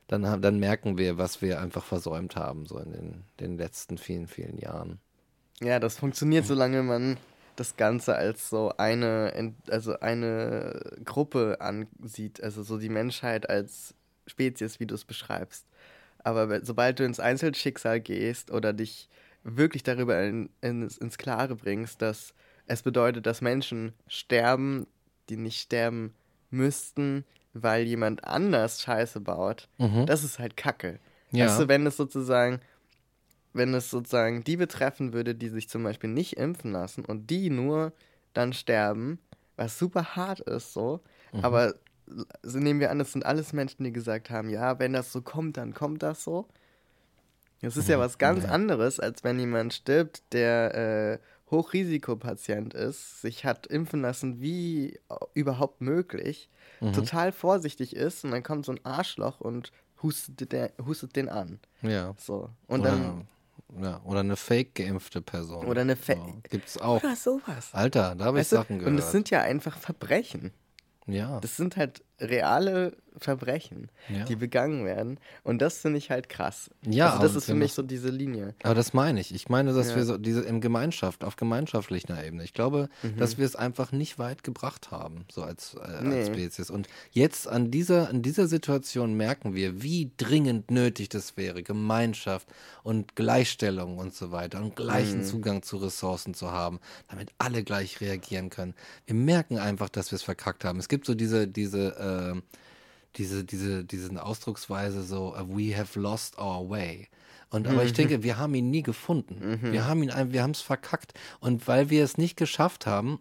dann, 0.08 0.28
haben- 0.28 0.41
dann 0.41 0.60
merken 0.60 0.98
wir, 0.98 1.18
was 1.18 1.41
wir 1.41 1.60
einfach 1.62 1.84
versäumt 1.84 2.36
haben, 2.36 2.66
so 2.66 2.78
in 2.78 2.91
den, 2.91 3.24
den 3.39 3.58
letzten 3.58 3.98
vielen, 3.98 4.28
vielen 4.28 4.58
Jahren. 4.58 5.00
Ja, 5.62 5.80
das 5.80 5.96
funktioniert, 5.98 6.46
solange 6.46 6.84
man 6.84 7.18
das 7.56 7.76
Ganze 7.78 8.16
als 8.16 8.49
so 8.49 8.74
eine, 8.78 9.54
also 9.70 9.99
eine 9.99 10.80
Gruppe 11.06 11.58
ansieht, 11.60 12.41
also 12.43 12.64
so 12.64 12.78
die 12.78 12.89
Menschheit 12.89 13.49
als 13.49 13.93
Spezies, 14.28 14.80
wie 14.80 14.86
du 14.86 14.95
es 14.95 15.06
beschreibst. 15.06 15.66
Aber 16.20 16.64
sobald 16.64 16.99
du 16.99 17.04
ins 17.04 17.20
Einzelschicksal 17.20 17.99
gehst 17.99 18.49
oder 18.51 18.72
dich 18.74 19.10
wirklich 19.43 19.84
darüber 19.84 20.22
in, 20.24 20.49
ins, 20.62 20.97
ins 20.97 21.18
Klare 21.18 21.56
bringst, 21.56 22.01
dass 22.01 22.34
es 22.66 22.82
bedeutet, 22.82 23.26
dass 23.26 23.41
Menschen 23.41 23.93
sterben, 24.08 24.88
die 25.30 25.36
nicht 25.36 25.60
sterben 25.60 26.14
müssten, 26.49 27.26
weil 27.54 27.84
jemand 27.84 28.24
anders 28.24 28.82
Scheiße 28.82 29.20
baut, 29.20 29.68
Mhm. 29.78 30.06
das 30.06 30.24
ist 30.24 30.39
halt 30.39 30.56
Kacke. 30.56 30.99
Ja. 31.32 31.58
Du, 31.58 31.68
wenn 31.68 31.86
es 31.86 31.97
sozusagen, 31.97 32.62
wenn 33.54 33.74
es 33.74 33.89
sozusagen 33.89 34.43
die 34.43 34.58
betreffen 34.58 35.14
würde, 35.14 35.36
die 35.36 35.49
sich 35.49 35.70
zum 35.70 35.84
Beispiel 35.84 36.10
nicht 36.10 36.38
impfen 36.38 36.72
lassen 36.72 37.06
und 37.06 37.30
die 37.30 37.49
nur 37.49 37.93
dann 38.34 38.54
sterben, 38.54 39.20
was 39.56 39.78
super 39.78 40.16
hart 40.16 40.39
ist 40.41 40.74
so, 40.74 41.01
Mhm. 41.32 41.45
aber 41.45 41.76
so 42.43 42.60
nehmen 42.60 42.80
wir 42.80 42.91
an, 42.91 42.99
das 42.99 43.12
sind 43.14 43.26
alles 43.26 43.54
Menschen, 43.54 43.84
die 43.84 43.91
gesagt 43.93 44.30
haben, 44.30 44.49
ja, 44.49 44.78
wenn 44.80 44.93
das 44.93 45.12
so 45.12 45.22
kommt, 45.22 45.58
dann 45.58 45.74
kommt 45.74 46.04
das 46.04 46.24
so. 46.24 46.47
Das 47.62 47.78
ist 47.78 47.88
ja 47.88 47.97
was 47.97 48.18
ganz 48.18 48.43
Mhm. 48.43 48.49
Anderes, 48.49 48.99
als 48.99 49.24
wenn 49.24 49.39
jemand 49.39 49.74
stirbt, 49.74 50.22
der 50.34 50.76
äh, 50.76 51.20
Hochrisikopatient 51.49 52.74
ist, 52.74 53.22
sich 53.22 53.45
hat 53.45 53.68
impfen 53.68 54.01
lassen, 54.01 54.41
wie 54.41 54.99
überhaupt 55.34 55.82
möglich, 55.82 56.49
Mhm. 56.82 56.93
total 56.93 57.32
vorsichtig 57.32 57.95
ist 57.95 58.26
und 58.26 58.32
dann 58.32 58.43
kommt 58.43 58.66
so 58.66 58.74
ein 58.74 58.84
Arschloch 58.84 59.39
und 59.39 59.72
hustet, 60.01 60.51
der, 60.51 60.72
hustet 60.86 61.16
den 61.16 61.30
an. 61.30 61.60
Ja. 61.82 62.14
So. 62.18 62.49
Und 62.68 62.84
dann. 62.84 63.28
Ja, 63.82 64.01
oder 64.03 64.19
eine 64.21 64.36
fake 64.36 64.76
geimpfte 64.76 65.21
Person. 65.21 65.65
Oder 65.65 65.82
eine 65.82 65.95
Fa- 65.95 66.15
so, 66.15 66.41
Gibt's 66.49 66.78
auch. 66.78 67.03
Oder 67.03 67.15
sowas. 67.15 67.69
Alter, 67.74 68.15
da 68.15 68.26
habe 68.26 68.38
ich 68.38 68.41
Weißt 68.41 68.51
du? 68.53 68.55
Sachen 68.57 68.80
gehört. 68.80 68.91
Und 68.93 68.99
es 68.99 69.11
sind 69.11 69.30
ja 69.30 69.41
einfach 69.41 69.78
Verbrechen. 69.78 70.51
ja. 71.07 71.39
Das 71.41 71.57
sind 71.57 71.76
halt 71.78 72.03
reale 72.20 72.95
Verbrechen, 73.18 73.89
Ja. 74.09 74.26
die 74.26 74.36
begangen 74.36 74.86
werden. 74.86 75.20
Und 75.43 75.61
das 75.61 75.78
finde 75.78 75.99
ich 75.99 76.09
halt 76.09 76.30
krass. 76.30 76.72
Ja, 76.84 77.11
also 77.11 77.22
das 77.24 77.36
ist 77.36 77.45
für 77.45 77.53
mich 77.53 77.74
so 77.74 77.84
diese 77.84 78.09
Linie. 78.09 78.55
Aber 78.64 78.74
das 78.74 78.93
meine 78.95 79.20
ich. 79.20 79.36
Ich 79.36 79.49
meine, 79.49 79.72
dass 79.74 79.89
Ja. 79.91 79.97
wir 79.97 80.05
so 80.05 80.18
diese 80.18 80.41
in 80.41 80.61
Gemeinschaft, 80.61 81.24
auf 81.24 81.36
gemeinschaftlicher 81.36 82.26
Ebene. 82.26 82.43
Ich 82.43 82.53
glaube, 82.53 82.89
Mhm. 83.03 83.18
dass 83.18 83.38
wir 83.38 83.45
es 83.45 83.55
einfach 83.55 83.91
nicht 83.91 84.18
weit 84.18 84.43
gebracht 84.43 84.89
haben, 84.89 85.26
so 85.32 85.43
als, 85.43 85.76
äh, 85.76 86.03
Nee. 86.03 86.20
als 86.22 86.28
Spezies. 86.28 86.72
Und 86.72 86.88
jetzt 87.11 87.47
an 87.47 87.70
dieser, 87.70 88.09
an 88.09 88.24
dieser 88.24 88.47
Situation 88.47 89.14
merken 89.14 89.53
wir, 89.53 89.84
wie 89.84 90.11
dringend 90.18 90.72
nötig 90.72 91.09
das 91.09 91.38
wäre, 91.38 91.61
Gemeinschaft 91.61 92.47
und 92.82 93.16
Gleichstellung 93.16 93.99
und 93.99 94.16
so 94.16 94.32
weiter 94.32 94.59
und 94.59 94.76
gleichen 94.76 95.20
Mhm. 95.20 95.26
Zugang 95.26 95.61
zu 95.61 95.78
Ressourcen 95.78 96.34
zu 96.34 96.51
haben, 96.51 96.80
damit 97.09 97.30
alle 97.38 97.64
gleich 97.64 98.01
reagieren 98.01 98.49
können. 98.49 98.74
Wir 99.05 99.16
merken 99.16 99.59
einfach, 99.59 99.89
dass 99.89 100.09
wir 100.11 100.16
es 100.16 100.24
verkackt 100.24 100.66
haben. 100.66 100.80
Es 100.80 100.89
gibt 100.89 101.05
so 101.05 101.14
diese, 101.14 101.47
diese, 101.47 101.95
äh, 102.04 102.41
diese, 103.16 103.43
diese, 103.43 103.84
diesen 103.84 104.18
Ausdrucksweise 104.18 105.04
so, 105.04 105.36
uh, 105.36 105.47
we 105.47 105.78
have 105.78 105.99
lost 105.99 106.38
our 106.38 106.70
way. 106.70 107.08
Und 107.49 107.68
aber 107.68 107.84
ich 107.84 107.93
denke, 107.93 108.24
wir 108.24 108.39
haben 108.39 108.56
ihn 108.56 108.72
nie 108.72 108.82
gefunden. 108.82 109.60
Wir 109.62 109.86
haben 109.86 110.01
ihn, 110.01 110.12
wir 110.34 110.41
haben 110.41 110.51
es 110.51 110.62
verkackt. 110.62 111.14
Und 111.39 111.68
weil 111.68 111.91
wir 111.91 112.04
es 112.04 112.18
nicht 112.18 112.36
geschafft 112.36 112.88
haben, 112.88 113.20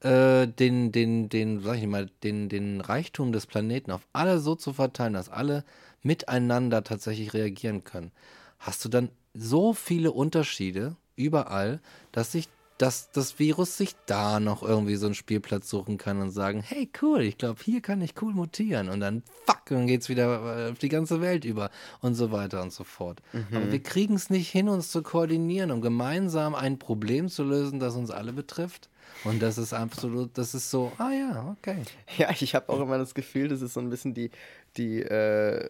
äh, 0.00 0.46
den, 0.48 0.92
den, 0.92 1.28
den, 1.28 1.60
sag 1.60 1.76
ich 1.76 1.86
mal, 1.86 2.08
den, 2.22 2.48
den 2.48 2.80
Reichtum 2.80 3.32
des 3.32 3.46
Planeten 3.46 3.90
auf 3.90 4.00
alle 4.14 4.38
so 4.38 4.54
zu 4.54 4.72
verteilen, 4.72 5.12
dass 5.12 5.28
alle 5.28 5.64
miteinander 6.02 6.82
tatsächlich 6.84 7.34
reagieren 7.34 7.84
können, 7.84 8.12
hast 8.58 8.82
du 8.84 8.88
dann 8.88 9.10
so 9.34 9.74
viele 9.74 10.12
Unterschiede 10.12 10.96
überall, 11.16 11.80
dass 12.12 12.32
sich 12.32 12.48
dass 12.80 13.10
das 13.10 13.38
Virus 13.38 13.76
sich 13.76 13.94
da 14.06 14.40
noch 14.40 14.62
irgendwie 14.62 14.96
so 14.96 15.04
einen 15.04 15.14
Spielplatz 15.14 15.68
suchen 15.68 15.98
kann 15.98 16.18
und 16.22 16.30
sagen, 16.30 16.62
hey 16.62 16.88
cool, 17.02 17.20
ich 17.20 17.36
glaube, 17.36 17.60
hier 17.62 17.82
kann 17.82 18.00
ich 18.00 18.14
cool 18.22 18.32
mutieren 18.32 18.88
und 18.88 19.00
dann 19.00 19.22
fuck, 19.44 19.66
dann 19.66 19.86
geht's 19.86 20.08
wieder 20.08 20.68
äh, 20.68 20.70
auf 20.70 20.78
die 20.78 20.88
ganze 20.88 21.20
Welt 21.20 21.44
über 21.44 21.70
und 22.00 22.14
so 22.14 22.32
weiter 22.32 22.62
und 22.62 22.72
so 22.72 22.84
fort. 22.84 23.20
Aber 23.52 23.70
wir 23.70 23.82
kriegen 23.82 24.14
es 24.14 24.30
nicht 24.30 24.48
hin, 24.48 24.70
uns 24.70 24.90
zu 24.90 25.02
koordinieren, 25.02 25.70
um 25.72 25.82
gemeinsam 25.82 26.54
ein 26.54 26.78
Problem 26.78 27.28
zu 27.28 27.44
lösen, 27.44 27.80
das 27.80 27.96
uns 27.96 28.10
alle 28.10 28.32
betrifft. 28.32 28.88
Und 29.24 29.40
das 29.42 29.58
ist 29.58 29.72
absolut, 29.72 30.36
das 30.38 30.54
ist 30.54 30.70
so, 30.70 30.92
ah 30.98 31.10
ja, 31.10 31.56
okay. 31.58 31.82
Ja, 32.16 32.30
ich 32.30 32.54
habe 32.54 32.68
auch 32.68 32.80
immer 32.80 32.98
das 32.98 33.14
Gefühl, 33.14 33.48
das 33.48 33.62
ist 33.62 33.74
so 33.74 33.80
ein 33.80 33.90
bisschen 33.90 34.14
die, 34.14 34.30
die, 34.76 35.02
äh, 35.02 35.68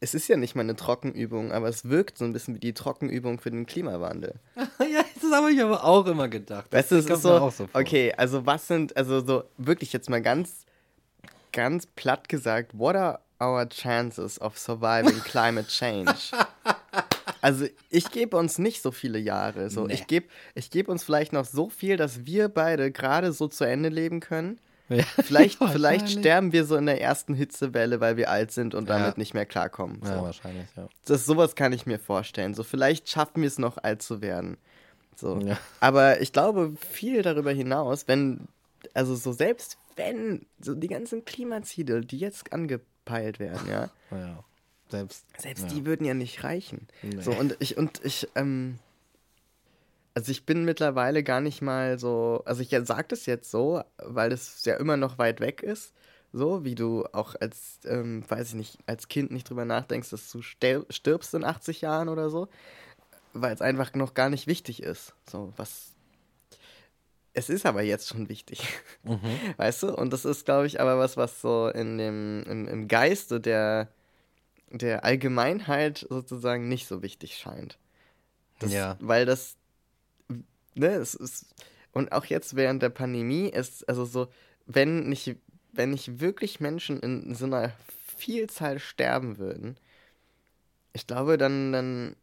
es 0.00 0.14
ist 0.14 0.28
ja 0.28 0.36
nicht 0.36 0.54
mal 0.54 0.62
eine 0.62 0.76
Trockenübung, 0.76 1.52
aber 1.52 1.68
es 1.68 1.88
wirkt 1.88 2.18
so 2.18 2.24
ein 2.24 2.32
bisschen 2.32 2.54
wie 2.54 2.60
die 2.60 2.74
Trockenübung 2.74 3.38
für 3.38 3.50
den 3.50 3.66
Klimawandel. 3.66 4.34
ja, 4.56 5.04
das 5.20 5.32
habe 5.32 5.52
ich 5.52 5.62
aber 5.62 5.84
auch 5.84 6.06
immer 6.06 6.28
gedacht. 6.28 6.72
Weißt 6.72 6.90
du, 6.90 6.96
kommt 6.96 7.10
ist 7.10 7.22
so, 7.22 7.50
vor. 7.50 7.68
okay, 7.72 8.12
also 8.16 8.46
was 8.46 8.66
sind, 8.66 8.96
also 8.96 9.24
so 9.24 9.44
wirklich 9.56 9.92
jetzt 9.92 10.10
mal 10.10 10.22
ganz, 10.22 10.66
ganz 11.52 11.86
platt 11.86 12.28
gesagt, 12.28 12.78
what 12.78 12.96
are 12.96 13.20
our 13.40 13.68
chances 13.68 14.40
of 14.40 14.58
surviving 14.58 15.20
climate 15.20 15.68
change? 15.68 16.12
Also 17.40 17.66
ich 17.90 18.10
gebe 18.10 18.36
uns 18.36 18.58
nicht 18.58 18.82
so 18.82 18.90
viele 18.90 19.18
Jahre. 19.18 19.70
So. 19.70 19.86
Nee. 19.86 19.94
Ich 19.94 20.06
gebe 20.06 20.26
ich 20.54 20.70
geb 20.70 20.88
uns 20.88 21.04
vielleicht 21.04 21.32
noch 21.32 21.44
so 21.44 21.68
viel, 21.68 21.96
dass 21.96 22.26
wir 22.26 22.48
beide 22.48 22.90
gerade 22.90 23.32
so 23.32 23.48
zu 23.48 23.64
Ende 23.64 23.88
leben 23.88 24.20
können. 24.20 24.58
Ja, 24.90 25.04
Vielleicht, 25.22 25.58
vielleicht 25.62 26.08
sterben 26.08 26.52
wir 26.52 26.64
so 26.64 26.74
in 26.76 26.86
der 26.86 27.00
ersten 27.02 27.34
Hitzewelle, 27.34 28.00
weil 28.00 28.16
wir 28.16 28.30
alt 28.30 28.52
sind 28.52 28.74
und 28.74 28.88
Ja. 28.88 28.98
damit 28.98 29.18
nicht 29.18 29.34
mehr 29.34 29.44
klarkommen. 29.44 30.00
So. 30.02 30.08
Ja, 30.10 30.22
wahrscheinlich, 30.22 30.66
ja. 30.76 30.88
Das, 31.04 31.26
sowas 31.26 31.54
kann 31.54 31.74
ich 31.74 31.84
mir 31.84 31.98
vorstellen. 31.98 32.54
So, 32.54 32.62
vielleicht 32.62 33.06
schaffen 33.10 33.42
wir 33.42 33.48
es 33.48 33.58
noch 33.58 33.76
alt 33.76 34.00
zu 34.00 34.22
werden. 34.22 34.56
So. 35.14 35.38
Aber 35.80 36.22
ich 36.22 36.32
glaube, 36.32 36.72
viel 36.90 37.20
darüber 37.20 37.52
hinaus, 37.52 38.08
wenn, 38.08 38.48
also 38.94 39.14
so 39.14 39.32
selbst 39.32 39.76
wenn, 39.96 40.46
so 40.58 40.74
die 40.74 40.88
ganzen 40.88 41.24
Klimaziele, 41.26 42.00
die 42.00 42.18
jetzt 42.18 42.50
angepeilt 42.52 43.40
werden, 43.40 43.68
ja, 43.68 43.90
ja. 44.10 44.42
Selbst, 44.90 45.24
selbst 45.38 45.64
ja. 45.64 45.68
die 45.68 45.86
würden 45.86 46.06
ja 46.06 46.14
nicht 46.14 46.44
reichen. 46.44 46.88
Nee. 47.02 47.20
So, 47.20 47.32
und 47.32 47.56
ich, 47.60 47.76
und 47.76 48.00
ich, 48.04 48.28
ähm, 48.34 48.78
also 50.14 50.32
ich 50.32 50.44
bin 50.44 50.64
mittlerweile 50.64 51.22
gar 51.22 51.40
nicht 51.40 51.62
mal 51.62 51.98
so, 51.98 52.42
also 52.44 52.60
ich 52.60 52.70
sage 52.70 53.06
das 53.08 53.26
jetzt 53.26 53.50
so, 53.50 53.82
weil 53.98 54.32
es 54.32 54.64
ja 54.64 54.76
immer 54.76 54.96
noch 54.96 55.18
weit 55.18 55.40
weg 55.40 55.62
ist. 55.62 55.92
so 56.32 56.64
wie 56.64 56.74
du 56.74 57.04
auch 57.12 57.34
als, 57.40 57.78
ähm, 57.84 58.24
weiß 58.28 58.48
ich 58.48 58.54
nicht, 58.54 58.78
als 58.86 59.08
Kind 59.08 59.30
nicht 59.30 59.48
drüber 59.48 59.64
nachdenkst, 59.64 60.10
dass 60.10 60.30
du 60.30 60.42
stirbst 60.42 61.34
in 61.34 61.44
80 61.44 61.82
Jahren 61.82 62.08
oder 62.08 62.30
so, 62.30 62.48
weil 63.32 63.54
es 63.54 63.62
einfach 63.62 63.94
noch 63.94 64.14
gar 64.14 64.28
nicht 64.28 64.46
wichtig 64.46 64.82
ist. 64.82 65.14
So, 65.30 65.52
was. 65.56 65.94
Es 67.32 67.48
ist 67.48 67.66
aber 67.66 67.82
jetzt 67.82 68.08
schon 68.08 68.28
wichtig. 68.28 68.66
Mhm. 69.04 69.20
Weißt 69.56 69.84
du? 69.84 69.94
Und 69.94 70.12
das 70.12 70.24
ist, 70.24 70.44
glaube 70.44 70.66
ich, 70.66 70.80
aber 70.80 70.98
was, 70.98 71.16
was 71.16 71.40
so 71.40 71.68
in 71.68 71.96
dem, 71.98 72.42
im, 72.42 72.66
im 72.66 72.88
Geiste 72.88 73.40
der, 73.40 73.88
der 74.70 75.04
Allgemeinheit 75.04 76.06
sozusagen 76.08 76.68
nicht 76.68 76.86
so 76.86 77.02
wichtig 77.02 77.36
scheint. 77.38 77.78
Das, 78.58 78.72
ja. 78.72 78.96
Weil 79.00 79.26
das, 79.26 79.56
ne, 80.74 80.88
es 80.88 81.14
ist, 81.14 81.54
und 81.92 82.12
auch 82.12 82.24
jetzt 82.24 82.56
während 82.56 82.82
der 82.82 82.90
Pandemie 82.90 83.48
ist, 83.48 83.88
also 83.88 84.04
so, 84.04 84.28
wenn 84.66 85.08
nicht, 85.08 85.36
wenn 85.72 85.90
nicht 85.90 86.20
wirklich 86.20 86.60
Menschen 86.60 87.00
in 87.00 87.34
so 87.34 87.46
einer 87.46 87.72
Vielzahl 88.16 88.78
sterben 88.78 89.38
würden, 89.38 89.76
ich 90.92 91.06
glaube, 91.06 91.38
dann, 91.38 91.72
dann 91.72 92.16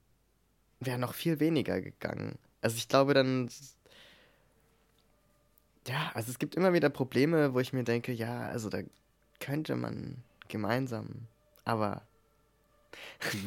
wäre 0.79 0.99
noch 0.99 1.13
viel 1.13 1.39
weniger 1.39 1.81
gegangen. 1.81 2.37
Also 2.61 2.77
ich 2.77 2.87
glaube, 2.87 3.13
dann, 3.13 3.49
ja, 5.87 6.11
also 6.13 6.31
es 6.31 6.39
gibt 6.39 6.55
immer 6.55 6.73
wieder 6.73 6.89
Probleme, 6.89 7.53
wo 7.53 7.59
ich 7.59 7.73
mir 7.73 7.83
denke, 7.83 8.11
ja, 8.11 8.47
also 8.47 8.69
da 8.69 8.79
könnte 9.39 9.75
man 9.75 10.23
gemeinsam, 10.47 11.27
aber 11.63 12.01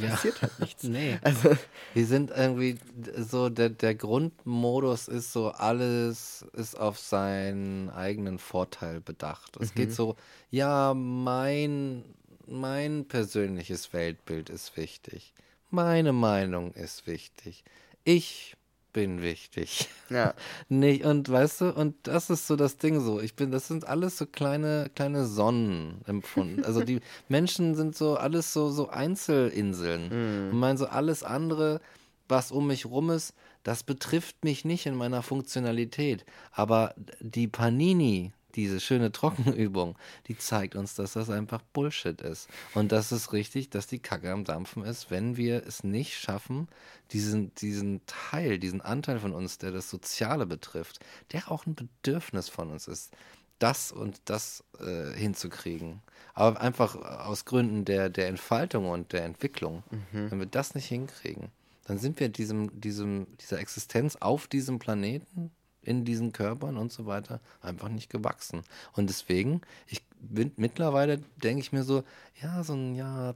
ja. 0.01 0.11
passiert 0.11 0.43
halt 0.43 0.59
nichts. 0.61 0.83
nee. 0.85 1.19
Also, 1.23 1.57
wir 1.95 2.07
sind 2.07 2.31
irgendwie 2.31 2.79
so, 3.17 3.49
der, 3.49 3.71
der 3.71 3.95
Grundmodus 3.95 5.09
ist 5.09 5.33
so, 5.33 5.51
alles 5.51 6.45
ist 6.53 6.79
auf 6.79 6.99
seinen 6.99 7.91
eigenen 7.91 8.39
Vorteil 8.39 9.01
bedacht. 9.01 9.57
Es 9.61 9.75
mhm. 9.75 9.79
geht 9.79 9.93
so, 9.93 10.17
ja, 10.51 10.95
mein, 10.95 12.05
mein 12.47 13.07
persönliches 13.07 13.93
Weltbild 13.93 14.51
ist 14.51 14.77
wichtig. 14.77 15.33
Meine 15.71 16.13
Meinung 16.13 16.73
ist 16.73 17.07
wichtig. 17.07 17.65
Ich 18.05 18.57
bin 18.93 19.23
wichtig. 19.23 19.89
Ja. 20.11 20.35
Nicht, 20.69 21.05
und 21.05 21.29
weißt 21.29 21.61
du, 21.61 21.71
und 21.75 21.95
das 22.05 22.31
ist 22.31 22.47
so 22.47 22.57
das 22.57 22.79
Ding 22.79 23.01
so. 23.01 23.21
Ich 23.21 23.35
bin, 23.35 23.51
das 23.51 23.69
sind 23.69 23.87
alles 23.87 24.19
so 24.19 24.27
kleine, 24.27 24.91
kleine 24.95 25.27
Sonnen 25.27 26.01
empfunden. 26.07 26.65
Also 26.65 26.83
die 26.83 27.01
Menschen 27.29 27.75
sind 27.75 27.97
so 27.97 28.17
alles 28.17 28.53
so, 28.53 28.71
so 28.71 28.89
Einzelinseln. 28.89 30.09
Mm. 30.09 30.51
Und 30.53 30.59
meinen 30.59 30.79
so 30.79 30.87
alles 30.87 31.23
andere, 31.23 31.81
was 32.29 32.53
um 32.53 32.67
mich 32.67 32.87
rum 32.87 33.11
ist, 33.11 33.35
das 33.63 33.83
betrifft 33.83 34.45
mich 34.45 34.65
nicht 34.65 34.87
in 34.87 34.95
meiner 34.95 35.23
Funktionalität. 35.23 36.25
Aber 36.53 36.95
die 37.21 37.49
Panini, 37.49 38.33
diese 38.55 38.81
schöne 38.81 39.13
Trockenübung, 39.13 39.97
die 40.27 40.37
zeigt 40.37 40.75
uns, 40.75 40.95
dass 40.95 41.13
das 41.13 41.31
einfach 41.31 41.63
Bullshit 41.73 42.21
ist. 42.21 42.49
Und 42.75 42.93
dass 42.93 43.13
es 43.13 43.33
richtig, 43.33 43.71
dass 43.71 43.87
die 43.87 43.99
Kacke 43.99 44.31
am 44.33 44.45
Dampfen 44.45 44.85
ist, 44.85 45.11
wenn 45.11 45.37
wir 45.37 45.67
es 45.67 45.85
nicht 45.85 46.19
schaffen, 46.19 46.69
diesen, 47.13 47.55
diesen 47.57 48.01
Teil, 48.07 48.59
diesen 48.59 48.81
Anteil 48.81 49.21
von 49.21 49.33
uns, 49.33 49.59
der 49.59 49.71
das 49.71 49.91
Soziale 49.91 50.47
betrifft, 50.47 51.01
der 51.33 51.51
auch 51.51 51.67
ein 51.67 51.75
Bedürfnis 51.75 52.49
von 52.49 52.71
uns 52.71 52.89
ist, 52.89 53.13
das 53.59 53.91
und 53.91 54.21
das 54.27 54.65
äh, 54.79 55.13
hinzukriegen. 55.15 56.01
Aber 56.35 56.61
einfach 56.61 56.95
aus 56.95 57.45
Gründen 57.45 57.85
der, 57.85 58.09
der 58.09 58.29
Entfaltung 58.29 58.89
und 58.89 59.13
der 59.13 59.25
Entwicklung. 59.25 59.83
Mhm. 59.91 60.31
Wenn 60.31 60.39
wir 60.39 60.47
das 60.47 60.75
nicht 60.75 60.87
hinkriegen, 60.87 61.51
dann 61.87 61.99
sind 61.99 62.21
wir 62.21 62.29
diesem, 62.29 62.81
diesem, 62.81 63.27
dieser 63.39 63.59
Existenz 63.59 64.17
auf 64.17 64.47
diesem 64.47 64.79
Planeten 64.79 65.51
in 65.83 66.05
diesen 66.05 66.33
Körpern 66.33 66.77
und 66.77 66.93
so 66.93 67.07
weiter 67.07 67.41
einfach 67.61 67.89
nicht 67.89 68.11
gewachsen. 68.11 68.63
Und 68.95 69.09
deswegen, 69.09 69.61
ich 69.87 70.03
bin 70.21 70.53
mittlerweile, 70.57 71.19
denke 71.43 71.61
ich 71.61 71.73
mir 71.73 71.85
so, 71.85 72.05
ja, 72.43 72.63
so 72.63 72.75
ein 72.75 72.95
Jahr 72.95 73.35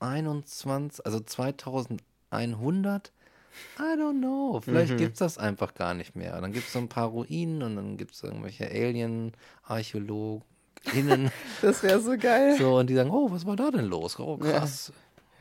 21, 0.00 1.04
also 1.04 1.20
2100, 1.20 3.12
I 3.78 3.98
don't 3.98 4.18
know. 4.18 4.60
Vielleicht 4.62 4.92
mhm. 4.92 4.98
gibt 4.98 5.14
es 5.14 5.18
das 5.18 5.38
einfach 5.38 5.74
gar 5.74 5.94
nicht 5.94 6.14
mehr. 6.16 6.40
Dann 6.40 6.52
gibt 6.52 6.66
es 6.66 6.72
so 6.72 6.78
ein 6.78 6.88
paar 6.88 7.08
Ruinen 7.08 7.62
und 7.62 7.76
dann 7.76 7.96
gibt 7.96 8.14
es 8.14 8.22
irgendwelche 8.22 8.70
Alien-Archäologinnen. 8.70 11.30
das 11.62 11.82
wäre 11.82 12.00
so 12.00 12.16
geil. 12.16 12.56
So, 12.58 12.78
und 12.78 12.88
die 12.88 12.94
sagen, 12.94 13.10
oh, 13.10 13.30
was 13.30 13.44
war 13.46 13.56
da 13.56 13.70
denn 13.70 13.86
los? 13.86 14.18
Oh, 14.18 14.38
krass. 14.38 14.88
Ja. 14.88 14.94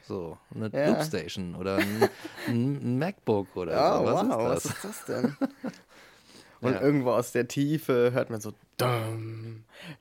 So, 0.10 0.40
eine 0.56 0.72
ja. 0.74 0.88
Loopstation 0.88 1.54
oder 1.54 1.76
ein, 1.76 2.10
ein, 2.48 2.98
MacBook 2.98 3.56
oder 3.56 4.02
oh, 4.02 4.08
so. 4.08 4.12
Was 4.12 4.28
wow, 4.28 4.58
ist 4.58 4.66
das? 4.66 4.66
was 4.66 4.66
ist 4.66 4.84
das 4.84 5.06
denn? 5.06 5.38
Und 6.62 6.74
ja. 6.74 6.82
irgendwo 6.82 7.12
aus 7.12 7.32
der 7.32 7.48
Tiefe 7.48 8.12
hört 8.12 8.32
man 8.32 8.42
so 8.42 8.54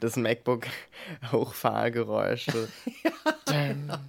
das 0.01 0.17
MacBook 0.17 0.67
Hochfahrgeräusch. 1.31 2.47
ja. 3.51 4.01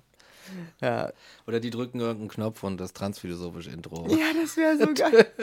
ja. 0.80 1.12
Oder 1.45 1.60
die 1.60 1.70
drücken 1.70 2.00
irgendeinen 2.00 2.30
Knopf 2.30 2.64
und 2.64 2.78
das 2.78 2.93
transphilosophische 2.93 3.72
Intro. 3.72 4.08
Ja, 4.08 4.28
das 4.41 4.56
wäre 4.56 4.78
so 4.78 4.93
geil. 4.93 5.34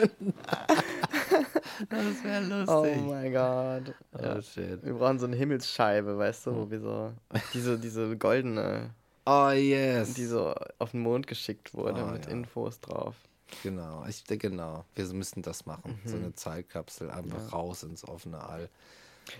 das 1.87 2.23
wäre 2.23 2.43
lustig. 2.45 2.97
Oh 2.99 3.09
mein 3.11 3.31
Gott. 3.31 3.93
Oh, 4.13 4.41
shit. 4.41 4.83
Wir 4.83 4.93
brauchen 4.95 5.19
so 5.19 5.27
eine 5.27 5.35
Himmelsscheibe, 5.35 6.17
weißt 6.17 6.47
du, 6.47 6.55
wo 6.55 6.71
wir 6.71 6.79
so 6.79 7.13
diese, 7.53 7.77
diese 7.77 8.17
goldene 8.17 8.89
Oh 9.29 9.49
yes. 9.51 10.13
Die 10.13 10.25
so 10.25 10.55
auf 10.79 10.91
den 10.91 11.01
Mond 11.01 11.27
geschickt 11.27 11.73
wurde 11.73 12.05
oh, 12.05 12.11
mit 12.11 12.25
ja. 12.25 12.31
Infos 12.31 12.79
drauf. 12.79 13.15
Genau, 13.61 14.05
ich 14.07 14.23
denke 14.23 14.49
genau. 14.49 14.85
Wir 14.95 15.05
müssen 15.07 15.41
das 15.41 15.65
machen. 15.65 15.99
Mhm. 16.03 16.09
So 16.09 16.15
eine 16.15 16.33
Zeitkapsel 16.33 17.09
einfach 17.09 17.41
ja. 17.41 17.49
raus 17.49 17.83
ins 17.83 18.07
offene 18.07 18.41
All. 18.41 18.69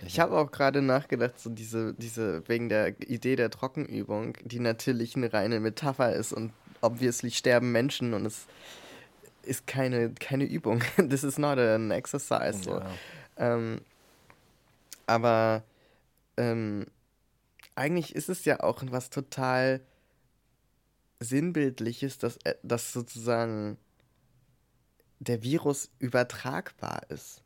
Ich 0.06 0.20
habe 0.20 0.36
auch 0.36 0.50
gerade 0.52 0.82
nachgedacht, 0.82 1.40
so 1.40 1.48
diese, 1.48 1.94
diese, 1.94 2.46
wegen 2.46 2.68
der 2.68 3.00
Idee 3.08 3.36
der 3.36 3.48
Trockenübung, 3.48 4.36
die 4.44 4.60
natürlich 4.60 5.16
eine 5.16 5.32
reine 5.32 5.60
Metapher 5.60 6.12
ist 6.12 6.34
und 6.34 6.52
obviously 6.82 7.30
sterben 7.30 7.72
Menschen 7.72 8.12
und 8.12 8.26
es 8.26 8.46
ist 9.42 9.66
keine, 9.66 10.10
keine 10.10 10.44
Übung. 10.44 10.82
This 10.96 11.24
is 11.24 11.38
not 11.38 11.58
an 11.58 11.90
exercise. 11.90 12.62
So. 12.62 12.72
Ja. 12.72 12.90
Ähm, 13.38 13.80
aber 15.06 15.62
ähm, 16.36 16.84
eigentlich 17.78 18.14
ist 18.14 18.28
es 18.28 18.44
ja 18.44 18.60
auch 18.60 18.82
was 18.90 19.08
total 19.08 19.80
Sinnbildliches, 21.20 22.18
dass, 22.18 22.36
äh, 22.44 22.54
dass 22.62 22.92
sozusagen 22.92 23.78
der 25.20 25.42
Virus 25.42 25.90
übertragbar 25.98 27.02
ist. 27.08 27.42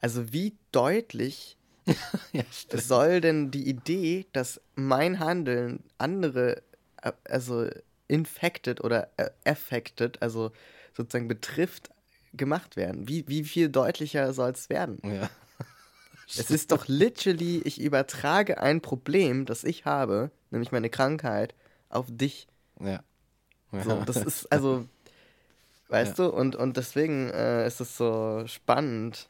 Also 0.00 0.32
wie 0.32 0.56
deutlich 0.72 1.56
ja, 2.32 2.44
soll 2.72 3.20
denn 3.20 3.50
die 3.50 3.68
Idee, 3.68 4.26
dass 4.32 4.60
mein 4.74 5.18
Handeln 5.18 5.82
andere, 5.98 6.62
äh, 7.02 7.12
also 7.24 7.68
infected 8.08 8.82
oder 8.82 9.08
äh, 9.16 9.30
affected, 9.44 10.20
also 10.22 10.52
sozusagen 10.96 11.28
betrifft, 11.28 11.90
gemacht 12.32 12.76
werden? 12.76 13.08
Wie, 13.08 13.26
wie 13.26 13.44
viel 13.44 13.68
deutlicher 13.68 14.32
soll 14.32 14.50
es 14.50 14.68
werden? 14.68 15.00
Ja. 15.04 15.30
Es 16.38 16.50
ist 16.50 16.72
doch 16.72 16.86
literally, 16.86 17.60
ich 17.64 17.80
übertrage 17.80 18.60
ein 18.60 18.80
Problem, 18.80 19.46
das 19.46 19.64
ich 19.64 19.84
habe, 19.84 20.30
nämlich 20.50 20.72
meine 20.72 20.90
Krankheit, 20.90 21.54
auf 21.88 22.06
dich. 22.08 22.46
Ja. 22.80 23.02
So, 23.72 24.02
das 24.04 24.16
ist 24.16 24.50
also, 24.50 24.86
weißt 25.88 26.18
ja. 26.18 26.24
du, 26.28 26.34
und, 26.34 26.56
und 26.56 26.76
deswegen 26.76 27.30
äh, 27.30 27.66
ist 27.66 27.80
es 27.80 27.96
so 27.96 28.44
spannend. 28.46 29.28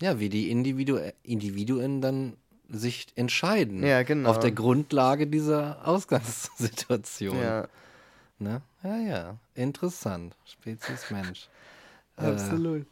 Ja, 0.00 0.18
wie 0.18 0.28
die 0.28 0.50
Individu 0.50 0.98
Individuen 1.22 2.00
dann 2.00 2.36
sich 2.68 3.06
entscheiden. 3.14 3.84
Ja, 3.84 4.02
genau. 4.02 4.30
Auf 4.30 4.40
der 4.40 4.52
Grundlage 4.52 5.26
dieser 5.26 5.86
Ausgangssituation. 5.86 7.36
Ja. 7.36 7.68
Ne? 8.38 8.62
Ja, 8.82 8.96
ja. 8.96 9.36
Interessant. 9.54 10.34
Spezies 10.44 11.10
Mensch. 11.10 11.48
Absolut. 12.16 12.82
Äh, 12.82 12.86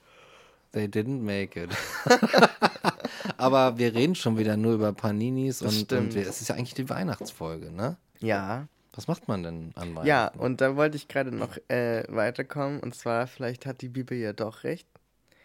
they 0.73 0.87
didn't 0.87 1.21
make 1.21 1.61
it. 1.61 1.71
Aber 3.37 3.79
wir 3.79 3.95
reden 3.95 4.15
schon 4.15 4.39
wieder 4.39 4.57
nur 4.57 4.75
über 4.75 4.93
Paninis 4.93 5.63
und, 5.63 5.93
und 5.93 6.15
wir, 6.15 6.23
es 6.23 6.41
ist 6.41 6.49
ja 6.49 6.55
eigentlich 6.55 6.75
die 6.75 6.89
Weihnachtsfolge, 6.89 7.71
ne? 7.73 7.97
Ja. 8.21 8.69
Was 8.93 9.07
macht 9.07 9.29
man 9.29 9.43
denn 9.43 9.73
an 9.77 9.91
Weihnachten? 9.91 10.07
Ja, 10.07 10.29
und 10.37 10.61
da 10.61 10.77
wollte 10.77 10.97
ich 10.97 11.09
gerade 11.09 11.35
noch 11.35 11.57
äh, 11.69 12.03
weiterkommen. 12.09 12.81
Und 12.81 12.95
zwar, 12.95 13.27
vielleicht 13.27 13.65
hat 13.65 13.83
die 13.83 13.89
Bibel 13.89 14.19
ja 14.19 14.33
doch 14.33 14.65
recht. 14.65 14.87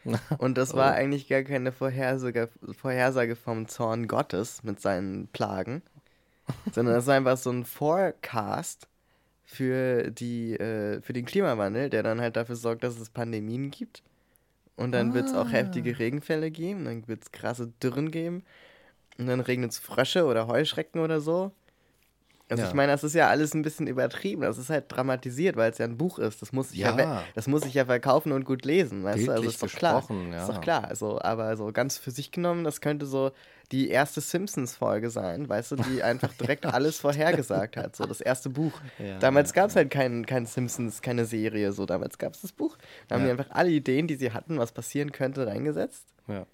Und 0.38 0.58
das 0.58 0.74
war 0.74 0.92
oh. 0.92 0.96
eigentlich 0.96 1.28
gar 1.28 1.44
keine 1.44 1.72
Vorhersage, 1.72 2.50
Vorhersage 2.78 3.36
vom 3.36 3.68
Zorn 3.68 4.08
Gottes 4.08 4.64
mit 4.64 4.80
seinen 4.80 5.28
Plagen, 5.28 5.82
sondern 6.74 6.96
das 6.96 7.08
war 7.08 7.16
einfach 7.16 7.38
so 7.38 7.50
ein 7.50 7.66
Forecast 7.66 8.88
für, 9.44 10.12
die, 10.12 10.54
äh, 10.54 11.02
für 11.02 11.14
den 11.14 11.26
Klimawandel, 11.26 11.90
der 11.90 12.04
dann 12.04 12.22
halt 12.22 12.36
dafür 12.36 12.56
sorgt, 12.56 12.84
dass 12.84 13.00
es 13.00 13.10
Pandemien 13.10 13.72
gibt. 13.72 14.04
Und 14.78 14.92
dann 14.92 15.12
ah. 15.12 15.14
wird 15.14 15.28
es 15.28 15.34
auch 15.34 15.52
heftige 15.52 15.98
Regenfälle 16.00 16.52
geben, 16.52 16.86
dann 16.86 17.08
wird 17.08 17.24
es 17.24 17.32
krasse 17.32 17.72
Dürren 17.82 18.12
geben. 18.12 18.44
Und 19.18 19.28
dann 19.28 19.40
regnet 19.40 19.72
es 19.72 19.80
Frösche 19.80 20.26
oder 20.26 20.48
Heuschrecken 20.48 21.00
oder 21.00 21.22
so. 21.22 21.52
Also 22.50 22.62
Ja. 22.64 22.70
ich 22.70 22.76
meine, 22.76 22.92
das 22.92 23.04
ist 23.04 23.16
ja 23.16 23.30
alles 23.30 23.54
ein 23.54 23.62
bisschen 23.64 23.88
übertrieben. 23.88 24.42
Das 24.42 24.58
ist 24.58 24.70
halt 24.70 24.86
dramatisiert, 24.90 25.56
weil 25.56 25.72
es 25.72 25.78
ja 25.78 25.86
ein 25.86 25.98
Buch 25.98 26.20
ist. 26.20 26.42
Das 26.42 26.52
muss 26.52 26.72
ich 26.72 26.78
ja, 26.80 26.96
Ja. 26.98 27.24
das 27.34 27.48
muss 27.48 27.66
ich 27.66 27.74
ja 27.74 27.86
verkaufen 27.86 28.34
und 28.34 28.44
gut 28.44 28.66
lesen, 28.66 29.04
weißt 29.04 29.26
du? 29.26 29.32
Also 29.32 29.44
Bildlich 29.44 29.54
ist 29.54 29.64
doch 29.64 29.80
klar. 29.80 30.00
gesprochen, 30.02 30.34
Ist 30.34 30.48
ja. 30.48 30.54
doch 30.54 30.62
klar. 30.62 30.84
Also, 30.86 31.20
aber 31.22 31.56
so 31.58 31.72
ganz 31.72 31.98
für 31.98 32.12
sich 32.12 32.32
genommen, 32.32 32.64
das 32.64 32.82
könnte 32.82 33.06
so 33.06 33.32
die 33.72 33.90
erste 33.90 34.22
Simpsons-Folge 34.22 35.10
sein, 35.10 35.48
weißt 35.50 35.72
du, 35.72 35.76
die 35.78 36.02
einfach 36.04 36.34
direkt 36.34 36.66
alles 36.66 37.00
vorhergesagt 37.00 37.78
hat. 37.78 37.96
So 37.96 38.06
das 38.06 38.22
erste 38.22 38.50
Buch. 38.50 38.74
Ja, 39.00 39.20
damals 39.20 39.50
ja, 39.52 39.56
gab 39.56 39.70
es 39.70 39.76
halt 39.76 39.90
kein, 39.92 40.26
kein 40.26 40.46
Simpsons, 40.46 41.02
keine 41.02 41.26
Serie. 41.26 41.72
So 41.74 41.86
damals 41.86 42.18
gab 42.18 42.34
es 42.34 42.42
das 42.42 42.52
Buch. 42.52 42.78
Da 43.08 43.16
haben 43.16 43.22
Ja. 43.28 43.34
die 43.34 43.40
einfach 43.42 43.54
alle 43.56 43.70
Ideen, 43.70 44.08
die 44.08 44.16
sie 44.16 44.32
hatten, 44.32 44.58
was 44.58 44.72
passieren 44.72 45.12
könnte, 45.12 45.46
reingesetzt. 45.48 46.06
Ja. 46.28 46.46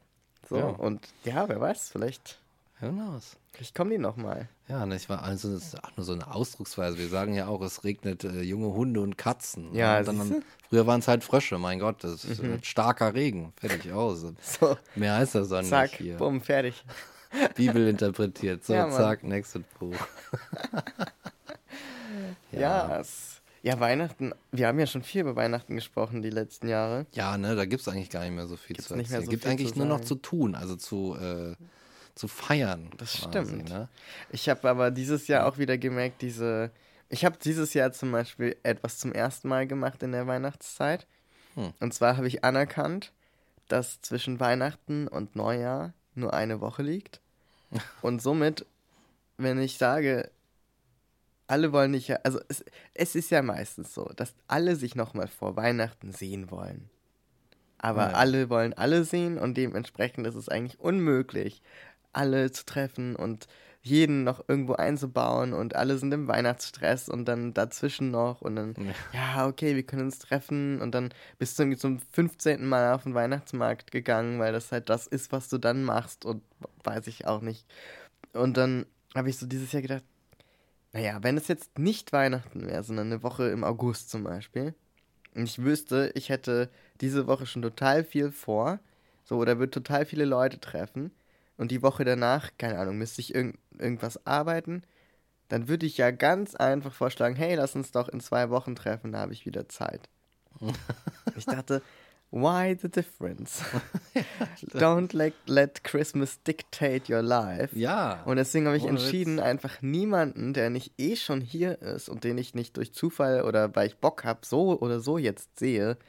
So 0.50 0.58
Ja. 0.58 0.66
und 0.66 1.08
ja, 1.24 1.48
wer 1.48 1.60
weiß, 1.62 1.90
vielleicht, 1.90 2.40
Who 2.82 2.90
knows? 2.90 3.38
vielleicht 3.54 3.76
kommen 3.76 3.92
die 3.92 3.98
noch 3.98 4.16
mal. 4.18 4.48
Ja, 4.68 4.86
ne, 4.86 4.96
ich 4.96 5.08
war 5.10 5.22
also 5.24 5.54
das 5.54 5.66
ist 5.66 5.84
auch 5.84 5.96
nur 5.98 6.06
so 6.06 6.14
eine 6.14 6.34
Ausdrucksweise. 6.34 6.98
Wir 6.98 7.10
sagen 7.10 7.34
ja 7.34 7.48
auch, 7.48 7.62
es 7.62 7.84
regnet 7.84 8.24
äh, 8.24 8.42
junge 8.42 8.74
Hunde 8.74 9.02
und 9.02 9.18
Katzen. 9.18 9.74
Ja, 9.76 10.00
und 10.00 10.08
dann? 10.08 10.18
Mhm. 10.18 10.44
früher 10.70 10.88
waren 10.88 11.00
es 11.02 11.08
halt 11.08 11.24
Frösche, 11.24 11.58
mein 11.58 11.80
Gott, 11.80 12.04
das 12.04 12.24
ist 12.26 12.40
äh, 12.42 12.58
starker 12.64 13.14
Regen. 13.14 13.54
Fertig 13.58 13.92
aus. 13.92 14.26
So, 14.42 14.78
Mehr 14.96 15.16
heißt 15.16 15.36
das 15.36 15.50
dann 15.50 15.66
zack, 15.66 15.92
nicht 15.92 16.02
hier. 16.02 16.18
bumm, 16.18 16.42
fertig. 16.42 16.84
Bibel 17.56 17.88
interpretiert. 17.88 18.64
So, 18.66 18.74
Ja, 18.76 18.90
zack, 18.90 19.24
nächstes 19.24 19.64
Buch. 19.80 19.96
Ja. 22.52 23.00
es, 23.00 23.42
ja, 23.64 23.80
Weihnachten. 23.80 24.34
Wir 24.52 24.68
haben 24.68 24.80
ja 24.80 24.86
schon 24.88 25.04
viel 25.04 25.22
über 25.22 25.36
Weihnachten 25.36 25.76
gesprochen 25.76 26.22
die 26.22 26.30
letzten 26.30 26.68
Jahre. 26.68 27.06
Ja, 27.14 27.38
ne, 27.38 27.56
da 27.56 27.66
gibt 27.66 27.82
es 27.82 27.88
eigentlich 27.88 28.10
gar 28.10 28.24
nicht 28.24 28.34
mehr 28.34 28.48
so 28.48 28.58
viel 28.58 28.76
Gibt's 28.76 28.90
zu 28.90 28.96
erzählen. 28.96 29.24
so 29.24 29.30
gibt 29.30 29.46
eigentlich 29.46 29.76
nur 29.76 29.86
noch 29.86 30.02
zu 30.02 30.16
tun, 30.16 30.56
also 30.56 30.76
zu, 30.76 31.16
äh, 31.16 31.56
zu 32.16 32.28
feiern. 32.28 32.90
Das 32.98 33.14
quasi, 33.14 33.30
stimmt. 33.30 33.70
Ne? 33.70 33.88
Ich 34.32 34.50
habe 34.50 34.70
aber 34.70 34.92
dieses 34.92 35.28
Jahr 35.28 35.46
auch 35.48 35.58
wieder 35.58 35.78
gemerkt, 35.78 36.22
diese. 36.22 36.72
Ich 37.10 37.26
habe 37.26 37.38
dieses 37.44 37.74
Jahr 37.74 37.92
zum 37.92 38.12
Beispiel 38.12 38.56
etwas 38.64 38.98
zum 38.98 39.12
ersten 39.12 39.50
Mal 39.50 39.68
gemacht 39.68 40.02
in 40.04 40.14
der 40.14 40.28
Weihnachtszeit. 40.28 41.06
Hm. 41.56 41.74
Und 41.80 41.94
zwar 41.94 42.16
habe 42.16 42.28
ich 42.28 42.44
anerkannt, 42.46 43.12
dass 43.68 44.02
zwischen 44.02 44.40
Weihnachten 44.40 45.08
und 45.08 45.36
Neujahr 45.36 45.94
nur 46.16 46.34
eine 46.34 46.62
Woche 46.62 46.84
liegt. 46.84 47.20
Und 48.02 48.22
somit, 48.22 48.66
wenn 49.38 49.60
ich 49.60 49.78
sage, 49.78 50.30
alle 51.48 51.72
wollen 51.74 51.92
nicht, 51.92 52.26
also 52.26 52.40
es, 52.48 52.64
es 52.94 53.16
ist 53.16 53.30
ja 53.30 53.42
meistens 53.42 53.94
so, 53.94 54.06
dass 54.16 54.34
alle 54.48 54.76
sich 54.76 54.96
nochmal 54.96 55.28
vor 55.28 55.56
Weihnachten 55.56 56.12
sehen 56.12 56.52
wollen. 56.52 56.90
Aber 57.78 58.10
Ja. 58.10 58.14
alle 58.14 58.50
wollen 58.50 58.74
alle 58.74 59.04
sehen 59.04 59.38
und 59.38 59.56
dementsprechend 59.56 60.28
ist 60.28 60.36
es 60.36 60.50
eigentlich 60.50 60.80
unmöglich, 60.80 61.62
alle 62.14 62.52
zu 62.52 62.66
treffen 62.66 63.16
und 63.16 63.48
jeden 63.84 64.24
noch 64.24 64.48
irgendwo 64.48 64.74
einzubauen 64.74 65.54
und 65.54 65.76
alle 65.76 65.98
sind 65.98 66.14
im 66.14 66.28
Weihnachtsstress 66.28 67.10
und 67.10 67.26
dann 67.26 67.54
dazwischen 67.54 68.12
noch 68.12 68.42
und 68.42 68.56
dann, 68.56 68.76
ja, 69.12 69.48
okay, 69.48 69.76
wir 69.76 69.84
können 69.84 70.04
uns 70.04 70.20
treffen 70.20 70.80
und 70.82 70.94
dann 70.94 71.10
bist 71.40 71.58
du 71.58 71.64
irgendwie 71.64 71.80
zum 71.80 72.00
15. 72.12 72.68
Mal 72.68 72.94
auf 72.94 73.04
den 73.04 73.16
Weihnachtsmarkt 73.16 73.92
gegangen, 73.92 74.40
weil 74.40 74.54
das 74.54 74.72
halt 74.72 74.90
das 74.90 75.08
ist, 75.08 75.32
was 75.32 75.50
du 75.50 75.58
dann 75.58 75.84
machst 75.84 76.26
und 76.26 76.44
weiß 76.84 77.08
ich 77.08 77.26
auch 77.26 77.42
nicht. 77.42 77.66
Und 78.34 78.56
dann 78.58 78.86
habe 79.16 79.30
ich 79.30 79.38
so 79.38 79.48
dieses 79.48 79.72
Jahr 79.72 79.82
gedacht, 79.82 80.04
naja, 80.94 81.18
wenn 81.24 81.38
es 81.38 81.48
jetzt 81.48 81.80
nicht 81.80 82.14
Weihnachten 82.14 82.68
wäre, 82.68 82.84
sondern 82.84 83.08
eine 83.08 83.24
Woche 83.24 83.48
im 83.48 83.64
August 83.64 84.12
zum 84.12 84.24
Beispiel, 84.24 84.76
und 85.34 85.44
ich 85.44 85.64
wüsste, 85.64 86.12
ich 86.14 86.30
hätte 86.30 86.70
diese 87.00 87.26
Woche 87.26 87.46
schon 87.46 87.62
total 87.62 88.04
viel 88.04 88.32
vor, 88.32 88.80
so, 89.24 89.38
oder 89.38 89.60
würde 89.60 89.72
total 89.72 90.06
viele 90.06 90.26
Leute 90.26 90.60
treffen, 90.60 91.12
und 91.62 91.70
die 91.70 91.84
Woche 91.84 92.04
danach, 92.04 92.50
keine 92.58 92.80
Ahnung, 92.80 92.98
müsste 92.98 93.22
ich 93.22 93.36
irgend, 93.36 93.56
irgendwas 93.78 94.26
arbeiten, 94.26 94.82
dann 95.48 95.68
würde 95.68 95.86
ich 95.86 95.96
ja 95.96 96.10
ganz 96.10 96.56
einfach 96.56 96.92
vorschlagen, 96.92 97.36
hey, 97.36 97.54
lass 97.54 97.76
uns 97.76 97.92
doch 97.92 98.10
in 98.10 98.20
zwei 98.20 98.50
Wochen 98.50 98.76
treffen, 98.76 99.12
da 99.12 99.20
habe 99.20 99.34
ich 99.34 99.46
wieder 99.46 99.70
Zeit. 99.70 100.10
ich 101.38 101.46
dachte, 101.46 101.84
why 102.32 102.76
the 102.82 102.90
difference? 102.90 103.62
Don't 104.74 105.16
let, 105.16 105.36
let 105.46 105.84
Christmas 105.84 106.42
dictate 106.42 107.14
your 107.14 107.22
life. 107.22 107.78
Ja. 107.78 108.24
Und 108.24 108.38
deswegen 108.38 108.66
habe 108.66 108.78
ich 108.78 108.86
entschieden, 108.86 109.38
Witz. 109.38 109.44
einfach 109.44 109.84
niemanden, 109.84 110.56
der 110.56 110.72
nicht 110.72 110.94
eh 110.98 111.16
schon 111.16 111.42
hier 111.42 111.80
ist 111.80 112.10
und 112.10 112.24
den 112.24 112.40
ich 112.40 112.56
nicht 112.56 112.76
durch 112.76 112.92
Zufall 112.92 113.44
oder 113.44 113.76
weil 113.76 113.86
ich 113.86 113.98
Bock 113.98 114.24
habe, 114.24 114.40
so 114.48 114.80
oder 114.80 115.00
so 115.00 115.20
jetzt 115.20 115.60
sehe, 115.60 116.00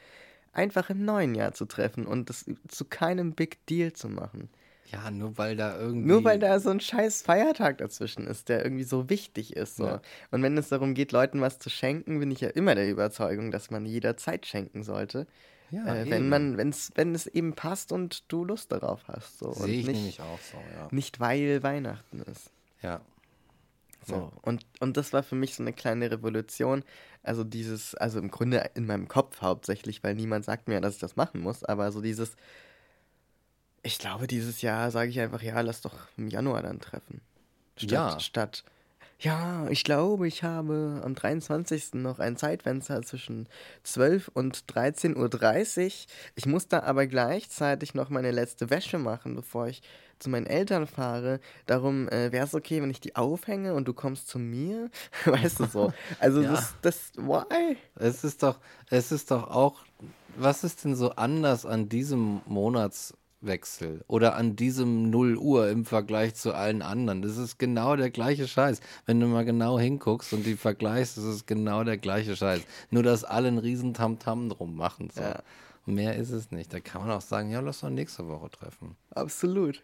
einfach 0.51 0.89
im 0.89 1.05
neuen 1.05 1.35
Jahr 1.35 1.51
zu 1.51 1.65
treffen 1.65 2.07
und 2.07 2.31
das 2.31 2.45
zu 2.67 2.85
keinem 2.85 3.33
Big 3.33 3.63
Deal 3.67 3.93
zu 3.93 4.09
machen. 4.09 4.49
Ja, 4.91 5.09
nur 5.09 5.37
weil 5.37 5.55
da 5.55 5.77
irgendwie. 5.77 6.07
Nur 6.07 6.23
weil 6.23 6.39
da 6.39 6.59
so 6.59 6.69
ein 6.69 6.79
scheiß 6.79 7.21
Feiertag 7.23 7.79
dazwischen 7.79 8.27
ist, 8.27 8.49
der 8.49 8.63
irgendwie 8.63 8.83
so 8.83 9.09
wichtig 9.09 9.55
ist. 9.55 9.77
So. 9.77 9.85
Ja. 9.85 10.01
Und 10.31 10.43
wenn 10.43 10.57
es 10.57 10.69
darum 10.69 10.93
geht, 10.93 11.11
Leuten 11.11 11.41
was 11.41 11.59
zu 11.59 11.69
schenken, 11.69 12.19
bin 12.19 12.31
ich 12.31 12.41
ja 12.41 12.49
immer 12.49 12.75
der 12.75 12.89
Überzeugung, 12.89 13.51
dass 13.51 13.71
man 13.71 13.85
jederzeit 13.85 14.45
schenken 14.45 14.83
sollte. 14.83 15.25
Ja, 15.71 15.95
äh, 15.95 16.09
wenn 16.09 16.29
man, 16.29 16.57
wenn's, 16.57 16.91
wenn 16.95 17.15
es 17.15 17.25
eben 17.25 17.53
passt 17.53 17.91
und 17.91 18.31
du 18.31 18.45
Lust 18.45 18.71
darauf 18.71 19.07
hast. 19.07 19.39
So. 19.39 19.53
Sehe 19.53 19.79
ich 19.79 19.87
nicht, 19.87 19.95
nämlich 19.95 20.21
auch 20.21 20.39
so, 20.39 20.57
ja. 20.57 20.87
nicht 20.91 21.19
weil 21.19 21.63
Weihnachten 21.63 22.21
ist. 22.21 22.51
Ja. 22.83 23.01
So. 24.05 24.15
Ja. 24.15 24.31
Und, 24.43 24.65
und 24.79 24.97
das 24.97 25.13
war 25.13 25.23
für 25.23 25.35
mich 25.35 25.55
so 25.55 25.63
eine 25.63 25.73
kleine 25.73 26.11
Revolution. 26.11 26.83
Also 27.23 27.43
dieses, 27.43 27.95
also 27.95 28.19
im 28.19 28.29
Grunde 28.29 28.69
in 28.75 28.85
meinem 28.85 29.07
Kopf 29.07 29.41
hauptsächlich, 29.41 30.03
weil 30.03 30.13
niemand 30.13 30.45
sagt 30.45 30.67
mir, 30.67 30.79
dass 30.81 30.95
ich 30.95 30.99
das 30.99 31.15
machen 31.15 31.41
muss, 31.41 31.63
aber 31.63 31.91
so 31.91 32.01
dieses, 32.01 32.35
ich 33.83 33.99
glaube, 33.99 34.27
dieses 34.27 34.61
Jahr 34.61 34.89
sage 34.91 35.09
ich 35.09 35.19
einfach, 35.19 35.41
ja, 35.41 35.59
lass 35.61 35.81
doch 35.81 35.93
im 36.17 36.27
Januar 36.27 36.63
dann 36.63 36.79
treffen. 36.79 37.21
Statt, 37.77 37.91
Ja. 37.91 38.19
statt, 38.19 38.63
ja, 39.19 39.67
ich 39.69 39.83
glaube, 39.83 40.27
ich 40.27 40.43
habe 40.43 41.01
am 41.03 41.15
23. 41.15 41.93
noch 42.01 42.19
ein 42.19 42.35
Zeitfenster 42.35 43.01
zwischen 43.03 43.47
12 43.83 44.29
und 44.33 44.65
13.30 44.65 45.85
Uhr. 45.85 45.91
Ich 46.35 46.45
muss 46.45 46.67
da 46.67 46.83
aber 46.83 47.07
gleichzeitig 47.07 47.93
noch 47.93 48.09
meine 48.09 48.31
letzte 48.31 48.69
Wäsche 48.69 48.97
machen, 48.97 49.35
bevor 49.35 49.67
ich 49.67 49.81
zu 50.19 50.29
meinen 50.29 50.45
Eltern 50.45 50.87
fahre. 50.87 51.39
Darum 51.65 52.07
äh, 52.09 52.31
wäre 52.31 52.45
es 52.45 52.53
okay, 52.53 52.81
wenn 52.81 52.89
ich 52.89 52.99
die 53.01 53.15
aufhänge 53.15 53.73
und 53.75 53.87
du 53.87 53.93
kommst 53.93 54.27
zu 54.27 54.39
mir. 54.39 54.89
Weißt 55.25 55.59
du 55.59 55.65
so? 55.65 55.93
Also 56.19 56.41
Ja. 56.41 56.51
das, 56.51 56.73
das, 56.81 57.11
why? 57.15 57.77
Es 57.95 58.23
ist 58.23 58.43
doch, 58.43 58.59
es 58.89 59.11
ist 59.11 59.31
doch 59.31 59.49
auch, 59.49 59.83
was 60.35 60.63
ist 60.63 60.83
denn 60.83 60.95
so 60.95 61.11
anders 61.11 61.65
an 61.65 61.87
diesem 61.89 62.41
Monatswechsel 63.43 64.03
oder 64.07 64.35
an 64.35 64.55
diesem 64.55 65.09
0 65.09 65.37
Uhr 65.37 65.69
im 65.69 65.85
Vergleich 65.85 66.35
zu 66.35 66.53
allen 66.53 66.81
anderen? 66.81 67.21
Das 67.21 67.37
ist 67.37 67.59
genau 67.59 67.95
der 67.95 68.09
gleiche 68.09 68.47
Scheiß. 68.47 68.79
Wenn 69.05 69.19
du 69.19 69.27
mal 69.27 69.45
genau 69.45 69.77
hinguckst 69.79 70.33
und 70.33 70.45
die 70.45 70.55
vergleichst, 70.55 71.17
ist 71.17 71.23
es 71.25 71.45
genau 71.45 71.83
der 71.83 71.97
gleiche 71.97 72.35
Scheiß. 72.35 72.61
Nur, 72.89 73.03
dass 73.03 73.23
alle 73.23 73.49
einen 73.49 73.57
riesen 73.57 73.93
Tamtam 73.93 74.49
drum 74.49 74.75
machen. 74.75 75.09
So. 75.13 75.21
Ja. 75.21 75.41
Mehr 75.85 76.15
ist 76.15 76.31
es 76.31 76.51
nicht. 76.51 76.73
Da 76.73 76.79
kann 76.79 77.01
man 77.01 77.11
auch 77.11 77.21
sagen, 77.21 77.51
ja, 77.51 77.59
lass 77.59 77.81
doch 77.81 77.89
nächste 77.89 78.27
Woche 78.27 78.49
treffen. 78.49 78.95
Absolut. 79.11 79.83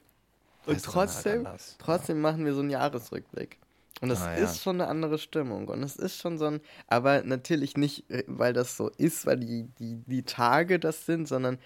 Und 0.65 0.75
Ist 0.77 0.87
dann 0.87 0.95
halt 0.95 1.09
trotzdem, 1.09 1.47
trotzdem 1.77 2.21
machen 2.21 2.45
wir 2.45 2.53
so 2.53 2.61
einen 2.61 2.69
Jahresrückblick. 2.69 3.57
Und 4.01 4.11
es 4.11 4.21
Ah, 4.21 4.31
ja. 4.37 4.45
ist 4.45 4.61
schon 4.63 4.79
eine 4.79 4.89
andere 4.89 5.17
Stimmung. 5.17 5.67
Und 5.67 5.83
es 5.83 5.97
ist 5.97 6.17
schon 6.21 6.37
so 6.37 6.45
ein, 6.45 6.61
aber 6.87 7.23
natürlich 7.23 7.75
nicht, 7.75 8.09
äh, 8.09 8.23
weil 8.27 8.53
das 8.53 8.77
so 8.77 8.89
ist, 8.97 9.25
weil 9.25 9.37
die, 9.39 9.63
die, 9.77 9.97
die 10.05 10.23
Tage 10.23 10.79
das 10.79 11.05
sind, 11.05 11.27
sondern 11.27 11.57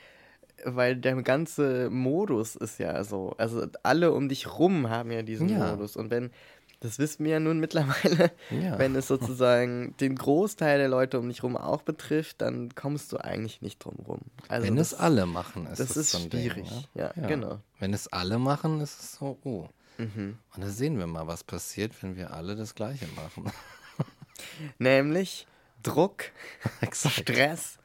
weil 0.66 0.96
der 0.96 1.22
ganze 1.24 1.90
Modus 1.90 2.56
ist 2.56 2.80
ja 2.80 3.04
so. 3.04 3.34
Also 3.38 3.68
alle 3.84 4.12
um 4.14 4.30
dich 4.30 4.48
rum 4.60 4.90
haben 4.90 5.12
ja 5.12 5.22
diesen 5.24 5.50
Ja. 5.50 5.72
Modus. 5.72 5.96
Und 5.98 6.10
wenn, 6.12 6.32
das 6.80 7.00
wissen 7.00 7.24
wir 7.26 7.32
ja 7.34 7.40
nun 7.40 7.60
mittlerweile, 7.60 8.32
Ja. 8.50 8.78
wenn 8.80 8.96
es 8.96 9.08
sozusagen 9.08 9.96
den 10.00 10.16
Großteil 10.16 10.78
der 10.80 10.88
Leute 10.90 11.20
um 11.20 11.28
dich 11.30 11.44
rum 11.44 11.56
auch 11.58 11.82
betrifft, 11.82 12.42
dann 12.42 12.76
kommst 12.76 13.12
du 13.12 13.18
eigentlich 13.18 13.62
nicht 13.62 13.84
drum 13.84 13.96
rum. 14.08 14.20
Also 14.48 14.68
Wenn 14.68 14.76
das, 14.76 14.94
es 14.94 15.00
alle 15.00 15.26
machen, 15.26 15.66
ist 15.68 15.80
das 15.80 15.92
es 15.92 15.98
ist 15.98 16.12
so 16.12 16.18
ein 16.20 16.30
Ding, 16.30 16.42
schwierig. 16.52 16.70
ne? 16.72 16.84
Ja, 16.94 17.28
genau. 17.28 17.60
Wenn 17.80 17.94
es 17.94 18.12
alle 18.12 18.38
machen, 18.40 18.80
ist 18.82 19.00
es 19.00 19.16
so, 19.16 19.38
oh. 19.44 19.68
Mhm. 19.98 20.38
Und 20.56 20.64
da 20.64 20.70
sehen 20.70 20.98
wir 20.98 21.06
mal, 21.08 21.28
was 21.28 21.44
passiert, 21.44 21.92
wenn 22.02 22.16
wir 22.16 22.34
alle 22.34 22.56
das 22.56 22.74
Gleiche 22.76 23.06
machen. 23.16 23.52
Nämlich 24.80 25.48
Druck. 25.84 26.24
Stress, 26.92 27.78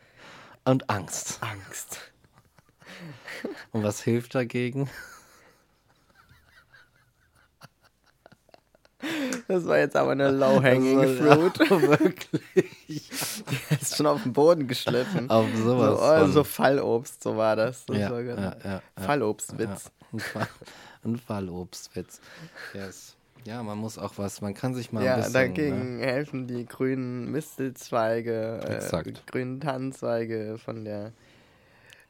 Und 0.64 0.88
Angst. 0.90 1.38
Angst. 1.42 1.98
Und 3.72 3.82
was 3.82 4.02
hilft 4.02 4.34
dagegen? 4.34 4.88
Das 9.46 9.64
war 9.66 9.78
jetzt 9.78 9.96
aber 9.96 10.12
eine 10.12 10.30
low-hanging 10.30 11.16
fruit. 11.16 11.58
ja, 11.58 11.82
wirklich. 12.00 13.10
ist 13.80 13.96
schon 13.96 14.06
auf 14.06 14.22
den 14.22 14.32
Boden 14.32 14.66
geschliffen. 14.66 15.30
Auf 15.30 15.46
so, 15.56 15.62
sowas. 15.62 15.98
oh, 16.00 16.20
von. 16.22 16.32
so 16.32 16.44
Fallobst, 16.44 17.22
so 17.22 17.36
war 17.36 17.54
das. 17.56 17.86
das 17.86 17.96
Ja, 17.96 18.10
war 18.10 18.22
genau. 18.22 18.52
ja. 18.64 18.82
Fallobstwitz. 18.96 19.90
Ein, 20.12 20.18
Fall, 20.20 20.48
ein 21.04 21.16
Fallobstwitz. 21.16 22.20
Yes. 22.74 23.14
Ja, 23.44 23.62
man 23.62 23.78
muss 23.78 23.98
auch 23.98 24.14
was, 24.16 24.40
man 24.40 24.52
kann 24.52 24.74
sich 24.74 24.92
mal 24.92 25.04
Ja, 25.04 25.14
ein 25.14 25.20
bisschen... 25.20 25.32
dagegen 25.32 25.98
Ne? 25.98 26.06
helfen 26.06 26.46
die 26.46 26.66
grünen 26.66 27.30
Mistelzweige, 27.30 28.60
äh, 28.62 29.02
die 29.04 29.14
grünen 29.26 29.60
Tannenzweige 29.60 30.58
von 30.62 30.84
der 30.84 31.12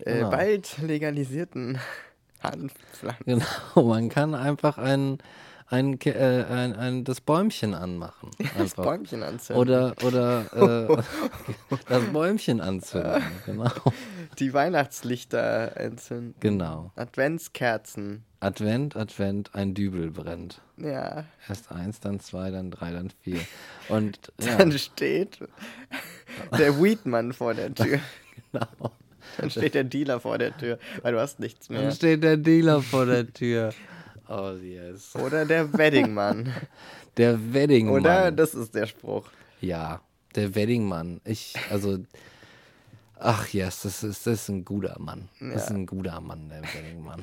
äh, 0.01 0.15
Genau. 0.15 0.31
bald 0.31 0.79
legalisierten 0.79 1.79
Hanfpflanze. 2.43 3.17
Genau, 3.25 3.83
man 3.89 4.09
kann 4.09 4.35
einfach 4.35 4.79
ein, 4.79 5.19
ein, 5.71 6.01
äh, 6.03 6.45
ein, 6.45 6.75
ein, 6.77 7.05
das 7.05 7.21
Bäumchen 7.21 7.75
anmachen. 7.75 8.31
Das 8.39 8.57
Einfach. 8.57 8.85
Bäumchen 8.85 9.23
anzünden. 9.23 9.61
Oder, 9.61 9.95
oder 10.05 10.89
äh, 10.89 11.03
das 11.89 12.05
Bäumchen 12.13 12.61
anzünden. 12.61 13.23
Genau. 13.45 13.69
Die 14.39 14.55
Weihnachtslichter 14.55 15.77
entzünden. 15.77 16.35
genau. 16.41 16.93
Adventskerzen. 16.97 18.25
Advent, 18.41 18.95
Advent, 18.95 19.53
ein 19.57 19.75
Dübel 19.75 20.13
brennt. 20.13 20.61
Ja. 20.77 21.25
Erst 21.49 21.73
eins, 21.73 21.99
dann 21.99 22.21
zwei, 22.21 22.53
dann 22.53 22.71
drei, 22.71 22.93
dann 22.93 23.11
vier. 23.23 23.41
Und 23.89 24.33
ja, 24.41 24.57
Dann 24.59 24.71
steht 24.79 25.41
der 26.57 26.81
Weedmann 26.81 27.33
vor 27.33 27.55
der 27.55 27.75
Tür. 27.75 27.99
genau. 28.53 28.93
Dann 29.41 29.51
steht 29.51 29.75
der 29.75 29.85
Dealer 29.85 30.21
vor 30.21 30.39
der 30.39 30.57
Tür, 30.57 30.79
weil 31.03 31.13
du 31.13 31.21
hast 31.21 31.41
nichts 31.41 31.69
Dann 31.69 31.79
mehr. 31.79 31.91
steht 31.93 32.23
der 32.23 32.37
Dealer 32.37 32.83
vor 32.83 33.07
der 33.07 33.33
Tür. 33.33 33.73
Oh 34.31 34.53
yes. 34.63 35.17
Oder 35.25 35.47
der 35.47 35.73
Weddingmann. 35.73 36.53
Der 37.17 37.55
Weddingmann. 37.55 37.95
Oder 38.03 38.31
das 38.31 38.53
ist 38.55 38.75
der 38.75 38.87
Spruch. 38.87 39.31
Ja, 39.63 40.03
der 40.35 40.55
Weddingmann. 40.55 41.23
Ich, 41.25 41.55
also, 41.71 41.99
ach 43.19 43.49
yes, 43.49 43.83
das 43.85 44.05
ist, 44.05 44.27
das 44.27 44.43
ist 44.43 44.49
ein 44.51 44.67
guter 44.67 44.97
Mann. 44.99 45.31
Das 45.41 45.65
ist 45.65 45.71
ein 45.71 45.87
guter 45.87 46.21
Mann, 46.21 46.51
der 46.51 46.61
Weddingmann. 46.63 47.23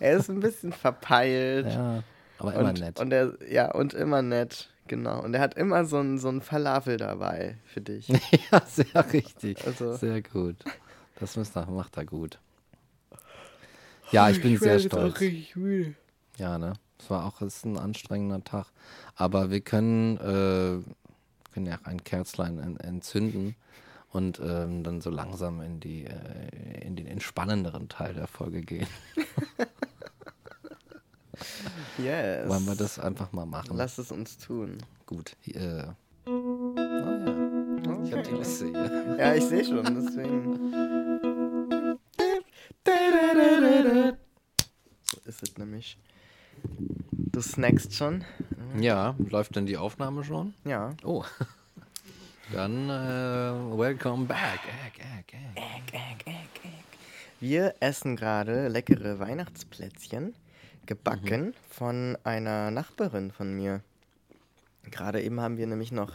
Er 0.00 0.16
ist 0.16 0.28
ein 0.28 0.40
bisschen 0.40 0.72
verpeilt. 0.72 1.66
Ja, 1.66 2.02
aber 2.38 2.54
immer 2.54 2.70
und, 2.70 2.80
nett. 2.80 2.98
Und 2.98 3.12
er, 3.12 3.34
ja, 3.48 3.70
und 3.70 3.94
immer 3.94 4.22
nett. 4.22 4.70
Genau. 4.88 5.22
Und 5.22 5.34
er 5.34 5.40
hat 5.40 5.54
immer 5.54 5.84
so 5.84 5.98
ein, 5.98 6.18
so 6.18 6.32
Falafel 6.40 6.96
dabei 6.96 7.58
für 7.64 7.80
dich. 7.80 8.08
ja, 8.08 8.60
sehr 8.66 9.12
richtig. 9.12 9.64
Also- 9.64 9.94
Sehr 9.96 10.20
gut. 10.20 10.56
Das 11.20 11.36
macht 11.36 11.96
er 11.96 12.04
gut. 12.04 12.38
Ja, 14.10 14.28
ich 14.30 14.40
bin 14.40 14.58
sehr 14.58 14.78
stolz. 14.78 15.20
müde. 15.54 15.94
Ja, 16.36 16.58
ne? 16.58 16.74
Es 16.98 17.10
war 17.10 17.24
auch 17.26 17.40
es 17.40 17.56
ist 17.56 17.64
ein 17.64 17.78
anstrengender 17.78 18.42
Tag. 18.44 18.66
Aber 19.16 19.50
wir 19.50 19.60
können, 19.60 20.16
äh, 20.16 20.82
können 21.52 21.66
ja 21.66 21.78
auch 21.78 21.86
ein 21.86 22.02
Kerzlein 22.02 22.58
en 22.58 22.78
entzünden 22.78 23.56
und 24.10 24.40
ähm, 24.44 24.84
dann 24.84 25.00
so 25.00 25.10
langsam 25.10 25.60
in, 25.60 25.80
die, 25.80 26.04
äh, 26.04 26.86
in 26.86 26.96
den 26.96 27.06
entspannenderen 27.06 27.88
Teil 27.88 28.14
der 28.14 28.26
Folge 28.26 28.62
gehen. 28.62 28.86
Yes. 31.98 32.48
Wollen 32.48 32.66
wir 32.66 32.74
das 32.74 32.98
einfach 32.98 33.32
mal 33.32 33.46
machen? 33.46 33.76
Lass 33.76 33.98
es 33.98 34.10
uns 34.10 34.38
tun. 34.38 34.78
Gut. 35.06 35.36
Äh, 35.46 35.84
oh 36.26 36.74
ja. 36.76 38.02
Ich 38.04 38.12
habe 38.12 38.22
die 38.22 38.34
Liste 38.34 38.66
hier. 38.66 39.16
Ja, 39.18 39.34
ich 39.34 39.44
sehe 39.44 39.64
schon, 39.64 39.84
deswegen. 39.84 40.93
So 45.02 45.18
ist 45.24 45.42
es 45.42 45.56
nämlich. 45.58 45.98
Du 47.14 47.40
snackst 47.40 47.94
schon? 47.94 48.24
Ja, 48.78 49.14
läuft 49.18 49.56
denn 49.56 49.66
die 49.66 49.76
Aufnahme 49.76 50.24
schon? 50.24 50.54
Ja. 50.64 50.90
Oh. 51.04 51.24
Dann 52.52 52.90
äh, 52.90 53.78
welcome 53.78 54.26
back. 54.26 54.60
Egg, 54.94 55.02
egg, 55.92 56.26
egg. 56.26 56.70
Wir 57.40 57.74
essen 57.80 58.16
gerade 58.16 58.68
leckere 58.68 59.18
Weihnachtsplätzchen, 59.18 60.34
gebacken 60.86 61.54
von 61.68 62.16
einer 62.24 62.70
Nachbarin 62.70 63.30
von 63.32 63.54
mir. 63.54 63.80
Gerade 64.90 65.22
eben 65.22 65.40
haben 65.40 65.56
wir 65.56 65.66
nämlich 65.66 65.92
noch 65.92 66.12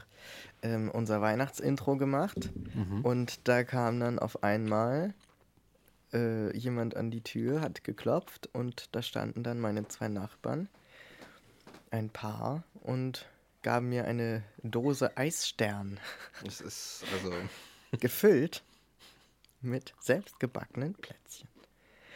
ähm, 0.61 0.89
unser 0.91 1.21
Weihnachtsintro 1.21 1.97
gemacht 1.97 2.49
und 3.03 3.47
da 3.47 3.63
kam 3.63 3.99
dann 3.99 4.19
auf 4.19 4.43
einmal 4.43 5.13
äh, 6.13 6.55
jemand 6.57 6.95
an 6.95 7.11
die 7.11 7.21
Tür, 7.21 7.61
hat 7.61 7.83
geklopft 7.83 8.49
und 8.53 8.95
da 8.95 9.01
standen 9.01 9.43
dann 9.43 9.59
meine 9.59 9.87
zwei 9.87 10.07
Nachbarn, 10.07 10.69
ein 11.91 12.09
Paar, 12.09 12.63
und 12.81 13.27
gaben 13.61 13.89
mir 13.89 14.05
eine 14.05 14.43
Dose 14.63 15.17
Eisstern, 15.17 15.99
Es 16.45 16.61
ist 16.61 17.03
also. 17.13 17.33
gefüllt 17.99 18.63
mit 19.61 19.93
selbstgebackenen 19.99 20.93
Plätzchen. 20.93 21.49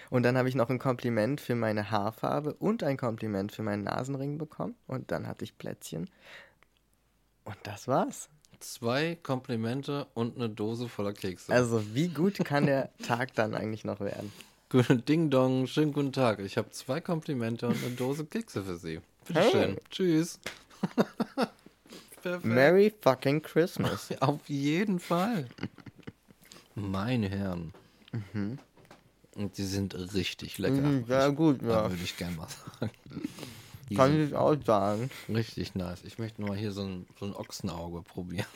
Und 0.09 0.23
dann 0.23 0.37
habe 0.37 0.47
ich 0.47 0.55
noch 0.55 0.69
ein 0.69 0.79
Kompliment 0.79 1.41
für 1.41 1.55
meine 1.55 1.89
Haarfarbe 1.89 2.53
und 2.53 2.83
ein 2.83 2.97
Kompliment 2.97 3.51
für 3.51 3.63
meinen 3.63 3.83
Nasenring 3.83 4.37
bekommen. 4.37 4.75
Und 4.85 5.11
dann 5.11 5.25
hatte 5.25 5.43
ich 5.43 5.57
Plätzchen. 5.57 6.09
Und 7.45 7.57
das 7.63 7.87
war's. 7.87 8.29
Zwei 8.63 9.17
Komplimente 9.21 10.07
und 10.13 10.37
eine 10.37 10.47
Dose 10.47 10.87
voller 10.87 11.11
Kekse. 11.11 11.51
Also, 11.51 11.83
wie 11.93 12.07
gut 12.07 12.37
kann 12.45 12.65
der 12.65 12.89
Tag 13.05 13.33
dann 13.35 13.55
eigentlich 13.55 13.83
noch 13.83 13.99
werden? 13.99 14.31
Gut, 14.69 15.07
Ding 15.09 15.29
Dong, 15.29 15.67
schönen 15.67 15.91
guten 15.91 16.13
Tag. 16.13 16.39
Ich 16.39 16.57
habe 16.57 16.71
zwei 16.71 17.01
Komplimente 17.01 17.67
und 17.67 17.75
eine 17.83 17.93
Dose 17.93 18.25
Kekse 18.25 18.63
für 18.63 18.77
Sie. 18.77 19.01
Bitte 19.27 19.39
Hey. 19.41 19.51
schön. 19.51 19.77
Tschüss. 19.89 20.39
Merry 22.43 22.93
fucking 23.01 23.41
Christmas. 23.41 24.09
Auf 24.21 24.47
jeden 24.47 25.01
Fall. 25.01 25.49
Meine 26.73 27.27
Herren. 27.27 27.73
Und 29.35 29.57
die 29.57 29.65
sind 29.65 29.93
richtig 30.13 30.57
lecker. 30.57 30.75
Mhm, 30.75 31.05
sehr 31.05 31.33
gut, 31.33 31.61
ja. 31.61 31.91
würde 31.91 32.01
ich 32.01 32.15
gerne 32.15 32.37
mal 32.37 32.47
sagen. 32.79 32.91
Kann 33.95 34.27
ich 34.27 34.35
auch 34.35 34.55
sagen. 34.65 35.09
richtig 35.29 35.75
nice. 35.75 36.03
Ich 36.03 36.19
möchte 36.19 36.41
mal 36.41 36.55
hier 36.55 36.71
so 36.71 36.83
ein, 36.83 37.05
so 37.19 37.25
ein 37.25 37.33
Ochsenauge 37.33 38.01
probieren. 38.01 38.47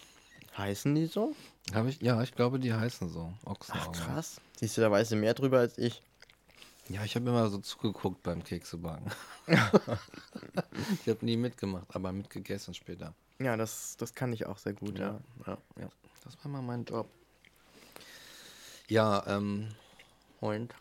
Heißen 0.57 0.95
die 0.95 1.05
so? 1.05 1.35
Habe 1.73 1.89
ich? 1.89 2.01
Ja, 2.01 2.21
ich 2.23 2.33
glaube, 2.33 2.59
die 2.59 2.73
heißen 2.73 3.09
so. 3.09 3.31
Ach, 3.45 3.51
Ochsenauge. 3.51 3.99
krass. 3.99 4.41
Siehst 4.59 4.77
du, 4.77 4.81
da 4.81 4.89
weißt 4.89 5.11
du 5.11 5.15
mehr 5.15 5.33
drüber 5.33 5.59
als 5.59 5.77
ich. 5.77 6.01
Ja, 6.89 7.03
ich 7.03 7.15
habe 7.15 7.29
immer 7.29 7.49
so 7.49 7.59
zugeguckt 7.59 8.23
beim 8.23 8.43
Keksebacken. 8.43 9.11
ich 9.47 11.09
habe 11.09 11.25
nie 11.25 11.37
mitgemacht, 11.37 11.87
aber 11.93 12.11
mitgegessen 12.11 12.73
später. 12.73 13.13
Ja, 13.39 13.55
das, 13.55 13.97
das 13.97 14.15
kann 14.15 14.33
ich 14.33 14.45
auch 14.45 14.57
sehr 14.57 14.73
gut, 14.73 14.97
ja. 14.97 15.19
ja, 15.45 15.57
ja. 15.79 15.89
Das 16.23 16.37
war 16.43 16.51
mal 16.51 16.61
mein 16.61 16.85
Job. 16.85 17.07
Ja, 18.87 19.23
ähm, 19.27 19.67
und? 20.39 20.73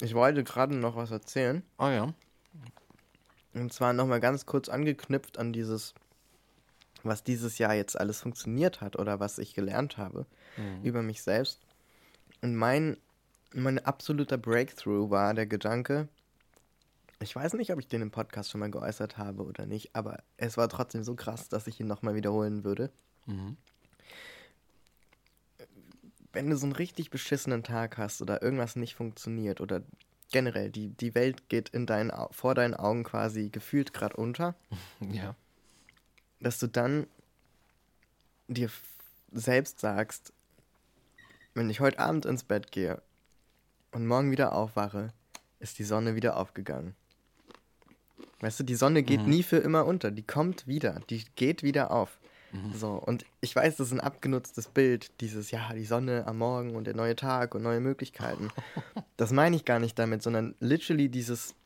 Ich 0.00 0.14
wollte 0.14 0.44
gerade 0.44 0.74
noch 0.74 0.96
was 0.96 1.10
erzählen. 1.10 1.62
Ah 1.76 1.90
ja. 1.90 2.14
Und 3.54 3.72
zwar 3.72 3.92
nochmal 3.92 4.20
ganz 4.20 4.46
kurz 4.46 4.68
angeknüpft 4.68 5.38
an 5.38 5.52
dieses, 5.52 5.94
was 7.02 7.24
dieses 7.24 7.58
Jahr 7.58 7.74
jetzt 7.74 7.98
alles 7.98 8.20
funktioniert 8.20 8.80
hat 8.80 8.96
oder 8.96 9.20
was 9.20 9.38
ich 9.38 9.54
gelernt 9.54 9.96
habe 9.96 10.26
über 10.82 11.02
mich 11.02 11.22
selbst. 11.22 11.60
Und 12.42 12.56
mein, 12.56 12.96
mein 13.52 13.78
absoluter 13.84 14.38
Breakthrough 14.38 15.10
war 15.10 15.34
der 15.34 15.46
Gedanke, 15.46 16.08
ich 17.20 17.34
weiß 17.34 17.54
nicht, 17.54 17.72
ob 17.72 17.80
ich 17.80 17.88
den 17.88 18.02
im 18.02 18.10
Podcast 18.10 18.50
schon 18.50 18.60
mal 18.60 18.70
geäußert 18.70 19.18
habe 19.18 19.44
oder 19.44 19.66
nicht, 19.66 19.94
aber 19.94 20.22
es 20.36 20.56
war 20.56 20.68
trotzdem 20.68 21.02
so 21.02 21.14
krass, 21.14 21.48
dass 21.48 21.66
ich 21.66 21.80
ihn 21.80 21.88
nochmal 21.88 22.14
wiederholen 22.14 22.62
würde. 22.64 22.90
Mhm. 23.26 23.56
Wenn 26.32 26.50
du 26.50 26.56
so 26.56 26.66
einen 26.66 26.76
richtig 26.76 27.10
beschissenen 27.10 27.64
Tag 27.64 27.98
hast 27.98 28.22
oder 28.22 28.42
irgendwas 28.42 28.76
nicht 28.76 28.94
funktioniert 28.94 29.60
oder 29.60 29.82
generell 30.30 30.70
die, 30.70 30.88
die 30.90 31.14
Welt 31.14 31.48
geht 31.48 31.70
in 31.70 31.86
deinen, 31.86 32.12
vor 32.30 32.54
deinen 32.54 32.74
Augen 32.74 33.04
quasi 33.04 33.48
gefühlt 33.50 33.92
gerade 33.92 34.16
unter, 34.16 34.54
Ja. 35.12 35.34
dass 36.40 36.58
du 36.58 36.66
dann 36.66 37.06
dir 38.48 38.70
selbst 39.32 39.80
sagst, 39.80 40.32
wenn 41.54 41.70
ich 41.70 41.80
heute 41.80 41.98
Abend 41.98 42.24
ins 42.26 42.44
Bett 42.44 42.72
gehe 42.72 43.02
und 43.92 44.06
morgen 44.06 44.30
wieder 44.30 44.52
aufwache, 44.52 45.12
ist 45.60 45.78
die 45.78 45.84
Sonne 45.84 46.14
wieder 46.14 46.36
aufgegangen. 46.36 46.94
Weißt 48.40 48.60
du, 48.60 48.64
die 48.64 48.76
Sonne 48.76 49.02
geht 49.02 49.26
nie 49.26 49.42
für 49.42 49.56
immer 49.56 49.84
unter, 49.84 50.12
die 50.12 50.22
kommt 50.22 50.66
wieder, 50.68 51.00
die 51.10 51.24
geht 51.34 51.62
wieder 51.64 51.90
auf. 51.90 52.18
So, 52.74 52.92
und 52.92 53.26
ich 53.40 53.54
weiß, 53.54 53.76
das 53.76 53.88
ist 53.88 53.92
ein 53.92 54.00
abgenutztes 54.00 54.68
Bild, 54.68 55.10
dieses, 55.20 55.50
ja, 55.50 55.72
die 55.74 55.84
Sonne 55.84 56.26
am 56.26 56.38
Morgen 56.38 56.76
und 56.76 56.84
der 56.84 56.96
neue 56.96 57.14
Tag 57.14 57.54
und 57.54 57.62
neue 57.62 57.80
Möglichkeiten. 57.80 58.50
Das 59.16 59.32
meine 59.32 59.56
ich 59.56 59.64
gar 59.64 59.80
nicht 59.80 59.98
damit, 59.98 60.22
sondern 60.22 60.54
literally 60.60 61.08
dieses, 61.08 61.56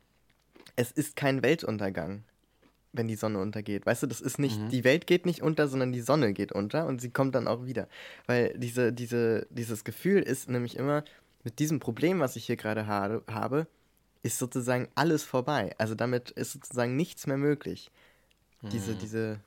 es 0.75 0.91
ist 0.91 1.17
kein 1.17 1.43
Weltuntergang 1.43 2.25
wenn 2.93 3.09
die 3.09 3.17
Sonne 3.17 3.39
untergeht. 3.39 3.87
Weißt 3.87 4.03
du, 4.03 4.07
das 4.07 4.21
ist 4.21 4.39
nicht, 4.39 4.59
die 4.71 4.85
Welt 4.85 5.07
geht 5.07 5.25
nicht 5.25 5.43
unter, 5.43 5.67
sondern 5.67 5.93
die 5.93 6.01
Sonne 6.01 6.33
geht 6.33 6.53
unter 6.53 6.87
und 6.87 7.01
sie 7.01 7.11
kommt 7.11 7.35
dann 7.35 7.49
auch 7.49 7.65
wieder. 7.65 7.89
Weil 8.27 8.55
diese, 8.57 8.93
diese, 8.93 9.47
dieses 9.51 9.85
Gefühl 9.85 10.23
ist 10.23 10.49
nämlich 10.49 10.77
immer, 10.77 11.03
mit 11.43 11.59
diesem 11.59 11.81
Problem, 11.81 12.21
was 12.21 12.37
ich 12.37 12.45
hier 12.47 12.57
gerade 12.57 12.87
ha 12.87 13.23
habe, 13.29 13.67
ist 14.23 14.39
sozusagen 14.39 14.89
alles 14.95 15.25
vorbei. 15.25 15.75
Also 15.79 15.95
damit 15.95 16.31
ist 16.33 16.53
sozusagen 16.53 16.97
nichts 16.97 17.27
mehr 17.27 17.39
möglich. 17.39 17.91
Diese, 18.71 18.95
diese, 18.95 19.41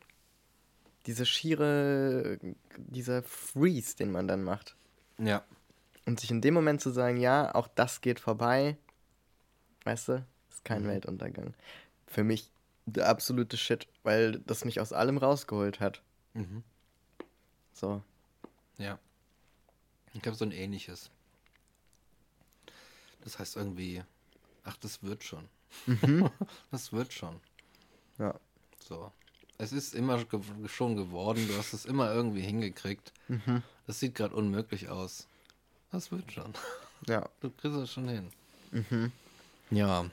diese 1.06 1.26
schiere, 1.26 2.40
dieser 2.78 3.24
Freeze, 3.24 3.96
den 3.96 4.12
man 4.12 4.28
dann 4.28 4.44
macht. 4.44 4.76
Ja. 5.18 5.44
Und 6.06 6.20
sich 6.20 6.32
in 6.32 6.42
dem 6.42 6.54
Moment 6.54 6.82
zu 6.82 6.92
sagen, 6.92 7.18
ja, 7.18 7.54
auch 7.54 7.68
das 7.68 8.02
geht 8.02 8.20
vorbei, 8.20 8.78
weißt 9.84 10.10
du, 10.10 10.26
ist 10.50 10.66
kein 10.66 10.88
Weltuntergang. 10.88 11.54
Für 12.08 12.24
mich 12.24 12.52
der 12.86 13.10
absolute 13.10 13.58
Shit, 13.58 13.88
weil 14.04 14.40
das 14.40 14.66
mich 14.66 14.80
aus 14.80 14.94
allem 14.94 15.18
rausgeholt 15.18 15.80
hat. 15.80 16.02
Mhm. 16.34 16.64
So. 17.74 18.04
Ja. 18.78 19.00
Ich 20.14 20.26
habe 20.26 20.36
so 20.36 20.46
ein 20.46 20.52
ähnliches. 20.52 21.10
Das 23.22 23.40
heißt 23.40 23.56
irgendwie 23.56 24.04
ach, 24.66 24.78
das 24.78 25.02
wird 25.04 25.24
schon. 25.24 25.48
Mhm. 25.86 26.30
das 26.72 26.92
wird 26.92 27.14
schon. 27.14 27.40
Ja. 28.18 28.38
So. 28.80 29.12
Es 29.58 29.72
ist 29.72 29.96
immer 29.96 30.24
ge 30.26 30.40
schon 30.68 30.96
geworden, 30.98 31.48
du 31.48 31.58
hast 31.58 31.74
es 31.74 31.86
immer 31.86 32.14
irgendwie 32.14 32.42
hingekriegt. 32.42 33.14
Mhm. 33.30 33.64
Das 33.88 34.00
sieht 34.00 34.16
gerade 34.16 34.36
unmöglich 34.36 34.90
aus. 34.90 35.28
Das 35.92 36.12
wird 36.12 36.32
schon. 36.32 36.54
Ja. 37.08 37.28
Du 37.42 37.50
kriegst 37.52 37.78
es 37.78 37.92
schon 37.92 38.08
hin. 38.08 38.30
Mhm. 38.72 39.12
Ja, 39.70 40.06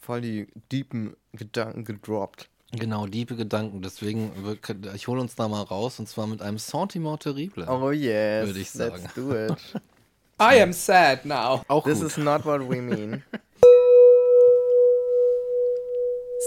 Voll 0.00 0.22
die 0.22 0.48
deepen 0.72 1.14
Gedanken 1.34 1.84
gedroppt. 1.84 2.48
genau, 2.72 3.06
diebe 3.06 3.36
Gedanken. 3.36 3.80
Deswegen, 3.80 4.32
wir- 4.44 4.94
ich 4.94 5.06
hole 5.08 5.20
uns 5.20 5.34
da 5.36 5.46
mal 5.46 5.62
raus 5.62 5.98
und 6.00 6.08
zwar 6.08 6.26
mit 6.26 6.42
einem 6.42 6.58
Sentiment 6.58 7.22
terrible. 7.22 7.66
Oh 7.68 7.90
yes. 7.92 8.46
Würde 8.46 8.58
ich 8.58 8.70
sagen. 8.70 9.02
Let's 9.02 9.14
do 9.14 9.32
it. 9.34 9.80
I 10.40 10.60
am 10.62 10.72
sad 10.72 11.24
now. 11.26 11.62
Auch 11.68 11.84
This 11.84 12.00
gut. 12.00 12.08
is 12.08 12.16
not 12.16 12.44
what 12.44 12.60
we 12.68 12.80
mean. 12.80 13.22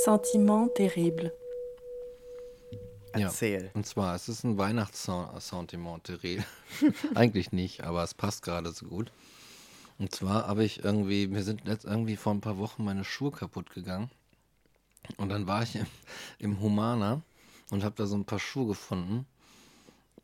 Sentiment 0.04 0.76
terrible. 0.76 1.32
Ja. 3.18 3.28
Erzähl. 3.28 3.72
Und 3.74 3.86
zwar, 3.86 4.16
es 4.16 4.30
ist 4.30 4.44
ein 4.44 4.58
Weihnachtssentiment 4.58 6.04
terrible. 6.04 6.46
Eigentlich 7.16 7.52
nicht, 7.52 7.84
aber 7.84 8.04
es 8.04 8.14
passt 8.14 8.44
gerade 8.44 8.72
so 8.72 8.86
gut. 8.86 9.12
Und 10.00 10.14
zwar 10.14 10.48
habe 10.48 10.64
ich 10.64 10.84
irgendwie, 10.84 11.28
mir 11.28 11.44
sind 11.44 11.68
jetzt 11.68 11.86
irgendwie 11.86 12.16
vor 12.16 12.34
ein 12.34 12.42
paar 12.42 12.58
Wochen 12.58 12.84
meine 12.84 13.04
Schuhe 13.04 13.32
kaputt 13.32 13.72
gegangen. 13.72 14.12
Und 15.18 15.30
dann 15.30 15.48
war 15.48 15.64
ich 15.64 15.76
im, 15.76 15.86
im 16.40 16.60
Humana 16.60 17.22
und 17.72 17.84
habe 17.84 17.96
da 17.96 18.06
so 18.06 18.16
ein 18.16 18.26
paar 18.26 18.40
Schuhe 18.40 18.68
gefunden. 18.68 19.26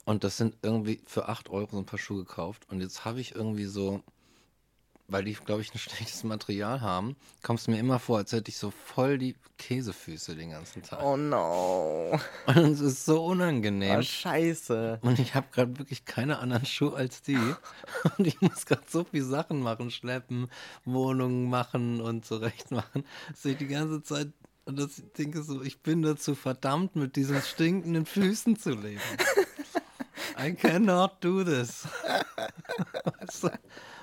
Und 0.06 0.24
das 0.24 0.38
sind 0.38 0.58
irgendwie 0.62 1.02
für 1.06 1.30
8 1.30 1.50
Euro 1.50 1.70
so 1.72 1.78
ein 1.78 1.86
paar 1.86 2.00
Schuhe 2.00 2.24
gekauft. 2.26 2.68
Und 2.70 2.82
jetzt 2.82 3.06
habe 3.06 3.22
ich 3.22 3.36
irgendwie 3.36 3.66
so, 3.66 4.04
weil 5.08 5.24
die, 5.24 5.34
glaube 5.34 5.62
ich, 5.62 5.74
ein 5.74 5.80
schlechtes 5.80 6.24
Material 6.24 6.82
haben, 6.82 7.16
kommt 7.42 7.60
es 7.60 7.68
mir 7.68 7.80
immer 7.80 8.00
vor, 8.00 8.18
als 8.18 8.32
hätte 8.32 8.50
ich 8.50 8.58
so 8.58 8.72
voll 8.72 9.18
die 9.18 9.36
Käsefüße 9.58 10.36
den 10.36 10.52
ganzen 10.52 10.82
Tag. 10.82 11.04
Oh 11.04 11.18
no. 11.18 12.20
Und 12.48 12.58
es 12.58 12.80
ist 12.80 13.06
so 13.06 13.26
unangenehm. 13.26 14.00
Oh, 14.00 14.02
scheiße. 14.02 15.00
Und 15.02 15.20
ich 15.20 15.36
habe 15.36 15.48
gerade 15.52 15.78
wirklich 15.78 16.06
keine 16.06 16.40
anderen 16.40 16.66
Schuhe 16.66 16.96
als 16.96 17.22
die. 17.22 17.38
Und 18.18 18.28
ich 18.28 18.42
muss 18.42 18.66
gerade 18.66 18.84
so 18.88 19.04
viel 19.04 19.24
Sachen 19.24 19.62
machen, 19.62 19.92
schleppen, 19.92 20.50
Wohnungen 20.86 21.50
machen 21.50 22.02
und 22.02 22.26
zurecht 22.26 22.72
machen, 22.72 23.06
dass 23.30 23.46
ich 23.46 23.58
die 23.58 23.68
ganze 23.68 24.02
Zeit 24.04 24.30
und 24.66 24.80
das 24.80 24.98
ich 24.98 25.12
denke 25.14 25.44
so, 25.44 25.62
ich 25.62 25.82
bin 25.82 26.02
dazu 26.02 26.36
verdammt, 26.36 26.96
mit 26.96 27.16
diesen 27.16 27.42
stinkenden 27.42 28.06
Füßen 28.06 28.58
zu 28.58 28.72
leben. 28.72 29.02
I 30.38 30.54
cannot 30.54 31.24
do 31.24 31.44
this. 31.44 31.88
Weißt 33.20 33.44
du? 33.44 33.50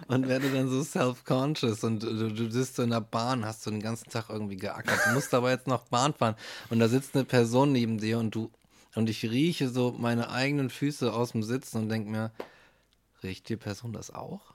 Und 0.09 0.29
werde 0.29 0.51
dann 0.51 0.69
so 0.69 0.83
self-conscious 0.83 1.85
und 1.85 2.03
du, 2.03 2.31
du 2.31 2.51
sitzt 2.51 2.77
so 2.77 2.83
in 2.83 2.91
der 2.91 3.01
Bahn, 3.01 3.45
hast 3.45 3.65
du 3.65 3.71
den 3.71 3.81
ganzen 3.81 4.11
Tag 4.11 4.29
irgendwie 4.29 4.57
geackert, 4.57 4.99
du 5.07 5.15
musst 5.15 5.33
aber 5.35 5.51
jetzt 5.51 5.69
noch 5.69 5.85
Bahn 5.85 6.15
fahren 6.15 6.35
und 6.69 6.81
da 6.81 6.89
sitzt 6.89 7.15
eine 7.15 7.25
Person 7.25 7.71
neben 7.71 7.99
dir 7.99 8.19
und 8.19 8.35
du 8.35 8.51
und 8.95 9.09
ich 9.09 9.23
rieche 9.25 9.69
so 9.69 9.95
meine 9.97 10.31
eigenen 10.31 10.69
Füße 10.69 11.13
aus 11.13 11.33
dem 11.33 11.43
Sitzen 11.43 11.79
und 11.79 11.89
denke 11.89 12.11
mir, 12.11 12.33
riecht 13.23 13.49
die 13.49 13.57
Person 13.57 13.93
das 13.93 14.13
auch? 14.13 14.55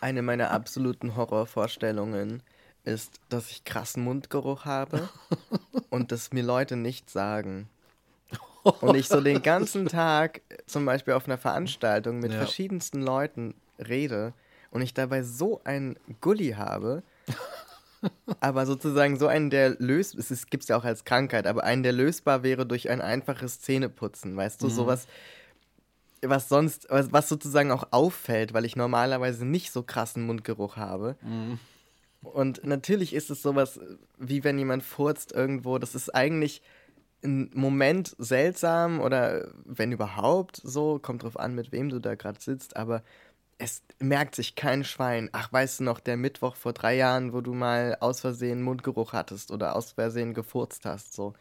Eine 0.00 0.22
meiner 0.22 0.50
absoluten 0.50 1.14
Horrorvorstellungen 1.14 2.42
ist, 2.84 3.20
dass 3.28 3.50
ich 3.50 3.64
krassen 3.64 4.02
Mundgeruch 4.02 4.64
habe 4.64 5.08
und 5.90 6.12
das 6.12 6.32
mir 6.32 6.42
Leute 6.42 6.76
nicht 6.76 7.08
sagen. 7.10 7.68
Und 8.80 8.96
ich 8.96 9.08
so 9.08 9.20
den 9.20 9.42
ganzen 9.42 9.86
Tag 9.86 10.42
zum 10.66 10.84
Beispiel 10.84 11.14
auf 11.14 11.26
einer 11.26 11.38
Veranstaltung 11.38 12.18
mit 12.20 12.32
Ja. 12.32 12.38
verschiedensten 12.38 13.02
Leuten 13.02 13.54
rede 13.78 14.32
und 14.70 14.82
ich 14.82 14.94
dabei 14.94 15.22
so 15.22 15.60
einen 15.64 15.98
Gully 16.20 16.50
habe, 16.56 17.02
aber 18.40 18.66
sozusagen 18.66 19.18
so 19.18 19.26
einen, 19.26 19.50
der 19.50 19.70
löst, 19.78 20.14
es 20.16 20.46
gibt 20.46 20.64
es 20.64 20.68
ja 20.68 20.76
auch 20.76 20.84
als 20.84 21.04
Krankheit, 21.04 21.46
aber 21.46 21.64
einen, 21.64 21.82
der 21.82 21.92
lösbar 21.92 22.42
wäre 22.42 22.66
durch 22.66 22.88
ein 22.90 23.00
einfaches 23.00 23.60
Zähneputzen, 23.60 24.36
weißt 24.36 24.62
du, 24.62 24.68
sowas, 24.68 25.06
was 26.22 26.48
sonst, 26.48 26.86
was, 26.90 27.12
was 27.12 27.28
sozusagen 27.28 27.70
auch 27.70 27.88
auffällt, 27.92 28.52
weil 28.54 28.64
ich 28.64 28.76
normalerweise 28.76 29.44
nicht 29.44 29.70
so 29.70 29.82
krassen 29.82 30.24
Mundgeruch 30.24 30.76
habe. 30.76 31.16
Und 32.22 32.64
natürlich 32.64 33.14
ist 33.14 33.30
es 33.30 33.42
sowas, 33.42 33.78
wie 34.18 34.42
wenn 34.42 34.58
jemand 34.58 34.82
furzt 34.82 35.32
irgendwo, 35.32 35.78
das 35.78 35.94
ist 35.94 36.12
eigentlich 36.14 36.62
ein 37.26 37.50
Moment 37.54 38.14
seltsam 38.18 39.00
oder 39.00 39.52
wenn 39.64 39.92
überhaupt 39.92 40.60
so, 40.62 40.98
kommt 40.98 41.22
drauf 41.22 41.38
an, 41.38 41.54
mit 41.54 41.72
wem 41.72 41.88
du 41.88 41.98
da 41.98 42.14
gerade 42.14 42.40
sitzt, 42.40 42.76
aber 42.76 43.02
es 43.58 43.82
merkt 43.98 44.34
sich 44.34 44.54
kein 44.54 44.84
Schwein. 44.84 45.30
Ach, 45.32 45.52
weißt 45.52 45.80
du 45.80 45.84
noch, 45.84 46.00
der 46.00 46.16
Mittwoch 46.16 46.56
vor 46.56 46.72
drei 46.72 46.96
Jahren, 46.96 47.32
wo 47.32 47.40
du 47.40 47.54
mal 47.54 47.96
aus 48.00 48.20
Versehen 48.20 48.62
Mundgeruch 48.62 49.12
hattest 49.12 49.50
oder 49.50 49.76
aus 49.76 49.92
Versehen 49.92 50.34
gefurzt 50.34 50.84
hast, 50.84 51.14
so. 51.14 51.34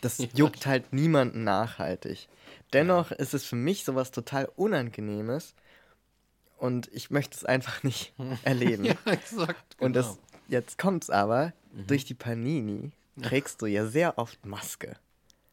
Das 0.00 0.18
juckt 0.34 0.66
halt 0.66 0.92
niemanden 0.92 1.42
nachhaltig. 1.42 2.28
Dennoch 2.72 3.10
ist 3.10 3.34
es 3.34 3.44
für 3.44 3.56
mich 3.56 3.84
sowas 3.84 4.12
total 4.12 4.48
Unangenehmes 4.54 5.54
und 6.56 6.88
ich 6.92 7.10
möchte 7.10 7.36
es 7.36 7.44
einfach 7.44 7.82
nicht 7.82 8.12
erleben. 8.44 8.84
Ja, 8.84 8.94
exakt. 9.06 9.76
Und 9.80 9.94
genau. 9.94 10.06
das, 10.06 10.18
jetzt 10.46 10.78
kommt's 10.78 11.10
aber, 11.10 11.52
durch 11.72 12.04
die 12.04 12.14
Panini 12.14 12.92
trägst 13.20 13.60
du 13.62 13.66
ja 13.66 13.86
sehr 13.86 14.18
oft 14.18 14.46
Maske. 14.46 14.96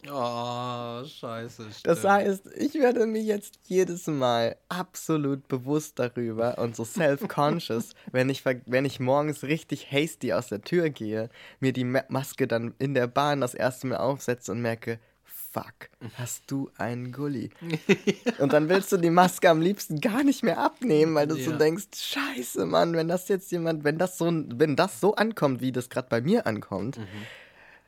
Oh, 0.10 1.04
scheiße. 1.06 1.66
Das 1.84 2.00
stimmt. 2.00 2.04
heißt, 2.14 2.46
ich 2.58 2.74
werde 2.76 3.06
mir 3.06 3.22
jetzt 3.22 3.60
jedes 3.64 4.08
Mal 4.08 4.56
absolut 4.70 5.48
bewusst 5.48 6.00
darüber 6.00 6.58
und 6.58 6.76
so 6.76 6.84
self-conscious, 6.84 7.90
wenn 8.12 8.30
ich, 8.30 8.44
wenn 8.46 8.86
ich 8.86 9.00
morgens 9.00 9.44
richtig 9.44 9.92
hasty 9.92 10.34
aus 10.34 10.48
der 10.48 10.62
Tür 10.62 10.90
gehe, 10.90 11.30
mir 11.60 11.74
die 11.74 11.84
Ma 11.86 12.04
Maske 12.10 12.48
dann 12.48 12.74
in 12.80 12.94
der 12.94 13.08
Bahn 13.08 13.42
das 13.42 13.54
erste 13.54 13.88
Mal 13.88 13.98
aufsetze 13.98 14.52
und 14.52 14.62
merke, 14.62 15.00
fuck, 15.24 15.90
hast 16.18 16.44
du 16.52 16.70
einen 16.78 17.12
Gully? 17.12 17.50
Und 18.40 18.52
dann 18.52 18.68
willst 18.68 18.92
du 18.92 18.98
die 18.98 19.10
Maske 19.10 19.50
am 19.50 19.62
liebsten 19.62 20.02
gar 20.02 20.24
nicht 20.26 20.44
mehr 20.44 20.58
abnehmen, 20.58 21.16
weil 21.16 21.28
du 21.28 21.36
so 21.36 21.52
Ja. 21.52 21.58
denkst, 21.58 21.86
scheiße, 21.96 22.66
Mann, 22.66 22.94
wenn 22.94 23.08
das 23.08 23.30
jetzt 23.30 23.50
jemand, 23.54 23.86
wenn 23.86 23.98
das 23.98 24.18
so, 24.18 24.26
wenn 24.26 24.76
das 24.76 25.00
so 25.00 25.16
ankommt, 25.16 25.62
wie 25.62 25.72
das 25.72 25.90
gerade 25.90 26.10
bei 26.10 26.20
mir 26.20 26.46
ankommt, 26.46 27.00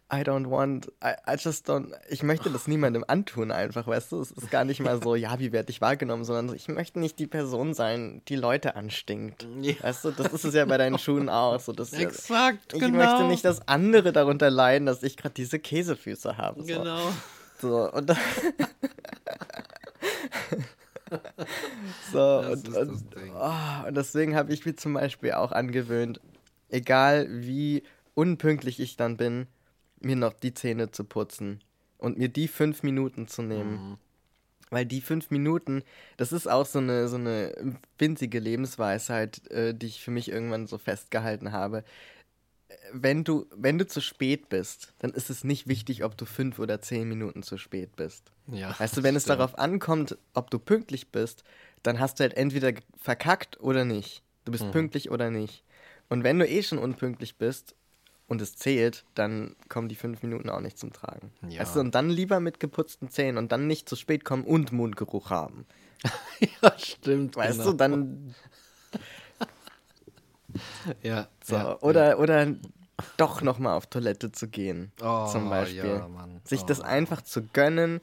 I 0.09 0.21
don't 0.23 0.49
want, 0.49 0.87
I, 1.03 1.15
I 1.29 1.35
just 1.37 1.69
don't, 1.69 1.91
ich 2.07 2.23
möchte 2.23 2.49
das 2.49 2.65
niemandem 2.67 3.03
antun 3.07 3.51
einfach, 3.51 3.87
weißt 3.87 4.13
du? 4.13 4.21
Es 4.21 4.31
ist 4.31 4.49
gar 4.49 4.63
nicht 4.63 4.79
mal 4.79 5.01
so, 5.03 5.15
ja, 5.25 5.37
wie 5.39 5.51
werde 5.51 5.69
ich 5.69 5.81
wahrgenommen, 5.81 6.23
sondern 6.23 6.47
so, 6.47 6.55
ich 6.55 6.69
möchte 6.69 6.99
nicht 6.99 7.19
die 7.19 7.27
Person 7.27 7.73
sein, 7.73 8.21
die 8.29 8.37
Leute 8.37 8.75
anstinkt. 8.77 9.45
Ja. 9.61 9.73
Weißt 9.81 10.05
du, 10.05 10.11
das 10.11 10.31
ist 10.31 10.45
es 10.45 10.53
ja 10.53 10.63
bei 10.63 10.77
deinen 10.77 10.97
Schuhen 10.97 11.27
auch. 11.27 11.59
So, 11.59 11.73
das 11.73 11.91
ist 11.91 11.99
ja- 11.99 12.07
Exakt, 12.07 12.73
ich 12.73 12.79
genau. 12.79 12.97
möchte 13.03 13.23
nicht, 13.27 13.43
dass 13.43 13.67
andere 13.67 14.13
darunter 14.13 14.49
leiden, 14.49 14.85
dass 14.85 15.03
ich 15.03 15.17
gerade 15.17 15.33
diese 15.33 15.59
Käsefüße 15.59 16.37
habe. 16.37 16.61
So. 16.61 16.67
Genau. 16.67 16.99
So, 17.59 17.91
und, 17.91 18.09
dann- 18.09 18.17
so, 22.11 22.41
Das 22.41 22.63
und, 22.63 22.75
und, 22.75 23.03
oh, 23.35 23.87
und 23.87 23.95
deswegen 23.97 24.35
habe 24.35 24.53
ich 24.53 24.65
mir 24.65 24.75
zum 24.75 24.93
Beispiel 24.93 25.33
auch 25.33 25.51
angewöhnt, 25.51 26.21
egal 26.69 27.27
wie 27.29 27.83
unpünktlich 28.13 28.79
ich 28.79 28.95
dann 28.97 29.17
bin, 29.17 29.47
mir 29.99 30.15
noch 30.15 30.33
die 30.33 30.53
Zähne 30.53 30.91
zu 30.91 31.03
putzen 31.03 31.61
und 31.97 32.17
mir 32.17 32.29
die 32.29 32.47
fünf 32.47 32.83
Minuten 32.83 33.27
zu 33.27 33.41
nehmen. 33.41 33.71
Mhm. 33.91 33.97
Weil 34.69 34.85
die 34.85 34.99
fünf 35.01 35.29
Minuten, 35.31 35.81
das 36.17 36.33
ist 36.33 36.45
auch 36.47 36.65
so 36.65 36.79
eine, 36.79 37.07
so 37.07 37.15
eine 37.15 37.77
winzige 37.97 38.39
Lebensweisheit, 38.39 39.49
äh, 39.49 39.73
die 39.73 39.85
ich 39.87 40.01
für 40.01 40.11
mich 40.11 40.29
irgendwann 40.29 40.67
so 40.67 40.77
festgehalten 40.77 41.53
habe. 41.53 41.83
Wenn 42.91 43.23
du, 43.23 43.45
wenn 43.55 43.77
du 43.77 43.87
zu 43.87 44.01
spät 44.01 44.49
bist, 44.49 44.93
dann 44.99 45.11
ist 45.11 45.29
es 45.29 45.43
nicht 45.45 45.67
wichtig, 45.67 46.03
ob 46.03 46.17
du 46.17 46.25
fünf 46.25 46.59
oder 46.59 46.81
zehn 46.81 47.07
Minuten 47.07 47.43
zu 47.43 47.57
spät 47.57 47.95
bist. 47.95 48.31
Ja, 48.47 48.77
Weißt 48.77 48.95
du, 48.97 49.03
wenn 49.03 49.15
es 49.15 49.23
stimmt. 49.23 49.39
darauf 49.39 49.57
ankommt, 49.57 50.17
ob 50.33 50.51
du 50.51 50.59
pünktlich 50.59 51.11
bist, 51.11 51.43
dann 51.83 51.99
hast 51.99 52.19
du 52.19 52.23
halt 52.23 52.33
entweder 52.35 52.73
verkackt 52.97 53.59
oder 53.61 53.85
nicht. 53.85 54.21
Du 54.45 54.51
Mhm. 54.51 54.53
bist 54.53 54.71
pünktlich 54.71 55.11
oder 55.11 55.29
nicht. 55.31 55.63
Und 56.09 56.23
wenn 56.23 56.39
du 56.39 56.47
eh 56.47 56.63
schon 56.63 56.77
unpünktlich 56.77 57.37
bist 57.37 57.75
und 58.27 58.41
es 58.41 58.55
zählt, 58.55 59.05
dann 59.15 59.55
kommen 59.69 59.87
die 59.89 59.95
fünf 59.95 60.21
Minuten 60.21 60.49
auch 60.49 60.59
nicht 60.59 60.77
zum 60.77 60.91
Tragen. 60.93 61.31
Ja. 61.47 61.61
Weißt 61.61 61.75
du, 61.75 61.79
und 61.79 61.95
dann 61.95 62.09
lieber 62.09 62.39
mit 62.39 62.59
geputzten 62.59 63.09
Zähnen 63.09 63.37
und 63.37 63.51
dann 63.51 63.67
nicht 63.67 63.87
zu 63.87 63.95
spät 63.95 64.25
kommen 64.25 64.43
und 64.43 64.71
Mundgeruch 64.71 65.29
haben. 65.29 65.65
Ja, 66.61 66.77
stimmt. 66.77 67.35
Weißt 67.35 67.57
genau. 67.59 67.71
du, 67.71 67.77
dann 67.77 68.35
Ja. 71.01 71.27
so. 71.43 71.55
ja, 71.55 71.79
oder, 71.81 72.19
oder 72.19 72.47
doch 73.17 73.41
nochmal 73.41 73.75
auf 73.75 73.87
Toilette 73.87 74.31
zu 74.31 74.47
gehen, 74.47 74.91
Oh, 75.01 75.27
zum 75.27 75.49
Beispiel. 75.49 75.83
ja. 75.85 76.09
Sich 76.43 76.63
Oh. 76.63 76.65
das 76.65 76.81
einfach 76.81 77.21
zu 77.21 77.43
gönnen, 77.43 78.01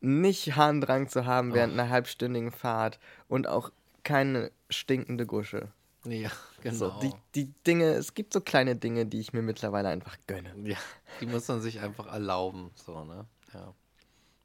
nicht 0.00 0.56
Harndrang 0.56 1.08
zu 1.08 1.26
haben 1.26 1.52
Oh. 1.52 1.54
während 1.54 1.72
einer 1.74 1.88
halbstündigen 1.88 2.50
Fahrt 2.52 2.98
und 3.28 3.46
auch 3.48 3.70
keine 4.02 4.50
stinkende 4.70 5.26
Gusche. 5.26 5.68
Ja, 6.06 6.30
genau. 6.62 6.76
So, 6.76 6.90
die, 7.00 7.12
die 7.34 7.52
Dinge, 7.66 7.84
es 7.94 8.14
gibt 8.14 8.32
so 8.32 8.40
kleine 8.40 8.76
Dinge, 8.76 9.06
die 9.06 9.20
ich 9.20 9.32
mir 9.32 9.42
mittlerweile 9.42 9.88
einfach 9.88 10.16
gönne. 10.26 10.54
Ja, 10.68 10.76
die 11.20 11.26
muss 11.26 11.48
man 11.48 11.60
sich 11.62 11.80
einfach 11.80 12.06
erlauben, 12.06 12.70
so, 12.74 13.04
ne? 13.04 13.24
Ja, 13.52 13.72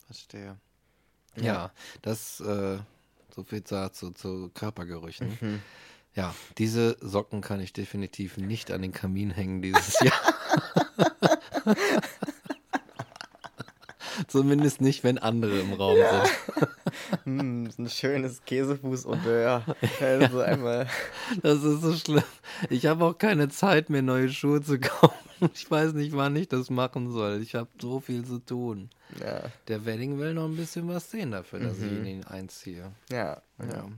verstehe. 0.05 0.57
Ja, 1.35 1.43
Ja. 1.43 1.71
das, 2.01 2.39
äh, 2.39 2.79
so 3.35 3.43
viel 3.43 3.61
dazu 3.61 4.11
zu 4.11 4.49
Körpergerüchen. 4.53 5.37
Mhm. 5.39 5.61
Ja, 6.15 6.33
diese 6.57 6.97
Socken 7.01 7.41
kann 7.41 7.59
ich 7.59 7.71
definitiv 7.73 8.37
nicht 8.37 8.71
an 8.71 8.81
den 8.81 8.91
Kamin 8.91 9.29
hängen 9.31 9.61
dieses 9.61 9.99
Jahr. 9.99 10.19
Zumindest 14.29 14.79
nicht, 14.81 15.03
wenn 15.03 15.17
andere 15.17 15.59
im 15.59 15.73
Raum 15.73 15.97
sind. 15.97 16.69
Hm, 17.23 17.69
ein 17.77 17.89
schönes 17.89 18.43
Käsefuß 18.45 19.05
und 19.05 19.23
ja, 19.25 19.63
also 20.01 20.39
einmal. 20.41 20.87
Das 21.41 21.63
ist 21.63 21.81
so 21.81 21.93
schlimm. 21.95 22.23
Ich 22.69 22.85
habe 22.87 23.05
auch 23.05 23.17
keine 23.17 23.49
Zeit 23.49 23.89
mehr, 23.89 24.01
neue 24.01 24.29
Schuhe 24.29 24.61
zu 24.61 24.79
kaufen. 24.79 25.49
Ich 25.53 25.69
weiß 25.69 25.93
nicht, 25.93 26.15
wann 26.15 26.35
ich 26.35 26.47
das 26.47 26.69
machen 26.69 27.11
soll. 27.11 27.41
Ich 27.41 27.55
habe 27.55 27.69
so 27.79 27.99
viel 27.99 28.25
zu 28.25 28.39
tun. 28.39 28.89
Ja, 29.19 29.43
Der 29.67 29.85
Wedding 29.85 30.19
will 30.19 30.33
noch 30.33 30.45
ein 30.45 30.55
bisschen 30.55 30.87
was 30.87 31.09
sehen 31.11 31.31
dafür, 31.31 31.59
dass 31.59 31.77
ich 31.79 31.91
in 31.91 32.05
ihn 32.05 32.23
einziehe. 32.25 32.91
ja, 33.11 33.41
Ja. 33.59 33.89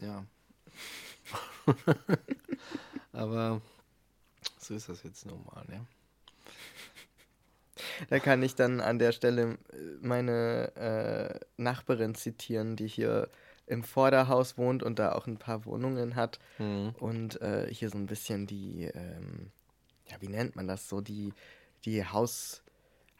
Ja. 0.00 0.24
Aber 3.12 3.60
so 4.58 4.74
ist 4.74 4.88
das 4.88 5.02
jetzt 5.02 5.26
nun 5.26 5.44
mal, 5.44 5.64
ja. 5.70 5.80
Da 8.10 8.18
kann 8.18 8.42
ich 8.42 8.54
dann 8.54 8.80
an 8.80 8.98
der 8.98 9.12
Stelle 9.12 9.58
äh, 9.72 9.76
meine 10.00 10.74
äh, 10.76 11.40
Nachbarin 11.56 12.14
zitieren, 12.14 12.76
die 12.76 12.86
hier 12.88 13.28
im 13.66 13.82
Vorderhaus 13.82 14.58
wohnt 14.58 14.82
und 14.82 14.98
da 14.98 15.12
auch 15.12 15.26
ein 15.26 15.38
paar 15.38 15.64
Wohnungen 15.64 16.16
hat 16.16 16.38
Mhm. 16.58 16.94
und 16.98 17.40
äh, 17.40 17.66
hier 17.72 17.88
so 17.90 17.96
ein 17.98 18.06
bisschen 18.06 18.46
die, 18.46 18.84
ähm, 18.94 19.50
ja, 20.06 20.16
wie 20.20 20.28
nennt 20.28 20.54
man 20.56 20.68
das 20.68 20.88
so, 20.88 21.00
die, 21.00 21.32
die 21.84 22.04
Haus, 22.04 22.62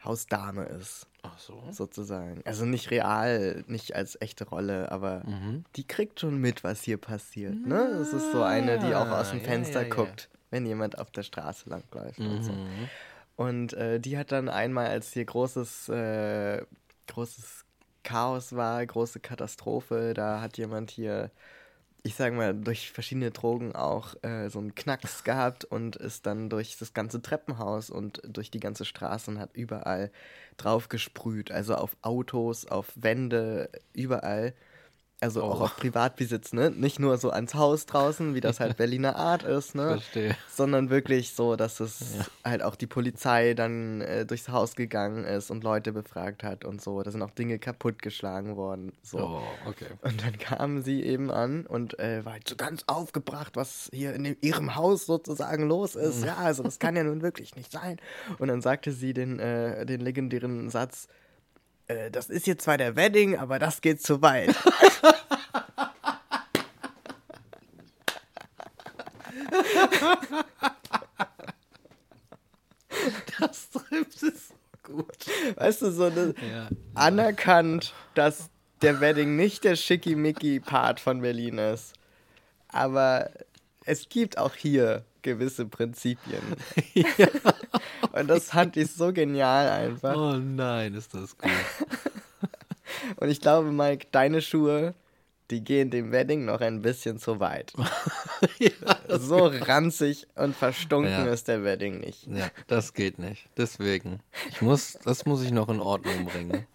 Hausdame 0.03 0.65
ist, 0.65 1.07
Ach 1.23 1.39
so. 1.39 1.63
sozusagen. 1.71 2.41
Also 2.45 2.65
nicht 2.65 2.91
real, 2.91 3.63
nicht 3.67 3.95
als 3.95 4.19
echte 4.21 4.47
Rolle, 4.47 4.91
aber 4.91 5.23
Mhm. 5.25 5.65
die 5.75 5.87
kriegt 5.87 6.19
schon 6.19 6.37
mit, 6.37 6.63
was 6.63 6.83
hier 6.83 6.97
passiert. 6.97 7.65
Ne? 7.65 7.89
Das 7.97 8.13
ist 8.13 8.31
so 8.31 8.43
eine, 8.43 8.77
die 8.77 8.93
auch 8.93 9.09
aus 9.09 9.31
dem 9.31 9.39
Ah, 9.39 9.41
ja, 9.41 9.45
Fenster 9.47 9.81
ja, 9.81 9.87
ja. 9.87 9.93
guckt, 9.95 10.29
wenn 10.51 10.65
jemand 10.67 10.99
auf 10.99 11.09
der 11.09 11.23
Straße 11.23 11.67
langläuft 11.69 12.19
und 12.19 12.43
so. 12.43 12.53
Und 13.35 13.73
äh, 13.73 13.99
die 13.99 14.17
hat 14.17 14.31
dann 14.31 14.49
einmal, 14.49 14.87
als 14.87 15.11
hier 15.13 15.25
großes, 15.25 15.89
äh, 15.89 16.65
großes 17.07 17.65
Chaos 18.03 18.55
war, 18.55 18.85
große 18.85 19.19
Katastrophe, 19.19 20.13
da 20.13 20.39
hat 20.41 20.57
jemand 20.57 20.91
hier, 20.91 21.31
ich 22.03 22.15
sag 22.15 22.33
mal, 22.33 22.53
durch 22.55 22.91
verschiedene 22.91 23.31
Drogen 23.31 23.75
auch 23.75 24.15
äh, 24.23 24.49
so 24.49 24.59
einen 24.59 24.75
Knacks 24.75 25.23
gehabt 25.23 25.65
und 25.65 25.95
ist 25.97 26.25
dann 26.27 26.49
durch 26.49 26.77
das 26.77 26.93
ganze 26.93 27.21
Treppenhaus 27.21 27.89
und 27.89 28.21
durch 28.25 28.51
die 28.51 28.59
ganze 28.59 28.85
Straße 28.85 29.31
und 29.31 29.39
hat 29.39 29.55
überall 29.55 30.11
drauf 30.57 30.89
gesprüht. 30.89 31.51
Also 31.51 31.75
auf 31.75 31.97
Autos, 32.01 32.67
auf 32.67 32.91
Wände, 32.95 33.69
überall. 33.93 34.53
Also 35.21 35.41
auch 35.43 35.61
Oh. 35.61 35.63
auf 35.63 35.77
Privatbesitz, 35.77 36.51
ne? 36.51 36.69
Nicht 36.71 36.99
nur 36.99 37.17
so 37.17 37.29
ans 37.31 37.55
Haus 37.55 37.85
draußen, 37.85 38.35
wie 38.35 38.41
das 38.41 38.59
halt 38.59 38.75
Berliner 38.77 39.15
Art 39.15 39.43
ist, 39.43 39.73
ne? 39.73 39.91
Verstehe. 39.91 40.35
sondern 40.51 40.89
wirklich 40.89 41.33
so, 41.33 41.55
dass 41.55 41.79
es 41.79 42.15
halt 42.43 42.61
auch 42.61 42.75
die 42.75 42.85
Polizei 42.85 43.53
dann 43.53 44.01
äh, 44.01 44.25
durchs 44.25 44.49
Haus 44.49 44.75
gegangen 44.75 45.23
ist 45.23 45.49
und 45.51 45.63
Leute 45.63 45.93
befragt 45.93 46.43
hat 46.43 46.65
und 46.65 46.81
so. 46.81 47.01
Da 47.01 47.11
sind 47.11 47.21
auch 47.21 47.31
Dinge 47.31 47.59
kaputtgeschlagen 47.59 48.57
worden. 48.57 48.91
So. 49.03 49.19
Oh, 49.19 49.41
okay. 49.69 49.87
Und 50.01 50.21
dann 50.21 50.37
kamen 50.37 50.83
sie 50.83 51.01
eben 51.01 51.31
an 51.31 51.65
und 51.65 51.97
äh, 51.97 52.25
war 52.25 52.33
halt 52.33 52.47
so 52.49 52.57
ganz 52.57 52.83
aufgebracht, 52.87 53.55
was 53.55 53.89
hier 53.93 54.13
in 54.13 54.25
dem, 54.25 54.37
ihrem 54.41 54.75
Haus 54.75 55.05
sozusagen 55.05 55.67
los 55.67 55.95
ist. 55.95 56.25
Ja, 56.25 56.35
also 56.35 56.61
das 56.61 56.77
kann 56.77 56.95
ja 56.97 57.03
nun 57.05 57.21
wirklich 57.21 57.55
nicht 57.55 57.71
sein. 57.71 57.97
Und 58.37 58.49
dann 58.49 58.61
sagte 58.61 58.91
sie 58.91 59.13
den, 59.13 59.39
äh, 59.39 59.85
den 59.85 60.01
legendären 60.01 60.69
Satz, 60.69 61.07
äh, 61.87 62.11
das 62.11 62.29
ist 62.29 62.47
jetzt 62.47 62.63
zwar 62.63 62.77
der 62.77 62.95
Wedding, 62.95 63.37
aber 63.37 63.59
das 63.59 63.81
geht 63.81 64.01
zu 64.01 64.21
weit. 64.21 64.55
Das 73.39 73.69
trifft 73.69 74.23
es 74.23 74.47
so 74.49 74.55
gut. 74.83 75.25
Weißt 75.55 75.81
du, 75.81 75.91
so 75.91 76.05
eine, 76.05 76.33
Ja. 76.51 76.69
anerkannt, 76.93 77.93
dass 78.13 78.49
der 78.81 79.01
Wedding 79.01 79.35
nicht 79.35 79.63
der 79.63 79.75
Schickimicki-Part 79.75 80.99
von 80.99 81.21
Berlin 81.21 81.57
ist. 81.57 81.93
Aber 82.69 83.29
es 83.85 84.09
gibt 84.09 84.37
auch 84.37 84.55
hier 84.55 85.03
gewisse 85.25 85.65
Prinzipien. 85.65 86.41
Und 88.13 88.27
das 88.27 88.51
fand 88.51 88.77
ich 88.77 88.91
so 88.91 89.11
genial 89.11 89.67
einfach. 89.69 90.15
Oh 90.15 90.37
nein, 90.37 90.93
ist 90.93 91.13
das 91.13 91.37
gut. 91.37 91.51
Und 93.17 93.29
ich 93.29 93.41
glaube, 93.41 93.71
Mike, 93.71 94.07
deine 94.11 94.41
Schuhe, 94.41 94.93
die 95.49 95.63
gehen 95.63 95.89
dem 95.89 96.11
Wedding 96.11 96.45
noch 96.45 96.61
ein 96.61 96.81
bisschen 96.81 97.17
zu 97.17 97.39
weit. 97.39 97.73
so 99.09 99.47
ranzig 99.47 100.27
und 100.35 100.55
verstunken 100.55 101.11
Ja. 101.11 101.25
ist 101.25 101.47
der 101.47 101.63
Wedding 101.63 101.99
nicht. 101.99 102.27
Ja, 102.27 102.49
das 102.67 102.93
geht 102.93 103.19
nicht. 103.19 103.49
Deswegen. 103.57 104.21
Ich 104.49 104.61
muss, 104.61 104.97
das 105.03 105.25
muss 105.25 105.41
ich 105.43 105.51
noch 105.51 105.69
in 105.69 105.79
Ordnung 105.79 106.25
bringen. 106.25 106.65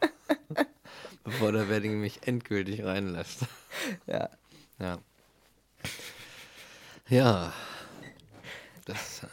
Bevor 1.25 1.53
der 1.53 1.69
Wedding 1.69 2.01
mich 2.01 2.27
endgültig 2.27 2.85
reinlässt. 2.85 3.47
Ja. 4.07 4.29
Ja. 4.79 4.99
Ja. 7.09 7.53
Das, 8.91 9.27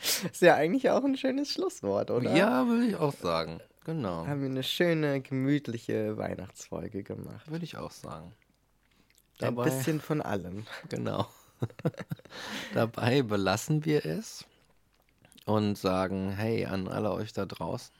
Ist 0.32 0.42
ja 0.42 0.54
eigentlich 0.54 0.90
auch 0.90 1.04
ein 1.04 1.16
schönes 1.16 1.52
Schlusswort, 1.52 2.10
oder? 2.10 2.34
ja, 2.34 2.66
würde 2.66 2.86
ich 2.86 2.96
auch 2.96 3.12
sagen. 3.12 3.60
Genau. 3.84 4.26
Haben 4.26 4.42
wir 4.42 4.48
eine 4.48 4.62
schöne, 4.62 5.20
gemütliche 5.20 6.16
Weihnachtsfolge 6.16 7.02
gemacht. 7.02 7.50
Würde 7.50 7.64
ich 7.64 7.76
auch 7.76 7.90
sagen. 7.90 8.32
Ein 9.40 9.56
Dabei, 9.56 9.64
bisschen 9.64 10.00
von 10.00 10.20
allem. 10.20 10.66
genau. 10.88 11.28
Dabei 12.74 13.22
belassen 13.22 13.84
wir 13.84 14.04
es 14.06 14.44
und 15.44 15.76
sagen, 15.76 16.30
hey, 16.30 16.66
an 16.66 16.88
alle 16.88 17.12
euch 17.12 17.32
da 17.32 17.46
draußen, 17.46 17.94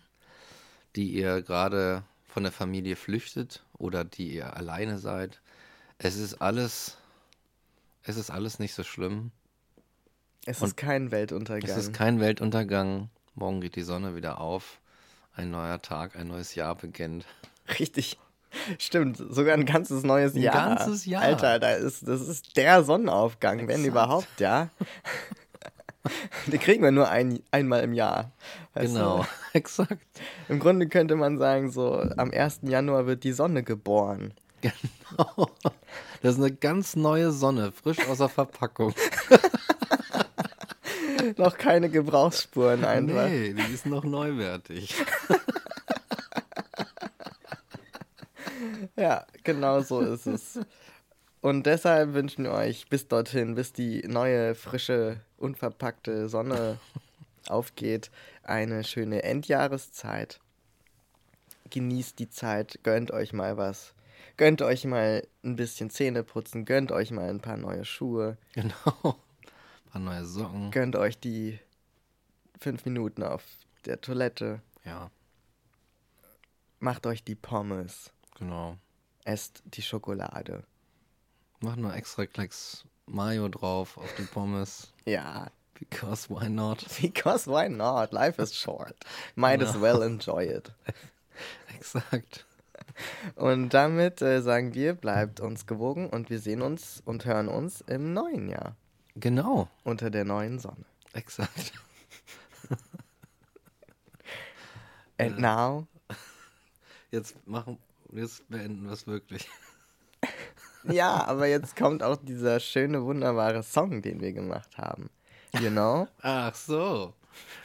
die 0.97 1.11
ihr 1.11 1.43
gerade 1.43 2.03
von 2.26 2.43
der 2.43 2.53
Familie 2.53 2.97
flüchtet 2.97 3.64
oder 3.76 4.05
die 4.05 4.34
ihr 4.34 4.57
alleine 4.57 4.99
seid, 4.99 5.41
es 5.99 6.16
ist 6.16 6.41
alles, 6.41 6.97
es 8.03 8.16
ist 8.16 8.30
alles 8.30 8.59
nicht 8.59 8.74
so 8.74 8.84
schlimm. 8.84 9.32
Es 10.47 10.61
Und 10.61 10.68
ist 10.68 10.76
kein 10.76 11.11
Weltuntergang. 11.11 11.68
Es 11.70 11.76
ist 11.76 11.93
kein 11.93 12.20
Weltuntergang. 12.20 13.11
Morgen 13.34 13.61
geht 13.61 13.76
die 13.76 13.82
Sonne 13.82 14.16
wieder 14.16 14.41
auf. 14.41 14.78
Ein 15.34 15.51
neuer 15.51 15.80
Tag, 15.80 16.16
ein 16.16 16.28
neues 16.28 16.55
Jahr 16.55 16.74
beginnt. 16.74 17.26
Richtig. 17.78 18.18
Stimmt, 18.78 19.16
sogar 19.16 19.55
ein 19.55 19.64
ganzes 19.64 20.03
neues 20.03 20.34
Ein 20.34 20.43
Jahr. 20.43 20.76
ganzes 20.76 21.07
Jahr. 21.07 21.22
Alter, 21.22 21.61
da 21.61 21.70
ist, 21.72 22.09
das 22.09 22.20
ist 22.26 22.57
der 22.57 22.82
Sonnenaufgang, 22.82 23.59
wenn 23.61 23.84
Exakt. 23.84 23.86
überhaupt, 23.86 24.41
ja. 24.41 24.70
Den 26.47 26.59
kriegen 26.59 26.82
wir 26.82 26.91
nur 26.91 27.09
ein, 27.09 27.41
einmal 27.53 27.82
im 27.84 27.93
Jahr. 27.93 28.32
Genau, 28.74 29.24
exakt. 29.53 29.99
Du? 30.14 30.55
Im 30.55 30.59
Grunde 30.59 30.88
könnte 30.88 31.14
man 31.14 31.38
sagen, 31.38 31.70
so 31.70 32.01
am 32.16 32.30
1. 32.32 32.61
Januar 32.62 33.07
wird 33.07 33.22
die 33.22 33.32
Sonne 33.32 33.62
geboren. 33.62 34.34
Genau. 34.62 35.51
Das 36.22 36.34
ist 36.34 36.41
eine 36.41 36.53
ganz 36.53 36.97
neue 36.97 37.30
Sonne, 37.30 37.70
frisch 37.70 38.07
aus 38.09 38.18
der 38.18 38.28
Verpackung. 38.30 38.95
Noch 41.37 41.57
keine 41.59 41.89
Gebrauchsspuren 41.91 42.85
einfach. 42.85 43.26
Nee, 43.28 43.55
die 43.55 43.72
ist 43.74 43.87
noch 43.87 44.05
neuwertig. 44.05 44.95
Ja, 48.97 49.26
genau 49.45 49.81
so 49.81 50.01
ist 50.01 50.26
es. 50.26 50.59
Und 51.41 51.64
deshalb 51.64 52.12
wünschen 52.12 52.45
wir 52.45 52.53
euch 52.53 52.89
bis 52.89 53.09
dorthin, 53.09 53.55
bis 53.55 53.72
die 53.72 54.03
neue, 54.07 54.55
frische, 54.55 55.20
unverpackte 55.39 56.28
Sonne 56.28 56.78
aufgeht, 57.49 58.11
eine 58.43 58.85
schöne 58.85 59.22
Endjahreszeit. 59.22 60.41
Genießt 61.70 62.18
die 62.18 62.28
Zeit, 62.28 62.81
gönnt 62.83 63.11
euch 63.11 63.33
mal 63.33 63.57
was. 63.57 63.95
Gönnt 64.37 64.61
euch 64.61 64.85
mal 64.85 65.26
ein 65.45 65.57
bisschen 65.57 65.89
Zähne 65.89 66.22
putzen, 66.22 66.64
gönnt 66.64 66.93
euch 66.93 67.11
mal 67.11 67.31
ein 67.31 67.41
paar 67.41 67.57
neue 67.57 67.85
Schuhe, 67.85 68.37
Genau. 68.53 69.16
Ein 69.93 70.05
paar 70.05 70.14
neue 70.14 70.24
Socken. 70.24 70.70
gönnt 70.70 70.95
euch 70.97 71.18
die 71.18 71.59
fünf 72.61 72.84
Minuten 72.84 73.22
auf 73.22 73.43
der 73.86 74.01
Toilette, 74.01 74.61
Ja, 74.84 75.11
macht 76.78 77.07
euch 77.07 77.24
die 77.24 77.34
Pommes, 77.34 78.12
genau. 78.38 78.76
esst 79.24 79.62
die 79.64 79.82
Schokolade. 79.82 80.62
Mach 81.61 81.76
nur 81.76 81.95
extra 81.95 82.26
Klecks 82.26 82.84
Mayo 83.07 83.49
drauf 83.49 83.97
auf 83.99 84.14
die 84.16 84.22
Pommes. 84.24 84.93
Ja, 85.05 85.51
Because 85.74 86.28
why 86.28 86.49
not? 86.49 86.84
Because 87.01 87.51
why 87.51 87.68
not? 87.68 88.12
Life 88.12 88.41
is 88.41 88.55
short. 88.55 88.95
Might 89.34 89.62
as 89.62 89.80
well 89.80 90.03
enjoy 90.03 90.45
it. 90.45 90.72
Exakt. 91.74 92.47
Und 93.34 93.70
damit 93.70 94.20
äh, 94.20 94.43
sagen 94.43 94.74
wir, 94.74 94.93
bleibt 94.95 95.41
uns 95.41 95.66
gewogen 95.66 96.09
und 96.11 96.28
wir 96.28 96.38
sehen 96.38 96.61
uns 96.61 97.03
und 97.07 97.24
hören 97.24 97.49
uns 97.49 97.80
im 97.82 98.12
neuen 98.12 98.49
Jahr 98.51 98.76
Genau, 99.21 99.68
unter 99.85 100.11
der 100.11 100.25
neuen 100.25 100.59
Sonne. 100.59 100.85
exakt. 101.12 101.73
And 105.18 105.39
now, 105.39 105.87
Jetzt 107.11 107.35
machen, 107.47 107.79
jetzt 108.12 108.49
beenden 108.49 108.85
wir 108.85 108.93
es 108.93 109.07
wirklich. 109.07 109.49
Ja, 110.85 111.27
aber 111.27 111.47
jetzt 111.47 111.77
kommt 111.77 112.03
auch 112.03 112.16
dieser 112.16 112.59
schöne, 112.59 113.05
wunderbare 113.05 113.62
Song, 113.62 114.01
den 114.01 114.23
wir 114.23 114.33
gemacht 114.33 114.79
haben. 114.79 115.11
You 115.61 115.68
know? 115.68 116.09
Ach 116.23 116.55
so. 116.55 117.12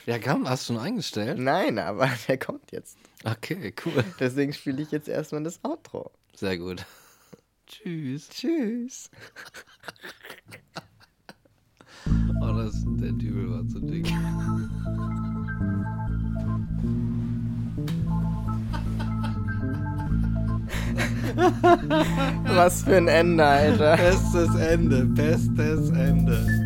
Ja, 0.06 0.20
komm, 0.20 0.50
hast 0.50 0.68
du 0.70 0.74
schon 0.74 0.84
eingestellt? 0.84 1.40
Nein, 1.40 1.80
aber 1.80 2.10
der 2.28 2.38
kommt 2.38 2.74
jetzt. 2.74 2.98
Okay, 3.24 3.74
cool. 3.86 4.04
Deswegen 4.20 4.52
spiele 4.52 4.82
ich 4.82 4.92
jetzt 4.92 5.08
erstmal 5.08 5.44
das 5.44 5.64
Outro. 5.64 6.12
Sehr 6.36 6.58
gut. 6.58 6.86
Tschüss. 7.68 8.28
Tschüss. 8.28 9.10
Oh, 12.42 12.54
das, 12.54 12.84
der 13.02 13.12
Dübel 13.14 13.52
war 13.52 13.68
zu 13.68 13.80
dick. 13.80 14.08
Was 22.56 22.84
für 22.84 22.98
ein 22.98 23.08
Ende, 23.08 23.44
Alter. 23.44 23.98
Bestes 23.98 24.56
Ende, 24.56 25.06
bestes 25.06 25.90
Ende. 25.90 26.65